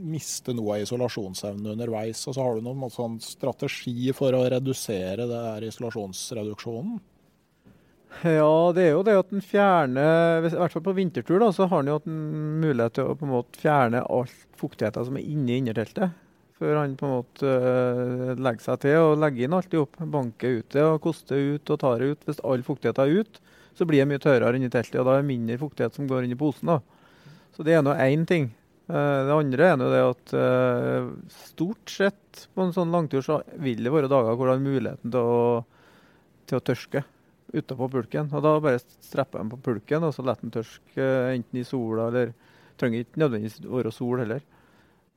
miste 0.07 0.55
noe 0.55 0.77
av 0.77 0.85
isolasjonsevnen 0.85 1.73
underveis. 1.75 2.23
Og 2.29 2.37
så 2.37 2.45
har 2.45 2.55
du 2.55 2.69
noen 2.69 2.93
sånn 2.93 3.19
strategi 3.23 4.13
for 4.15 4.37
å 4.37 4.45
redusere 4.55 5.27
det 5.27 5.43
her 5.49 5.67
isolasjonsreduksjonen? 5.71 7.01
Ja, 8.23 8.73
det 8.77 8.85
er 8.87 8.93
jo 8.95 9.05
det 9.05 9.17
at 9.19 9.33
den 9.33 9.43
fjerner 9.45 10.45
I 10.47 10.53
hvert 10.55 10.73
fall 10.73 10.85
på 10.87 10.95
vintertur 10.97 11.43
da, 11.43 11.51
så 11.53 11.67
har 11.69 11.83
den 11.83 11.91
jo 11.91 11.99
hatt 11.99 12.07
en 12.09 12.61
mulighet 12.63 12.95
til 12.97 13.11
å 13.11 13.17
på 13.19 13.27
en 13.27 13.35
måte 13.35 13.61
fjerne 13.61 14.05
alt 14.07 14.61
fuktigheten 14.61 15.09
som 15.09 15.19
er 15.19 15.27
inni 15.27 15.59
innerteltet 15.61 16.15
før 16.65 16.79
han 16.79 16.97
på 16.99 17.07
en 17.09 17.15
måte 17.19 17.51
uh, 17.51 18.33
legger 18.39 18.63
seg 18.63 18.83
til 18.85 18.99
og 19.03 19.21
legger 19.23 19.47
inn 19.47 19.57
alt 19.59 19.75
i 19.75 19.81
opp. 19.81 19.97
Banker 19.99 20.61
ut 20.61 20.75
det 20.75 20.85
og 20.87 21.01
koster 21.05 21.41
ut 21.55 21.73
og 21.75 21.81
tar 21.83 22.01
det 22.01 22.11
ut. 22.13 22.27
Hvis 22.29 22.43
all 22.47 22.65
fuktigheten 22.67 23.05
er 23.05 23.23
ut, 23.25 23.41
så 23.75 23.87
blir 23.89 24.05
det 24.05 24.11
mye 24.13 24.23
tørrere 24.23 24.59
inni 24.59 24.71
teltet, 24.73 25.01
og 25.03 25.09
da 25.09 25.17
er 25.17 25.25
det 25.25 25.33
mindre 25.33 25.59
fuktighet 25.61 25.97
som 25.99 26.07
går 26.11 26.27
inn 26.27 26.37
i 26.37 26.39
posen. 26.39 26.71
da. 26.71 27.33
Så 27.57 27.67
det 27.67 27.75
er 27.75 27.83
nå 27.83 27.97
én 27.99 28.27
ting. 28.31 28.53
Uh, 28.87 29.25
det 29.27 29.39
andre 29.39 29.71
er 29.73 29.81
nå 29.81 29.91
det 29.93 30.05
at 30.05 30.37
uh, 30.37 31.11
stort 31.51 31.91
sett 31.91 32.47
på 32.55 32.67
en 32.67 32.75
sånn 32.77 32.93
langtur 32.95 33.25
så 33.25 33.41
vil 33.65 33.83
det 33.83 33.93
være 33.93 34.13
dager 34.13 34.37
hvor 34.37 34.51
du 34.51 34.55
har 34.55 34.63
muligheten 34.63 35.15
til 35.15 35.35
å, 35.35 35.45
til 36.45 36.61
å 36.61 36.65
tørske 36.65 37.05
utapå 37.53 37.89
pulken. 37.93 38.31
Og 38.33 38.45
da 38.45 38.57
bare 38.63 38.83
strepper 38.83 39.43
de 39.43 39.55
på 39.55 39.61
pulken 39.69 40.09
og 40.09 40.15
så 40.17 40.25
lar 40.25 40.41
den 40.41 40.55
tørke 40.55 41.09
enten 41.35 41.61
i 41.61 41.67
sola 41.69 42.09
eller 42.09 42.35
trenger 42.81 43.05
ikke 43.05 43.23
nødvendigvis 43.23 43.61
være 43.69 43.95
sol 43.95 44.23
heller. 44.23 44.45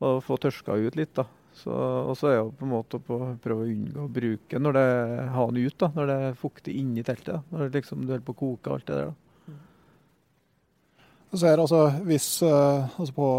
Og 0.05 0.21
få 0.25 0.37
tørska 0.41 0.77
ut 0.77 0.97
litt, 0.99 1.15
da. 1.17 1.25
Og 1.65 2.13
så 2.19 2.29
er 2.29 2.35
det 2.37 2.57
på 2.59 2.67
en 2.67 2.73
måte 2.75 2.99
å 2.99 3.19
prøve 3.41 3.63
å 3.63 3.69
unngå 3.69 4.03
å 4.03 4.11
bruke 4.13 4.59
når 4.61 4.75
det 4.77 4.89
ha 5.33 5.45
den 5.49 5.63
ut, 5.63 5.77
da, 5.81 5.89
når 5.95 6.09
det 6.11 6.17
er 6.27 6.37
fuktig 6.37 6.75
inni 6.77 7.05
teltet. 7.05 7.31
Da. 7.33 7.41
Når 7.49 7.71
det 7.71 7.81
liksom, 7.81 8.03
du 8.05 8.13
holder 8.13 8.27
på 8.27 8.35
å 8.35 8.41
koke 8.43 8.75
alt 8.75 8.85
det 8.89 8.99
der. 8.99 9.09
da. 9.09 9.23
Jeg 11.27 11.41
ser 11.41 11.59
altså, 11.59 11.81
hvis 12.07 12.27
uh, 12.45 12.85
altså 12.95 13.15
på 13.17 13.31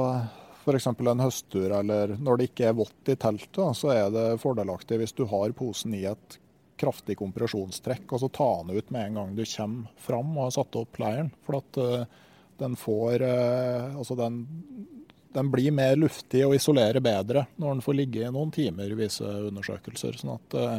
f.eks. 0.68 0.90
en 0.90 1.22
høsttur, 1.24 1.70
eller 1.78 2.18
når 2.20 2.36
det 2.40 2.50
ikke 2.50 2.66
er 2.68 2.76
vått 2.76 3.08
i 3.08 3.16
teltet, 3.16 3.78
så 3.78 3.94
er 3.94 4.10
det 4.12 4.26
fordelaktig 4.42 4.98
hvis 5.00 5.16
du 5.16 5.24
har 5.30 5.54
posen 5.56 5.94
i 5.96 6.02
et 6.10 6.38
kraftig 6.78 7.18
kompresjonstrekk, 7.20 8.06
og 8.12 8.22
så 8.22 8.30
ta 8.32 8.48
den 8.62 8.78
ut 8.78 8.94
med 8.94 9.08
en 9.08 9.20
gang 9.20 9.36
du 9.36 9.44
kommer 9.44 10.02
fram 10.02 10.32
og 10.36 10.46
har 10.46 10.56
satt 10.58 10.78
opp 10.80 11.00
leiren. 11.02 11.32
For 11.46 11.58
at 11.60 11.80
uh, 11.82 12.24
den 12.58 12.74
får 12.78 13.22
uh, 13.22 13.98
Altså 13.98 14.16
den 14.18 14.42
den 15.32 15.50
blir 15.52 15.74
mer 15.74 15.96
luftig 15.96 16.40
og 16.46 16.54
isolerer 16.56 17.02
bedre 17.04 17.44
når 17.60 17.76
den 17.76 17.84
får 17.84 17.96
ligge 17.98 18.24
i 18.24 18.32
noen 18.32 18.50
timer, 18.54 18.94
viser 18.98 19.48
undersøkelser. 19.50 20.16
Sånn 20.18 20.34
at 20.34 20.56
eh, 20.56 20.78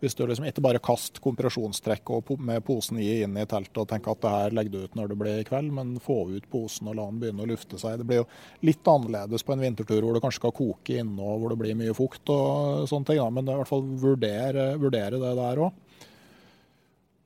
hvis 0.00 0.16
du 0.16 0.22
liksom 0.24 0.46
ikke 0.48 0.62
bare 0.64 0.80
kaster 0.82 1.20
kompresjonstrekk 1.20 2.08
med 2.40 2.64
posen 2.64 2.98
i 3.02 3.08
inn 3.20 3.36
i 3.36 3.44
teltet 3.48 3.82
og 3.82 3.88
tenker 3.90 4.14
at 4.14 4.22
det 4.24 4.32
her 4.32 4.56
legger 4.56 4.72
du 4.72 4.84
ut 4.84 4.96
når 4.96 5.12
det 5.12 5.18
blir 5.20 5.40
i 5.42 5.46
kveld, 5.48 5.68
men 5.76 5.92
få 6.00 6.22
ut 6.32 6.46
posen 6.52 6.88
og 6.88 6.96
la 6.96 7.06
den 7.10 7.20
begynne 7.20 7.44
å 7.44 7.50
lufte 7.50 7.80
seg. 7.80 8.00
Det 8.00 8.08
blir 8.08 8.22
jo 8.22 8.28
litt 8.64 8.88
annerledes 8.88 9.44
på 9.44 9.54
en 9.54 9.64
vintertur 9.64 10.00
hvor 10.00 10.16
det 10.16 10.22
kanskje 10.24 10.40
skal 10.40 10.56
koke 10.56 10.96
inne 11.02 11.20
og 11.20 11.42
hvor 11.42 11.52
det 11.52 11.60
blir 11.60 11.76
mye 11.76 11.96
fukt 11.96 12.32
og 12.32 12.88
sånne 12.90 13.10
ting. 13.10 13.20
Da. 13.20 13.28
Men 13.28 13.44
det 13.44 13.52
er 13.52 13.58
i 13.58 13.62
hvert 13.62 13.72
fall 13.74 13.88
vurdere, 14.04 14.66
vurdere 14.80 15.20
det 15.20 15.34
der 15.42 15.64
òg. 15.66 15.86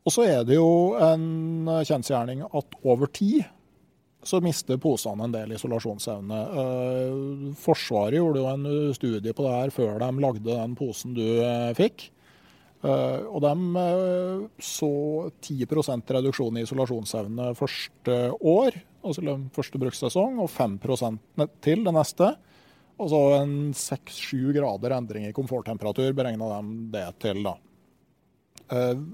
Og 0.05 0.13
så 0.13 0.27
er 0.29 0.43
det 0.45 0.59
jo 0.59 0.71
en 1.01 1.69
kjensgjerning 1.87 2.43
at 2.45 2.81
over 2.85 3.09
tid 3.09 3.45
så 4.25 4.41
mister 4.41 4.81
posene 4.81 5.27
en 5.27 5.33
del 5.33 5.53
isolasjonsevne. 5.55 6.41
Eh, 6.63 7.55
Forsvaret 7.61 8.19
gjorde 8.19 8.41
jo 8.41 8.51
en 8.51 8.67
studie 8.97 9.37
på 9.37 9.45
det 9.47 9.55
her 9.55 9.73
før 9.75 9.99
de 10.01 10.11
lagde 10.25 10.49
den 10.49 10.77
posen 10.79 11.17
du 11.17 11.25
eh, 11.45 11.73
fikk. 11.77 12.09
Eh, 12.85 13.21
og 13.31 13.41
de 13.45 13.85
så 14.61 14.91
10% 15.41 16.15
reduksjon 16.19 16.59
i 16.61 16.65
isolasjonsevne 16.67 17.53
første 17.59 18.19
år, 18.39 18.77
altså 19.05 19.25
den 19.25 19.47
første 19.55 19.81
brukssesong, 19.81 20.41
og 20.45 20.51
5% 20.53 21.49
til 21.65 21.85
det 21.87 21.95
neste. 21.97 22.35
Og 23.01 23.11
så 23.11 23.23
en 23.41 23.55
6-7 23.75 24.53
grader 24.55 24.95
endring 24.95 25.27
i 25.27 25.35
komforttemperatur 25.35 26.13
beregna 26.15 26.51
de 26.53 26.75
det 26.93 27.07
til. 27.25 27.43
da. 27.43 27.57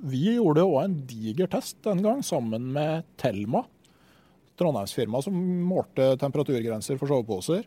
Vi 0.06 0.36
gjorde 0.36 0.66
òg 0.66 0.82
en 0.84 0.98
diger 1.08 1.48
test 1.50 1.80
den 1.86 2.02
gang 2.04 2.20
sammen 2.22 2.68
med 2.74 3.08
Thelma 3.18 3.64
Trondheimsfirmaet 4.60 5.26
som 5.26 5.36
målte 5.66 6.14
temperaturgrenser 6.20 7.00
for 7.00 7.10
soveposer. 7.10 7.64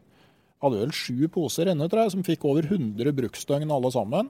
Hadde 0.63 0.79
vel 0.79 0.95
sju 0.95 1.27
poser 1.33 1.71
inne, 1.71 1.89
tror 1.89 2.05
jeg, 2.05 2.13
som 2.15 2.25
fikk 2.25 2.45
over 2.47 2.67
100 2.69 3.15
bruksdøgn 3.17 3.73
alle 3.73 3.91
sammen. 3.93 4.29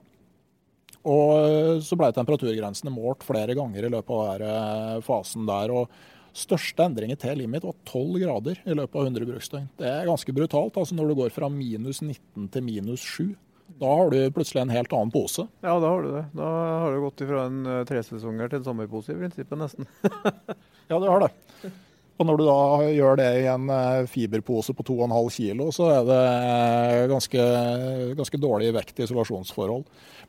Og 1.03 1.29
eh, 1.35 1.77
så 1.83 1.97
ble 1.99 2.09
temperaturgrensene 2.15 2.93
målt 2.93 3.25
flere 3.27 3.55
ganger 3.57 3.87
i 3.87 3.91
løpet 3.91 4.13
av 4.15 4.27
denne 4.39 4.97
eh, 4.97 5.05
fasen 5.05 5.47
der. 5.49 5.73
og 5.75 6.33
Største 6.33 6.87
endring 6.87 7.11
i 7.13 7.17
T-limit 7.19 7.65
var 7.67 7.75
12 7.85 8.21
grader 8.23 8.61
i 8.65 8.73
løpet 8.77 8.95
av 8.97 9.09
100 9.09 9.27
bruksdøgn. 9.29 9.67
Det 9.77 9.89
er 9.89 10.09
ganske 10.09 10.33
brutalt 10.33 10.79
altså 10.81 10.97
når 10.97 11.11
du 11.11 11.17
går 11.19 11.33
fra 11.35 11.49
minus 11.51 12.01
19 12.01 12.47
til 12.55 12.65
minus 12.65 13.03
7. 13.19 13.33
Da 13.79 13.89
har 13.89 14.09
du 14.13 14.17
plutselig 14.33 14.63
en 14.63 14.73
helt 14.73 14.91
annen 14.95 15.11
pose. 15.13 15.45
Ja, 15.63 15.75
da 15.81 15.91
har 15.91 16.03
du 16.03 16.09
det. 16.13 16.23
Da 16.37 16.49
har 16.85 16.93
du 16.93 17.03
gått 17.03 17.23
fra 17.27 17.45
en 17.49 17.63
eh, 17.67 17.85
tresesonger 17.89 18.49
til 18.49 18.61
en 18.61 18.67
sommerpose 18.69 19.13
i 19.13 19.19
prinsippet, 19.19 19.59
nesten. 19.59 19.89
ja, 20.89 20.95
du 20.95 21.09
har 21.09 21.27
det. 21.27 21.33
Og 22.21 22.27
når 22.29 22.37
du 22.37 22.43
da 22.45 22.57
gjør 22.93 23.17
det 23.17 23.29
i 23.41 23.45
en 23.49 23.69
fiberpose 24.07 24.75
på 24.77 24.85
2,5 24.85 25.31
kg, 25.33 25.63
så 25.73 25.87
er 25.95 26.03
det 26.07 27.07
ganske, 27.09 27.45
ganske 28.19 28.39
dårlig 28.39 28.69
vekt 28.75 29.01
i 29.01 29.07
isolasjonsforhold. 29.07 29.81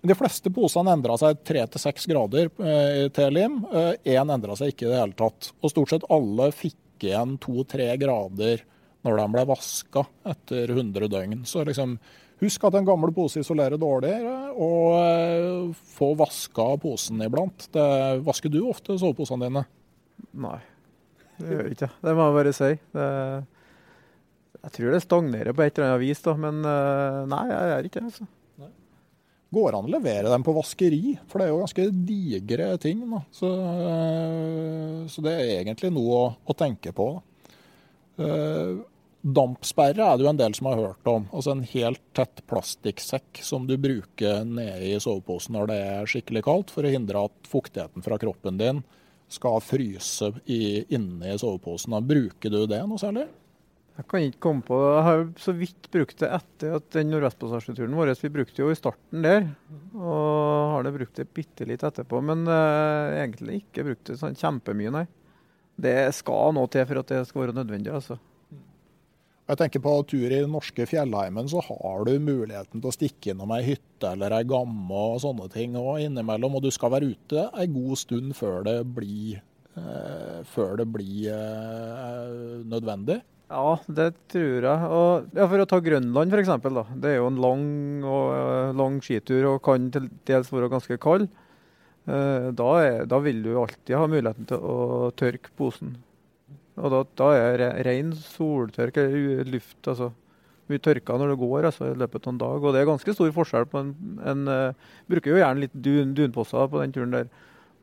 De 0.05 0.17
fleste 0.19 0.53
posene 0.53 0.93
endra 0.93 1.17
seg 1.21 1.41
3-6 1.49 2.09
grader 2.11 2.51
i 2.61 3.07
til 3.15 3.33
lim. 3.33 3.63
Én 4.05 4.33
endra 4.35 4.57
seg 4.59 4.75
ikke 4.75 4.89
i 4.89 4.91
det 4.93 5.01
hele 5.01 5.17
tatt. 5.19 5.51
Og 5.63 5.73
stort 5.73 5.95
sett 5.95 6.05
alle 6.13 6.51
fikk 6.55 7.07
igjen 7.09 7.39
2-3 7.43 7.89
grader 8.01 8.65
når 9.05 9.19
de 9.21 9.25
ble 9.35 9.47
vaska 9.49 10.05
etter 10.33 10.71
100 10.73 11.09
døgn. 11.13 11.43
Så 11.49 11.65
liksom, 11.69 11.97
husk 12.41 12.69
at 12.69 12.79
en 12.79 12.87
gammel 12.89 13.13
pose 13.17 13.43
isolerer 13.43 13.81
dårligere, 13.81 14.53
og 14.57 15.75
få 15.97 16.13
vaska 16.19 16.71
posen 16.83 17.25
iblant. 17.27 17.69
Det, 17.75 17.89
vasker 18.25 18.53
du 18.53 18.63
ofte 18.71 18.97
soveposene 19.01 19.49
dine? 19.49 19.65
Nei. 20.45 20.61
Det 21.41 21.51
gjør 21.51 21.73
ikke 21.73 21.91
det. 21.91 22.15
må 22.15 22.29
jeg 22.29 22.39
bare 22.39 22.55
si. 22.57 22.71
Det, 22.95 23.11
jeg 24.65 24.77
tror 24.79 24.95
det 24.95 25.03
stagnerer 25.05 25.57
på 25.57 25.65
et 25.65 25.77
eller 25.77 25.93
annet 25.93 26.05
vis, 26.07 26.25
da, 26.25 26.37
men 26.41 26.65
eh, 26.65 27.21
nei, 27.29 27.45
jeg 27.51 27.71
gjør 27.71 27.89
ikke 27.91 28.01
det. 28.01 28.11
altså. 28.13 28.29
Går 29.55 29.77
an 29.79 29.87
å 29.87 29.93
levere 29.93 30.33
dem 30.33 30.45
på 30.47 30.55
vaskeri, 30.57 31.15
for 31.31 31.41
det 31.41 31.47
er 31.47 31.53
jo 31.53 31.61
ganske 31.63 31.87
digre 32.09 32.73
ting. 32.83 33.05
Så, 33.35 33.51
eh, 33.53 35.05
så 35.11 35.25
det 35.25 35.37
er 35.37 35.53
egentlig 35.61 35.93
noe 35.95 36.19
å, 36.19 36.33
å 36.51 36.59
tenke 36.59 36.95
på. 36.97 37.13
Uh, 38.15 38.83
dampsperre 39.25 40.05
er 40.05 40.19
det 40.19 40.27
jo 40.27 40.31
en 40.31 40.39
del 40.39 40.55
som 40.57 40.69
har 40.69 40.83
hørt 40.83 41.09
om. 41.11 41.25
Altså 41.33 41.55
En 41.55 41.65
helt 41.67 42.03
tett 42.17 42.43
plastikksekk 42.51 43.41
som 43.43 43.67
du 43.67 43.77
bruker 43.81 44.45
nede 44.47 44.91
i 44.93 44.99
soveposen 45.01 45.57
når 45.57 45.71
det 45.71 45.79
er 45.87 46.11
skikkelig 46.11 46.45
kaldt, 46.47 46.75
for 46.75 46.85
å 46.85 46.93
hindre 46.93 47.25
at 47.31 47.49
fuktigheten 47.51 48.05
fra 48.05 48.21
kroppen 48.21 48.61
din 48.61 48.85
skal 49.33 49.63
fryse 49.65 50.31
i, 50.45 50.85
inne 50.95 51.33
i 51.33 51.39
soveposen. 51.41 51.97
Bruker 52.07 52.53
du 52.53 52.61
det 52.71 52.83
noe 52.87 53.01
særlig? 53.01 53.27
Jeg 53.95 54.09
kan 54.11 54.25
ikke 54.27 54.43
komme 54.43 54.65
på 54.67 54.77
Jeg 54.83 55.03
har 55.07 55.21
så 55.39 55.53
vidt 55.55 55.87
brukt 55.95 56.19
det 56.19 56.31
etter 56.35 56.73
at 56.81 56.87
den 56.97 57.13
Nordvestpassasjeturen 57.13 57.95
vår 57.95 58.11
Vi 58.25 58.33
brukte 58.35 58.65
jo 58.65 58.73
i 58.73 58.79
starten 58.79 59.23
der. 59.23 59.47
Og 59.95 60.73
har 60.73 60.87
det 60.87 60.95
brukt 60.97 61.21
det 61.21 61.31
bitte 61.31 61.67
litt 61.69 61.85
etterpå. 61.87 62.19
Men 62.27 62.43
uh, 62.51 63.15
egentlig 63.21 63.63
ikke 63.63 63.87
brukt 63.87 64.11
det 64.11 64.19
sånn 64.19 64.39
kjempemye, 64.39 64.95
nei. 64.95 65.07
Det 65.75 65.95
skal 66.15 66.55
noe 66.55 66.71
til 66.71 66.87
for 66.87 67.03
at 67.03 67.11
det 67.11 67.21
skal 67.29 67.45
være 67.45 67.57
nødvendig, 67.57 67.95
altså. 67.95 68.19
Jeg 69.45 69.61
tenker 69.61 69.83
på 69.85 69.93
tur 70.09 70.25
i 70.25 70.39
den 70.41 70.55
norske 70.55 70.87
fjellheimen, 70.89 71.49
så 71.53 71.61
har 71.67 72.07
du 72.09 72.15
muligheten 72.17 72.81
til 72.81 72.89
å 72.89 72.95
stikke 72.95 73.35
innom 73.35 73.51
ei 73.53 73.61
hytte 73.67 74.15
eller 74.15 74.33
ei 74.39 74.47
gamme 74.49 75.03
og 75.11 75.19
sånne 75.21 75.51
ting 75.53 75.77
og 75.77 76.01
innimellom. 76.01 76.57
Og 76.57 76.65
du 76.65 76.71
skal 76.73 76.95
være 76.95 77.11
ute 77.13 77.45
ei 77.53 77.67
god 77.69 78.01
stund 78.01 78.33
før 78.39 78.65
det 78.65 78.79
blir, 78.97 79.43
eh, 79.77 80.39
før 80.49 80.79
det 80.81 80.89
blir 80.95 81.29
eh, 81.35 82.65
nødvendig. 82.73 83.21
Ja, 83.53 83.77
det 83.87 84.09
tror 84.33 84.65
jeg. 84.65 84.89
Og, 84.89 85.27
ja, 85.37 85.47
for 85.51 85.61
å 85.61 85.69
ta 85.69 85.79
Grønland 85.85 86.33
f.eks. 86.33 86.53
Det 87.03 87.11
er 87.11 87.19
jo 87.19 87.29
en 87.29 87.41
lang, 87.45 87.67
og, 88.09 88.27
eh, 88.39 88.73
lang 88.81 88.99
skitur 89.05 89.51
og 89.53 89.63
kan 89.67 89.91
til 89.93 90.09
dels 90.29 90.51
være 90.53 90.71
ganske 90.73 90.99
kald. 91.03 91.29
Eh, 92.09 92.51
da, 92.57 92.71
er, 92.81 93.05
da 93.09 93.21
vil 93.25 93.43
du 93.45 93.55
alltid 93.61 93.97
ha 93.97 94.09
muligheten 94.09 94.49
til 94.49 94.65
å 94.65 95.13
tørke 95.17 95.53
posen. 95.57 95.95
Og 96.81 96.91
da, 96.91 97.03
da 97.21 97.31
er 97.37 97.65
ren 97.87 98.13
soltørk 98.19 98.99
eller 99.03 99.49
luft, 99.49 99.81
altså. 99.87 100.13
Mye 100.73 100.81
tørka 100.81 101.19
når 101.21 101.35
det 101.35 101.41
går 101.43 101.67
altså, 101.69 101.91
i 101.93 101.99
løpet 102.01 102.25
av 102.25 102.33
en 102.33 102.39
dag. 102.41 102.63
Og 102.65 102.73
det 102.73 102.81
er 102.81 102.89
ganske 102.89 103.13
stor 103.13 103.33
forskjell 103.37 103.67
på 103.69 103.83
en, 103.83 103.91
en 104.25 104.47
uh, 104.49 104.93
Bruker 105.13 105.35
jo 105.35 105.43
gjerne 105.43 105.61
litt 105.61 105.75
dun, 105.77 106.15
dunposer 106.17 106.71
på 106.73 106.81
den 106.81 106.95
turen 106.95 107.13
der. 107.13 107.29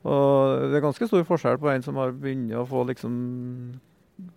Og 0.01 0.71
det 0.71 0.79
er 0.79 0.83
ganske 0.87 1.05
stor 1.05 1.27
forskjell 1.27 1.59
på 1.61 1.69
en 1.69 1.85
som 1.85 1.99
har 2.01 2.15
begynt 2.17 2.55
å 2.57 2.65
få 2.65 2.81
liksom 2.89 3.19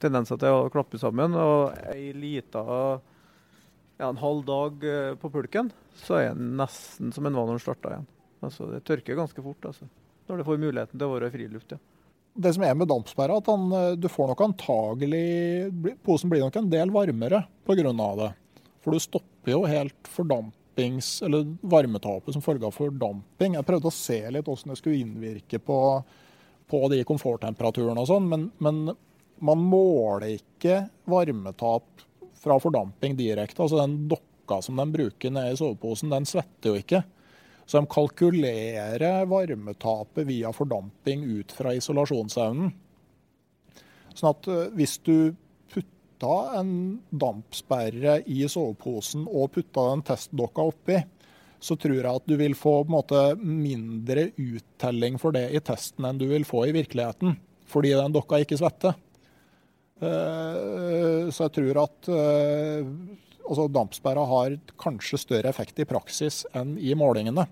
tendenser 0.02 0.40
til 0.40 0.56
å 0.56 0.70
klappe 0.72 1.00
sammen, 1.00 1.36
og 1.38 1.74
ei 1.92 2.12
lita 2.16 2.64
ja, 2.64 4.08
en 4.08 4.20
halv 4.20 4.44
dag 4.48 4.86
uh, 4.86 5.14
på 5.20 5.30
pulken, 5.32 5.70
så 6.02 6.18
er 6.20 6.32
den 6.34 6.54
nesten 6.58 7.14
som 7.14 7.26
en 7.26 7.36
var 7.36 7.48
når 7.48 7.58
den 7.58 7.66
starta 7.66 7.94
igjen. 7.94 8.08
Altså, 8.44 8.68
det 8.72 8.84
tørker 8.84 9.16
ganske 9.16 9.44
fort 9.44 9.70
altså, 9.70 9.88
når 10.28 10.40
du 10.40 10.48
får 10.48 10.60
muligheten 10.60 10.98
til 10.98 11.06
å 11.06 11.14
være 11.14 11.30
i 11.30 11.36
friluft. 11.36 11.76
Ja 11.76 11.80
det 12.34 12.50
som 12.56 12.64
er 12.66 12.74
med 12.74 12.90
dampsperra, 12.90 13.38
at 13.38 13.46
han, 13.46 13.70
eh, 13.72 13.92
du 13.96 14.08
får 14.10 14.32
nok 14.32 14.40
antagelig 14.48 15.94
Posen 16.02 16.30
blir 16.30 16.42
nok 16.42 16.56
en 16.56 16.70
del 16.70 16.90
varmere 16.90 17.44
pga. 17.66 17.92
det. 18.16 18.32
For 18.82 18.90
du 18.90 18.98
stopper 18.98 19.52
jo 19.52 19.64
helt 19.64 20.08
fordampings, 20.08 21.22
eller 21.22 21.56
varmetapet 21.60 22.32
som 22.32 22.42
følge 22.42 22.66
av 22.66 22.74
fordamping. 22.74 23.54
Jeg 23.54 23.64
prøvde 23.64 23.88
å 23.88 23.94
se 23.94 24.30
litt 24.30 24.44
hvordan 24.44 24.74
det 24.74 24.78
skulle 24.78 25.00
innvirke 25.00 25.58
på, 25.58 26.04
på 26.68 26.88
de 26.90 27.04
komforttemperaturene 27.04 28.00
og 28.00 28.08
sånn, 28.08 28.28
men, 28.28 28.50
men, 28.58 28.96
man 29.44 29.60
måler 29.60 30.38
ikke 30.38 30.84
varmetap 31.10 32.04
fra 32.40 32.56
fordamping 32.60 33.16
direkte. 33.18 33.62
Altså 33.64 33.80
den 33.82 34.06
dokka 34.08 34.60
som 34.64 34.80
de 34.80 34.86
bruker 34.92 35.32
nede 35.34 35.54
i 35.54 35.58
soveposen, 35.58 36.12
den 36.12 36.28
svetter 36.28 36.72
jo 36.72 36.80
ikke. 36.80 37.02
Så 37.64 37.80
de 37.80 37.88
kalkulerer 37.92 39.24
varmetapet 39.28 40.28
via 40.28 40.52
fordamping 40.52 41.24
ut 41.38 41.52
fra 41.56 41.72
isolasjonsevnen. 41.76 42.74
Sånn 44.14 44.30
at 44.30 44.48
eh, 44.52 44.68
hvis 44.76 44.98
du 45.06 45.16
putta 45.72 46.34
en 46.60 46.74
dampsperre 47.10 48.20
i 48.30 48.44
soveposen 48.50 49.24
og 49.26 49.54
putta 49.56 49.88
den 49.90 50.04
testdokka 50.06 50.68
oppi, 50.70 51.00
så 51.64 51.76
tror 51.80 51.96
jeg 51.96 52.10
at 52.10 52.28
du 52.28 52.36
vil 52.36 52.54
få 52.58 52.82
måte, 52.92 53.32
mindre 53.40 54.28
uttelling 54.36 55.16
for 55.20 55.34
det 55.34 55.48
i 55.56 55.62
testen 55.64 56.04
enn 56.04 56.20
du 56.20 56.28
vil 56.28 56.44
få 56.46 56.66
i 56.68 56.76
virkeligheten. 56.76 57.38
Fordi 57.64 57.94
den 57.96 58.12
dokka 58.14 58.42
ikke 58.44 58.58
svetter. 58.60 58.98
Eh, 60.02 61.30
så 61.30 61.46
jeg 61.46 61.54
tror 61.54 61.82
at 61.84 62.08
uh, 62.10 62.86
altså 63.44 63.66
dampsperra 63.70 64.24
har 64.26 64.56
kanskje 64.80 65.20
større 65.22 65.52
effekt 65.52 65.78
i 65.78 65.86
praksis 65.88 66.42
enn 66.56 66.74
i 66.78 66.96
målingene. 66.98 67.46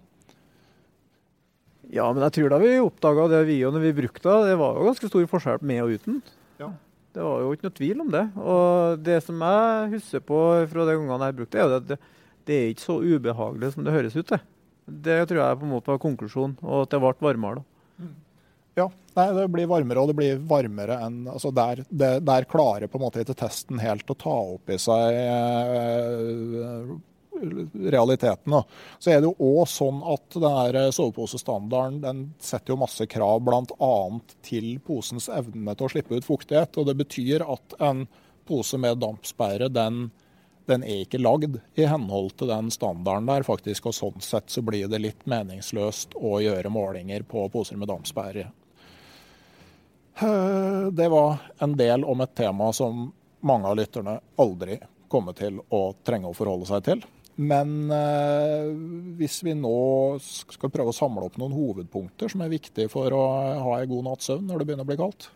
Ja, 1.93 2.07
men 2.09 2.25
jeg 2.25 2.39
tror 2.39 2.55
da 2.55 2.59
vi 2.63 2.73
oppdaga 2.81 3.29
det 3.31 3.43
vi 3.51 3.59
og 3.67 3.75
når 3.77 3.85
vi 3.85 3.99
brukte 4.01 4.25
det, 4.25 4.53
det 4.53 4.57
var 4.61 4.79
jo 4.79 4.89
ganske 4.89 5.11
stor 5.11 5.29
forskjell 5.29 5.67
med 5.69 5.83
og 5.85 5.95
uten. 5.99 6.23
Ja. 6.61 6.71
Det 7.13 7.27
var 7.27 7.43
jo 7.45 7.53
ikke 7.53 7.69
noe 7.69 7.77
tvil 7.77 8.01
om 8.01 8.11
det. 8.13 8.23
Og 8.41 9.03
det 9.05 9.19
som 9.27 9.43
jeg 9.45 9.93
husker 9.99 10.25
på 10.25 10.41
fra 10.71 10.87
de 10.89 10.97
gangene 10.97 11.29
jeg 11.29 11.39
brukte 11.43 11.59
det, 11.59 11.67
er 11.67 11.77
at 11.77 11.91
det, 11.91 11.99
det 12.49 12.57
er 12.59 12.73
ikke 12.73 12.87
så 12.87 12.97
ubehagelig 13.05 13.75
som 13.75 13.85
det 13.85 13.95
høres 13.95 14.17
ut. 14.17 14.33
Det, 14.33 14.41
det 15.05 15.19
tror 15.29 15.43
jeg 15.43 15.61
på 15.61 15.69
en 15.69 15.75
måte 15.75 15.93
var 15.93 16.01
konklusjonen, 16.03 16.57
og 16.65 16.87
at 16.87 16.95
det 16.95 17.03
ble 17.05 17.13
varmere. 17.29 17.61
da. 17.61 18.07
Mm. 18.07 18.15
Ja, 18.75 18.91
nei, 19.15 19.33
det 19.37 19.49
blir 19.53 19.69
varmere, 19.69 20.01
og 20.01 20.09
det 20.09 20.17
blir 20.17 20.39
varmere 20.49 20.97
enn 21.05 21.27
altså 21.29 21.51
Der, 21.53 21.85
det, 21.89 22.13
der 22.25 22.49
klarer 22.49 22.89
på 22.89 22.99
en 22.99 23.05
måte 23.05 23.21
ikke 23.21 23.37
testen 23.37 23.81
helt 23.83 24.09
å 24.09 24.17
ta 24.17 24.37
opp 24.55 24.73
i 24.73 24.79
seg 24.81 25.17
eh, 25.19 26.95
realiteten. 27.93 28.57
Så 28.99 29.13
er 29.13 29.21
det 29.21 29.29
jo 29.29 29.51
òg 29.61 29.69
sånn 29.69 30.01
at 30.15 30.39
denne 30.39 30.87
soveposestandarden 30.95 32.01
den 32.01 32.25
setter 32.41 32.73
jo 32.73 32.81
masse 32.81 33.07
krav 33.11 33.43
bl.a. 33.45 33.95
til 34.47 34.73
posens 34.87 35.29
evne 35.33 35.77
til 35.77 35.89
å 35.89 35.93
slippe 35.93 36.17
ut 36.17 36.29
fuktighet. 36.29 36.79
og 36.79 36.89
Det 36.89 36.97
betyr 37.03 37.45
at 37.45 37.77
en 37.83 38.07
pose 38.49 38.81
med 38.81 39.03
dampsperre 39.03 39.69
den, 39.69 40.07
den 40.71 40.87
er 40.87 41.05
ikke 41.05 41.21
lagd 41.21 41.61
i 41.77 41.85
henhold 41.91 42.39
til 42.39 42.49
den 42.55 42.73
standarden 42.73 43.29
der, 43.29 43.45
faktisk. 43.45 43.91
Og 43.91 43.99
sånn 43.99 44.25
sett 44.25 44.49
så 44.55 44.65
blir 44.65 44.89
det 44.89 45.03
litt 45.03 45.29
meningsløst 45.29 46.17
å 46.17 46.39
gjøre 46.41 46.73
målinger 46.73 47.29
på 47.29 47.51
poser 47.53 47.77
med 47.77 47.93
dampsperre 47.93 48.49
Eh, 48.49 48.62
det 50.93 51.09
var 51.09 51.41
en 51.65 51.77
del 51.77 52.05
om 52.05 52.21
et 52.21 52.35
tema 52.37 52.73
som 52.77 53.07
mange 53.43 53.69
av 53.69 53.77
lytterne 53.79 54.19
aldri 54.41 54.79
kommer 55.13 55.37
til 55.37 55.59
å 55.73 55.93
trenge 56.05 56.31
å 56.31 56.37
forholde 56.37 56.69
seg 56.69 56.85
til. 56.87 57.03
Men 57.41 57.91
eh, 57.91 58.69
hvis 59.17 59.39
vi 59.45 59.55
nå 59.57 59.73
skal 60.21 60.73
prøve 60.73 60.93
å 60.93 60.97
samle 60.97 61.25
opp 61.27 61.39
noen 61.41 61.55
hovedpunkter 61.57 62.33
som 62.33 62.45
er 62.45 62.53
viktige 62.53 62.93
for 62.93 63.15
å 63.17 63.23
ha 63.65 63.79
en 63.81 63.89
god 63.89 64.07
natts 64.11 64.29
søvn 64.29 64.51
når 64.51 64.61
det 64.61 64.69
begynner 64.69 64.87
å 64.87 64.91
bli 64.91 65.01
kaldt? 65.01 65.31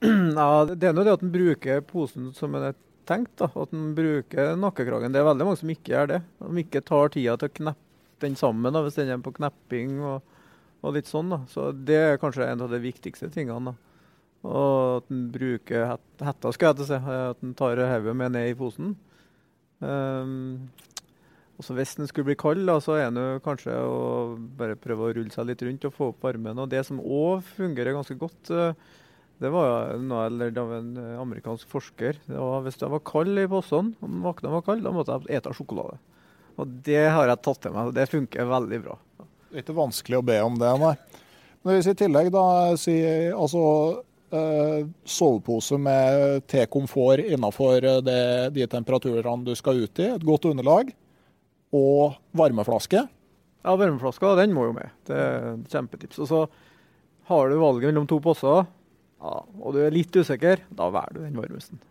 Ja, 0.40 0.64
Det 0.70 0.88
er 0.88 0.96
nå 0.96 1.04
det 1.04 1.16
at 1.18 1.24
en 1.24 1.34
bruker 1.34 1.84
posen 1.84 2.32
som 2.36 2.56
en 2.56 2.70
er 2.70 2.76
tenkt. 3.08 3.36
da, 3.40 3.50
At 3.52 3.72
en 3.76 3.92
bruker 3.96 4.54
nakkekragen. 4.56 5.12
Det 5.12 5.20
er 5.20 5.28
veldig 5.28 5.48
mange 5.48 5.60
som 5.60 5.72
ikke 5.74 5.92
gjør 5.92 6.12
det. 6.14 6.20
De 6.40 6.64
ikke 6.64 6.84
tar 6.88 7.12
tida 7.12 7.36
til 7.40 7.52
å 7.52 7.56
kneppe 7.60 8.24
den 8.24 8.38
sammen 8.40 8.72
da, 8.72 8.80
hvis 8.84 8.96
den 8.96 9.12
er 9.12 9.20
på 9.20 9.34
knepping. 9.36 9.98
og 10.00 10.22
og 10.84 10.94
litt 10.98 11.08
sånn. 11.08 11.32
da. 11.32 11.40
Så 11.48 11.72
Det 11.72 11.96
er 11.96 12.20
kanskje 12.20 12.46
en 12.50 12.64
av 12.64 12.70
de 12.70 12.80
viktigste 12.82 13.30
tingene. 13.32 13.72
da. 13.72 13.94
Og 14.44 15.00
at 15.00 15.10
en 15.10 15.28
bruker 15.32 15.86
het, 15.88 16.08
hetta, 16.20 16.52
skal 16.52 16.72
jeg 16.72 16.82
til 16.82 16.90
si. 16.92 16.98
At 17.00 17.42
en 17.42 17.54
tar 17.56 17.80
hodet 17.80 18.16
med 18.16 18.34
ned 18.36 18.50
i 18.50 18.58
posen. 18.58 18.96
Um, 19.80 20.68
og 21.56 21.64
så 21.64 21.74
Hvis 21.74 21.94
den 21.96 22.06
skulle 22.06 22.26
bli 22.26 22.36
kald, 22.36 22.66
da, 22.66 22.78
så 22.82 22.98
er 22.98 23.10
det 23.14 23.42
kanskje 23.44 23.72
å 23.72 24.36
bare 24.58 24.76
prøve 24.76 25.06
å 25.06 25.14
rulle 25.14 25.32
seg 25.32 25.46
litt 25.46 25.62
rundt 25.62 25.86
og 25.88 25.94
få 25.94 26.10
opp 26.12 26.24
armen. 26.28 26.58
Og 26.58 26.68
Det 26.68 26.84
som 26.84 27.00
òg 27.00 27.42
fungerer 27.56 27.94
ganske 27.94 28.18
godt, 28.18 28.50
uh, 28.50 28.74
det 29.40 29.50
var 29.50 29.96
noe 29.98 30.50
av 30.50 30.72
en 30.76 30.96
uh, 30.98 31.20
amerikansk 31.22 31.68
forsker. 31.68 32.20
Hvis 32.28 32.80
jeg 32.80 32.90
var 32.90 33.06
kald 33.06 33.38
i 33.38 33.48
posen, 33.48 33.94
og 34.02 34.18
vakna 34.28 34.52
var 34.52 34.66
kald, 34.66 34.84
da 34.84 34.92
måtte 34.92 35.16
jeg 35.24 35.38
ete 35.40 35.54
sjokolade. 35.56 35.96
Og 36.58 36.82
Det 36.84 37.08
har 37.08 37.26
jeg 37.30 37.42
tatt 37.42 37.64
til 37.64 37.72
meg, 37.72 37.88
og 37.88 37.96
det 37.96 38.10
funker 38.12 38.50
veldig 38.50 38.82
bra. 38.84 38.98
Det 39.54 39.60
er 39.60 39.68
ikke 39.68 39.76
vanskelig 39.76 40.18
å 40.18 40.26
be 40.26 40.34
om 40.42 40.56
det, 40.58 40.68
nei. 40.82 40.96
Men 41.62 41.76
hvis 41.76 41.86
i 41.92 41.92
tillegg 41.94 42.32
da 42.34 42.46
sier 42.74 43.36
altså 43.38 43.60
eh, 44.34 44.80
sovepose 45.06 45.78
med 45.78 46.42
tekomfort 46.50 47.22
innenfor 47.22 47.86
de 48.02 48.66
temperaturene 48.72 49.46
du 49.46 49.52
skal 49.54 49.84
ut 49.84 50.02
i, 50.02 50.08
et 50.16 50.26
godt 50.26 50.48
underlag, 50.50 50.90
og 51.70 52.18
varmeflaske. 52.34 53.04
Ja, 53.06 53.76
varmeflaska 53.78 54.34
den 54.42 54.58
må 54.58 54.66
jo 54.72 54.74
med. 54.74 54.90
Det 55.06 55.22
er 55.22 55.48
et 55.52 55.70
kjempetips. 55.78 56.18
Og 56.26 56.32
så 56.32 56.42
har 57.30 57.46
du 57.46 57.56
valget 57.62 57.92
mellom 57.92 58.10
to 58.10 58.18
poser, 58.26 58.66
ja, 59.22 59.38
og 59.38 59.78
du 59.78 59.84
er 59.86 59.94
litt 59.94 60.18
usikker, 60.18 60.66
da 60.74 60.90
velger 60.98 61.20
du 61.20 61.24
den 61.28 61.38
varmesten. 61.38 61.86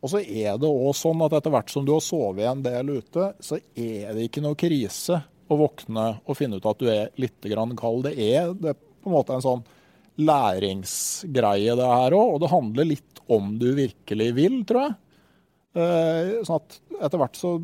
Og 0.00 0.08
så 0.08 0.24
er 0.24 0.56
det 0.56 0.72
òg 0.72 0.96
sånn 0.96 1.20
at 1.28 1.36
etter 1.36 1.52
hvert 1.52 1.68
som 1.68 1.84
du 1.84 1.92
har 1.98 2.04
sovet 2.04 2.48
en 2.48 2.64
del 2.64 2.96
ute, 2.96 3.34
så 3.44 3.60
er 3.76 4.16
det 4.16 4.30
ikke 4.30 4.48
noe 4.48 4.56
krise 4.56 5.20
å 5.48 5.58
våkne 5.60 6.06
og 6.24 6.38
finne 6.38 6.58
ut 6.58 6.68
at 6.68 6.82
du 6.82 6.90
er 6.90 7.10
litt 7.20 7.48
kald. 7.78 8.06
Det 8.08 8.14
er, 8.14 8.52
det 8.54 8.74
er 8.74 8.78
på 8.78 9.10
en 9.10 9.16
måte 9.16 9.36
en 9.36 9.44
sånn 9.44 9.64
læringsgreie, 10.16 11.76
det 11.76 11.90
her 11.92 12.16
òg. 12.16 12.36
Og 12.36 12.40
det 12.42 12.52
handler 12.52 12.90
litt 12.92 13.24
om 13.32 13.56
du 13.60 13.70
virkelig 13.76 14.30
vil, 14.36 14.62
tror 14.68 14.86
jeg. 14.86 14.96
Eh, 15.76 16.36
sånn 16.46 16.62
at 16.62 16.78
etter 17.04 17.20
hvert 17.20 17.36
så 17.38 17.58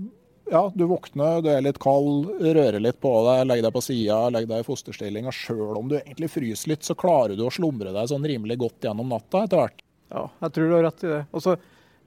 ja, 0.52 0.66
du 0.74 0.84
våkner, 0.84 1.40
du 1.40 1.48
er 1.52 1.62
litt 1.64 1.78
kald, 1.80 2.28
rører 2.42 2.80
litt 2.82 2.98
på 3.00 3.12
deg, 3.24 3.44
legger 3.48 3.68
deg 3.68 3.76
på 3.76 3.84
sida, 3.84 4.18
legger 4.34 4.50
deg 4.50 4.64
i 4.64 4.66
fosterstilling. 4.66 5.28
Og 5.30 5.36
sjøl 5.36 5.78
om 5.78 5.88
du 5.88 5.96
egentlig 6.00 6.32
fryser 6.34 6.74
litt, 6.74 6.84
så 6.84 6.96
klarer 6.98 7.38
du 7.38 7.46
å 7.46 7.52
slumre 7.54 7.94
deg 7.94 8.10
sånn 8.10 8.26
rimelig 8.28 8.58
godt 8.60 8.88
gjennom 8.88 9.12
natta 9.14 9.46
etter 9.46 9.62
hvert. 9.62 9.84
Ja, 10.12 10.26
jeg 10.44 10.54
tror 10.54 10.68
du 10.68 10.76
har 10.76 10.84
rett 10.90 11.06
i 11.06 11.12
det. 11.14 11.22
Og 11.32 11.44
så 11.44 11.56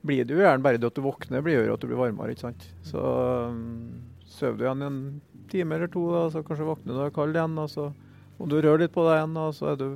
blir 0.05 0.27
det 0.27 0.35
jo 0.35 0.43
gjerne 0.43 0.61
bare 0.65 0.77
det 0.77 0.91
at 0.91 0.99
du 0.99 1.05
våkner, 1.05 1.41
blir 1.45 1.57
gjør 1.57 1.73
at 1.73 1.81
du 1.81 1.89
blir 1.89 2.01
varmere, 2.03 2.35
ikke 2.35 2.45
sant. 2.45 2.67
Så 2.85 3.01
sover 4.35 4.59
du 4.59 4.65
igjen 4.67 4.85
en 4.85 4.99
time 5.51 5.75
eller 5.75 5.91
to, 5.91 6.03
da, 6.13 6.25
så 6.33 6.43
kanskje 6.45 6.67
våkner 6.67 6.93
du 6.93 6.99
og 6.99 7.07
er 7.07 7.15
kald 7.15 7.35
igjen. 7.37 7.57
og 7.61 7.71
så 7.71 7.89
må 8.37 8.49
du 8.51 8.57
røre 8.59 8.83
litt 8.83 8.93
på 8.95 9.05
deg 9.07 9.19
igjen, 9.19 9.39
og 9.41 9.55
så 9.55 9.71
er 9.71 9.81
du 9.81 9.89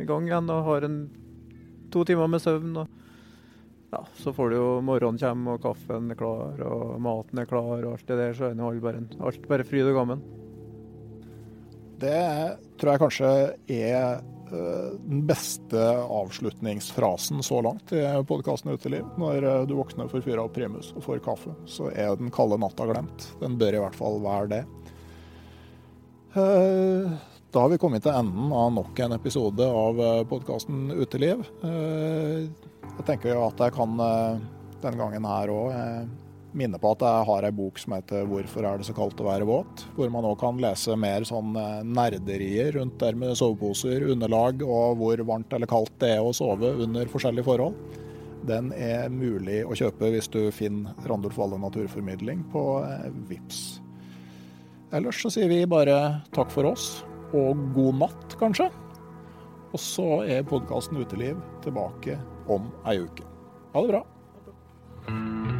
i 0.00 0.08
gang 0.08 0.26
igjen 0.28 0.50
og 0.54 0.66
har 0.68 0.86
en 0.86 0.98
to 1.92 2.04
timer 2.08 2.30
med 2.30 2.42
søvn. 2.42 2.74
og 2.82 2.88
ja, 3.90 4.02
Så 4.20 4.34
får 4.34 4.50
du 4.50 4.56
jo 4.56 4.68
morgenen 4.86 5.20
kommer, 5.20 5.58
og 5.58 5.64
kaffen 5.64 6.10
er 6.10 6.18
klar, 6.18 6.60
og 6.66 7.00
maten 7.02 7.42
er 7.42 7.48
klar, 7.50 7.78
og 7.84 7.94
alt 7.94 8.06
det 8.06 8.20
der. 8.20 8.36
Så 8.36 8.50
er 8.50 8.54
det 8.54 8.82
bare, 8.84 9.06
alt 9.20 9.48
bare 9.48 9.66
fryd 9.66 9.90
og 9.90 9.96
gammen. 9.98 10.26
Det 12.00 12.20
tror 12.80 12.94
jeg 12.94 13.02
kanskje 13.02 13.32
er 13.68 14.22
Eh, 14.52 14.98
den 15.08 15.26
beste 15.26 15.78
avslutningsfrasen 15.96 17.42
så 17.42 17.62
langt 17.62 17.92
i 17.92 18.02
podkasten 18.26 18.72
Uteliv. 18.72 19.06
Når 19.18 19.44
eh, 19.46 19.66
du 19.66 19.76
våkner, 19.78 20.08
for 20.10 20.24
fyra 20.24 20.42
opp 20.42 20.56
primus 20.56 20.90
og 20.96 21.04
får 21.04 21.22
kaffe, 21.22 21.54
så 21.70 21.90
er 21.94 22.16
den 22.18 22.32
kalde 22.34 22.58
natta 22.58 22.88
glemt. 22.90 23.28
Den 23.40 23.58
bør 23.60 23.78
i 23.78 23.82
hvert 23.84 23.98
fall 23.98 24.18
være 24.24 24.50
det. 24.50 24.62
Eh, 26.34 27.10
da 27.50 27.60
har 27.64 27.72
vi 27.72 27.78
kommet 27.82 28.04
til 28.06 28.14
enden 28.14 28.52
av 28.54 28.72
nok 28.72 28.98
en 29.02 29.16
episode 29.16 29.66
av 29.66 29.98
podkasten 30.30 30.92
Uteliv. 30.94 31.42
Jeg 31.66 33.06
tenker 33.08 33.32
jo 33.32 33.46
at 33.48 33.58
jeg 33.64 33.74
kan 33.74 33.96
denne 33.98 34.98
gangen 35.00 35.26
her 35.26 35.50
òg 35.50 35.72
minne 36.56 36.78
på 36.82 36.92
at 36.94 37.04
jeg 37.04 37.26
har 37.28 37.46
ei 37.46 37.52
bok 37.54 37.78
som 37.78 37.94
heter 37.94 38.26
'Hvorfor 38.26 38.66
er 38.66 38.78
det 38.78 38.86
så 38.86 38.94
kaldt 38.94 39.20
å 39.20 39.28
være 39.28 39.46
våt?', 39.46 39.84
hvor 39.94 40.10
man 40.10 40.24
òg 40.24 40.38
kan 40.38 40.58
lese 40.58 40.96
mer 40.96 41.22
sånn 41.22 41.54
eh, 41.56 41.82
nerderier 41.84 42.72
rundt 42.74 42.98
der 42.98 43.14
med 43.14 43.36
soveposer, 43.36 44.02
underlag 44.10 44.62
og 44.62 44.98
hvor 44.98 45.16
varmt 45.16 45.52
eller 45.52 45.66
kaldt 45.66 45.98
det 45.98 46.16
er 46.16 46.22
å 46.22 46.34
sove 46.34 46.74
under 46.82 47.06
forskjellige 47.06 47.44
forhold. 47.44 47.74
Den 48.46 48.72
er 48.72 49.08
mulig 49.08 49.64
å 49.64 49.76
kjøpe 49.76 50.10
hvis 50.10 50.28
du 50.28 50.50
finner 50.50 50.94
Randulf 51.06 51.36
Valle 51.36 51.58
Naturformidling 51.58 52.44
på 52.52 52.82
eh, 52.84 53.10
VIPS. 53.28 53.80
Ellers 54.92 55.20
så 55.22 55.30
sier 55.30 55.50
vi 55.50 55.62
bare 55.70 55.96
takk 56.34 56.50
for 56.50 56.66
oss, 56.72 57.04
og 57.30 57.58
god 57.76 58.00
natt, 58.02 58.36
kanskje. 58.40 58.66
Og 59.70 59.78
så 59.78 60.08
er 60.26 60.46
podkasten 60.50 60.98
Uteliv 60.98 61.38
tilbake 61.62 62.18
om 62.50 62.72
ei 62.90 62.98
uke. 63.04 63.26
Ha 63.70 63.86
det 63.86 63.94
bra. 63.94 65.59